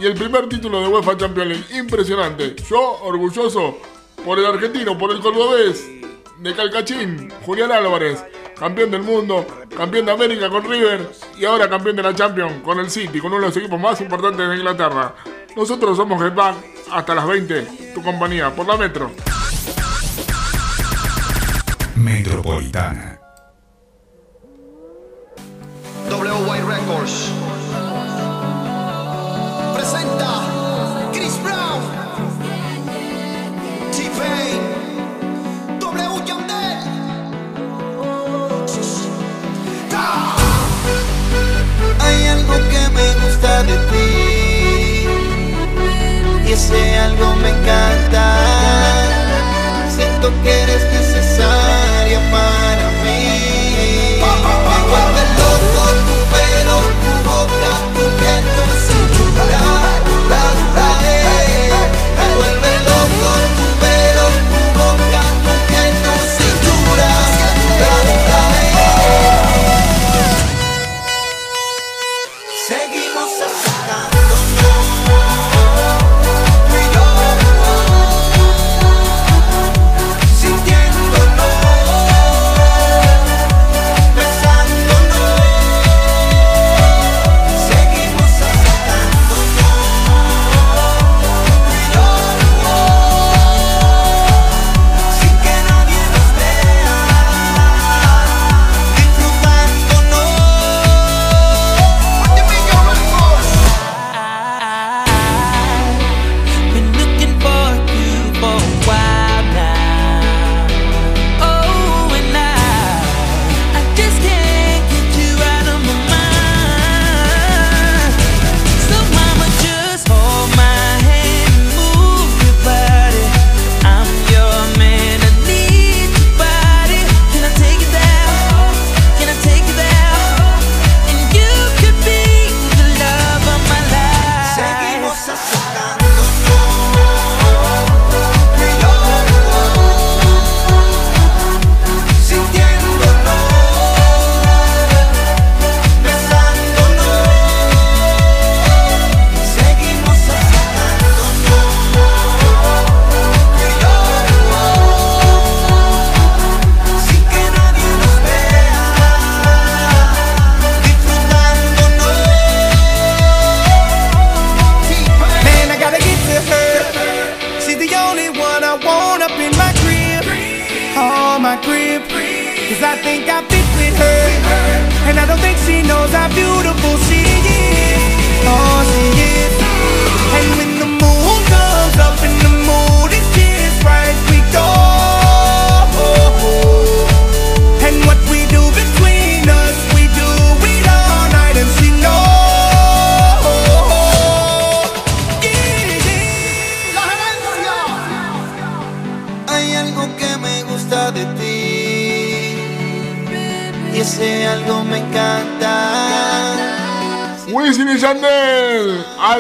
y 0.02 0.06
el 0.06 0.16
primer 0.16 0.50
título 0.50 0.82
de 0.82 0.88
UEFA 0.88 1.18
Champions 1.18 1.50
League. 1.50 1.80
Impresionante. 1.80 2.56
Yo 2.70 3.00
orgulloso 3.04 3.78
por 4.26 4.40
el 4.40 4.46
argentino, 4.46 4.98
por 4.98 5.12
el 5.12 5.20
cordobés 5.20 5.86
de 6.40 6.56
Calcachín, 6.56 7.32
Julián 7.46 7.72
Álvarez, 7.72 8.24
campeón 8.58 8.92
del 8.92 9.04
mundo, 9.04 9.46
campeón 9.78 10.06
de 10.08 10.12
América 10.12 10.50
con 10.50 10.64
River 10.64 11.12
y 11.38 11.46
ahora 11.46 11.70
campeón 11.70 11.96
de 11.96 12.04
la 12.04 12.16
Champions 12.16 12.64
con 12.64 12.80
el 12.80 12.90
City, 12.90 13.20
con 13.20 13.32
uno 13.32 13.42
de 13.42 13.48
los 13.48 13.58
equipos 13.58 13.80
más 13.80 14.02
importantes 14.02 14.50
de 14.50 14.56
Inglaterra. 14.56 15.14
Nosotros 15.56 15.98
somos 15.98 16.20
Back 16.34 16.56
hasta 16.92 17.14
las 17.14 17.28
20, 17.28 17.62
tu 17.94 18.02
compañía, 18.02 18.56
por 18.56 18.66
la 18.66 18.78
metro. 18.78 19.12
Metropolitana. 21.96 23.20
WY 26.10 26.60
Records 26.68 27.32
presenta 29.76 30.42
Chris 31.14 31.42
Brown, 31.44 31.82
T-Pain, 33.92 34.62
W 35.80 36.26
Yandel. 36.26 36.80
Hay 42.00 42.28
algo 42.28 42.54
que 42.54 42.90
me 42.94 43.26
gusta 43.26 43.64
de 43.64 43.78
ti 43.78 44.21
ese 46.62 46.98
algo 47.00 47.36
me 47.38 47.50
encanta. 47.50 48.26
Siento 49.96 50.32
que 50.44 50.52
eres 50.64 50.84
necesaria 50.94 52.20
para 52.32 52.61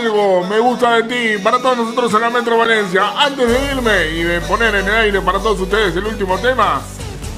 algo 0.02 0.44
me 0.45 0.60
gusta 0.60 0.95
de 0.95 1.03
ti 1.03 1.44
para 1.44 1.60
todos 1.60 1.78
nosotros 1.78 2.11
en 2.15 2.22
la 2.22 2.30
Metro 2.32 2.57
Valencia. 2.57 3.14
Antes 3.18 3.48
de 3.48 3.72
irme 3.72 4.07
y 4.07 4.23
de 4.23 4.41
poner 4.41 4.73
en 4.73 4.88
el 4.88 4.95
aire 4.95 5.22
para 5.22 5.38
todos 5.38 5.60
ustedes 5.60 5.95
el 5.95 6.06
último 6.06 6.40
tema, 6.40 6.82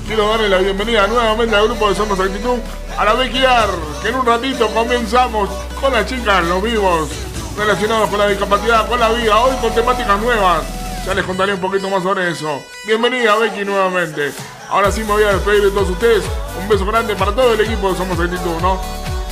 quiero 0.08 0.30
darle 0.30 0.48
la 0.48 0.60
bienvenida 0.60 1.06
nuevamente 1.08 1.56
al 1.56 1.66
grupo 1.66 1.90
de 1.90 1.96
Somos 1.96 2.18
Actitud, 2.20 2.60
a 2.98 3.04
la 3.04 3.14
Bequiar, 3.16 3.68
que 4.02 4.10
en 4.10 4.16
un 4.16 4.26
ratito 4.26 4.68
comenzamos 4.70 5.50
con 5.82 5.92
las 5.92 6.06
chicas, 6.06 6.46
los 6.46 6.64
vivos, 6.64 7.10
relacionados 7.58 8.10
con 8.10 8.20
la 8.20 8.28
discapacidad, 8.28 8.88
con 8.88 9.00
la 9.00 9.10
vida, 9.10 9.38
hoy 9.40 9.56
con 9.58 9.76
temáticas 9.76 10.22
nuevas. 10.22 10.64
Ya 11.06 11.14
les 11.14 11.26
contaré 11.26 11.54
un 11.54 11.60
poquito 11.60 11.90
más 11.90 12.02
sobre 12.02 12.32
eso. 12.32 12.64
Bienvenida 12.86 13.36
Becky 13.36 13.66
nuevamente. 13.66 14.32
Ahora 14.70 14.90
sí 14.90 15.02
me 15.02 15.12
voy 15.12 15.24
a 15.24 15.34
despedir 15.34 15.64
de 15.64 15.72
todos 15.72 15.90
ustedes. 15.90 16.24
Un 16.62 16.70
beso 16.70 16.86
grande 16.86 17.14
para 17.16 17.34
todo 17.34 17.54
el 17.54 17.60
equipo 17.60 17.92
de 17.92 17.98
Somos 17.98 18.18
Actitud, 18.18 18.62
¿no? 18.62 18.80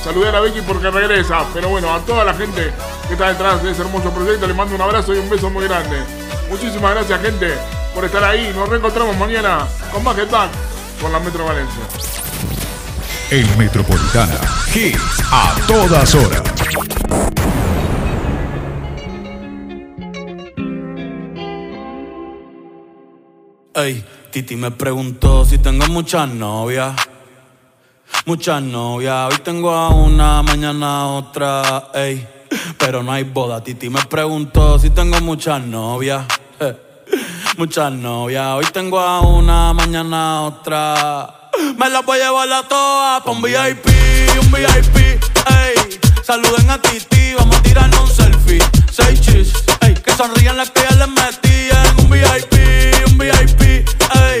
Saludé 0.04 0.28
a 0.28 0.40
Becky 0.40 0.60
porque 0.62 0.90
regresa, 0.90 1.46
pero 1.54 1.70
bueno, 1.70 1.94
a 1.94 2.00
toda 2.00 2.24
la 2.24 2.34
gente 2.34 2.72
que 3.12 3.16
está 3.16 3.28
detrás 3.28 3.62
de 3.62 3.70
ese 3.70 3.82
hermoso 3.82 4.10
proyecto 4.10 4.46
les 4.46 4.56
mando 4.56 4.74
un 4.74 4.80
abrazo 4.80 5.14
y 5.14 5.18
un 5.18 5.28
beso 5.28 5.50
muy 5.50 5.64
grande. 5.64 5.98
Muchísimas 6.48 6.92
gracias, 6.92 7.20
gente, 7.20 7.58
por 7.94 8.06
estar 8.06 8.24
ahí. 8.24 8.50
Nos 8.56 8.66
reencontramos 8.70 9.14
mañana 9.18 9.66
con 9.92 10.02
más 10.02 10.16
Back 10.16 10.50
con 10.98 11.12
la 11.12 11.20
Metro 11.20 11.44
Valencia. 11.44 11.82
El 13.30 13.46
Metropolitana. 13.58 14.40
Hits 14.74 15.22
a 15.30 15.54
todas 15.66 16.14
horas. 16.14 16.42
Ey, 23.74 24.02
Titi 24.30 24.56
me 24.56 24.70
preguntó 24.70 25.44
si 25.44 25.58
tengo 25.58 25.86
muchas 25.88 26.30
novias. 26.30 26.94
Muchas 28.24 28.62
novias, 28.62 29.34
hoy 29.34 29.38
tengo 29.44 29.70
a 29.70 29.90
una, 29.90 30.42
mañana 30.42 31.00
a 31.00 31.06
otra, 31.08 31.90
ey. 31.92 32.31
Pero 32.78 33.02
no 33.02 33.12
hay 33.12 33.24
boda, 33.24 33.62
Titi 33.62 33.88
me 33.90 34.02
preguntó 34.04 34.78
si 34.78 34.90
tengo 34.90 35.20
muchas 35.20 35.62
novias. 35.62 36.24
eh. 36.60 36.76
Muchas 37.58 37.92
novias, 37.92 38.46
hoy 38.54 38.64
tengo 38.72 38.98
a 38.98 39.20
una, 39.20 39.72
mañana 39.74 40.38
a 40.38 40.40
otra. 40.42 41.50
Me 41.76 41.90
las 41.90 42.04
voy 42.04 42.18
a 42.18 42.24
llevar 42.24 42.50
a 42.52 42.62
todas 42.66 43.22
pa' 43.22 43.30
un 43.30 43.42
VIP, 43.42 43.86
un 44.40 44.50
VIP, 44.50 44.96
ey. 44.96 46.00
Saluden 46.24 46.70
a 46.70 46.80
Titi, 46.80 47.34
vamos 47.34 47.56
a 47.56 47.62
tirarnos 47.62 48.00
un 48.00 48.08
selfie. 48.16 48.58
Seis 48.90 49.20
chis, 49.20 49.52
ey. 49.82 49.92
Que 49.94 50.12
sonrían 50.12 50.56
las 50.56 50.70
que 50.70 50.80
ya 50.80 50.96
les 50.96 51.08
metí 51.08 51.68
en 51.70 52.04
un 52.04 52.10
VIP, 52.10 53.06
un 53.08 53.18
VIP, 53.18 53.60
ey. 53.60 54.40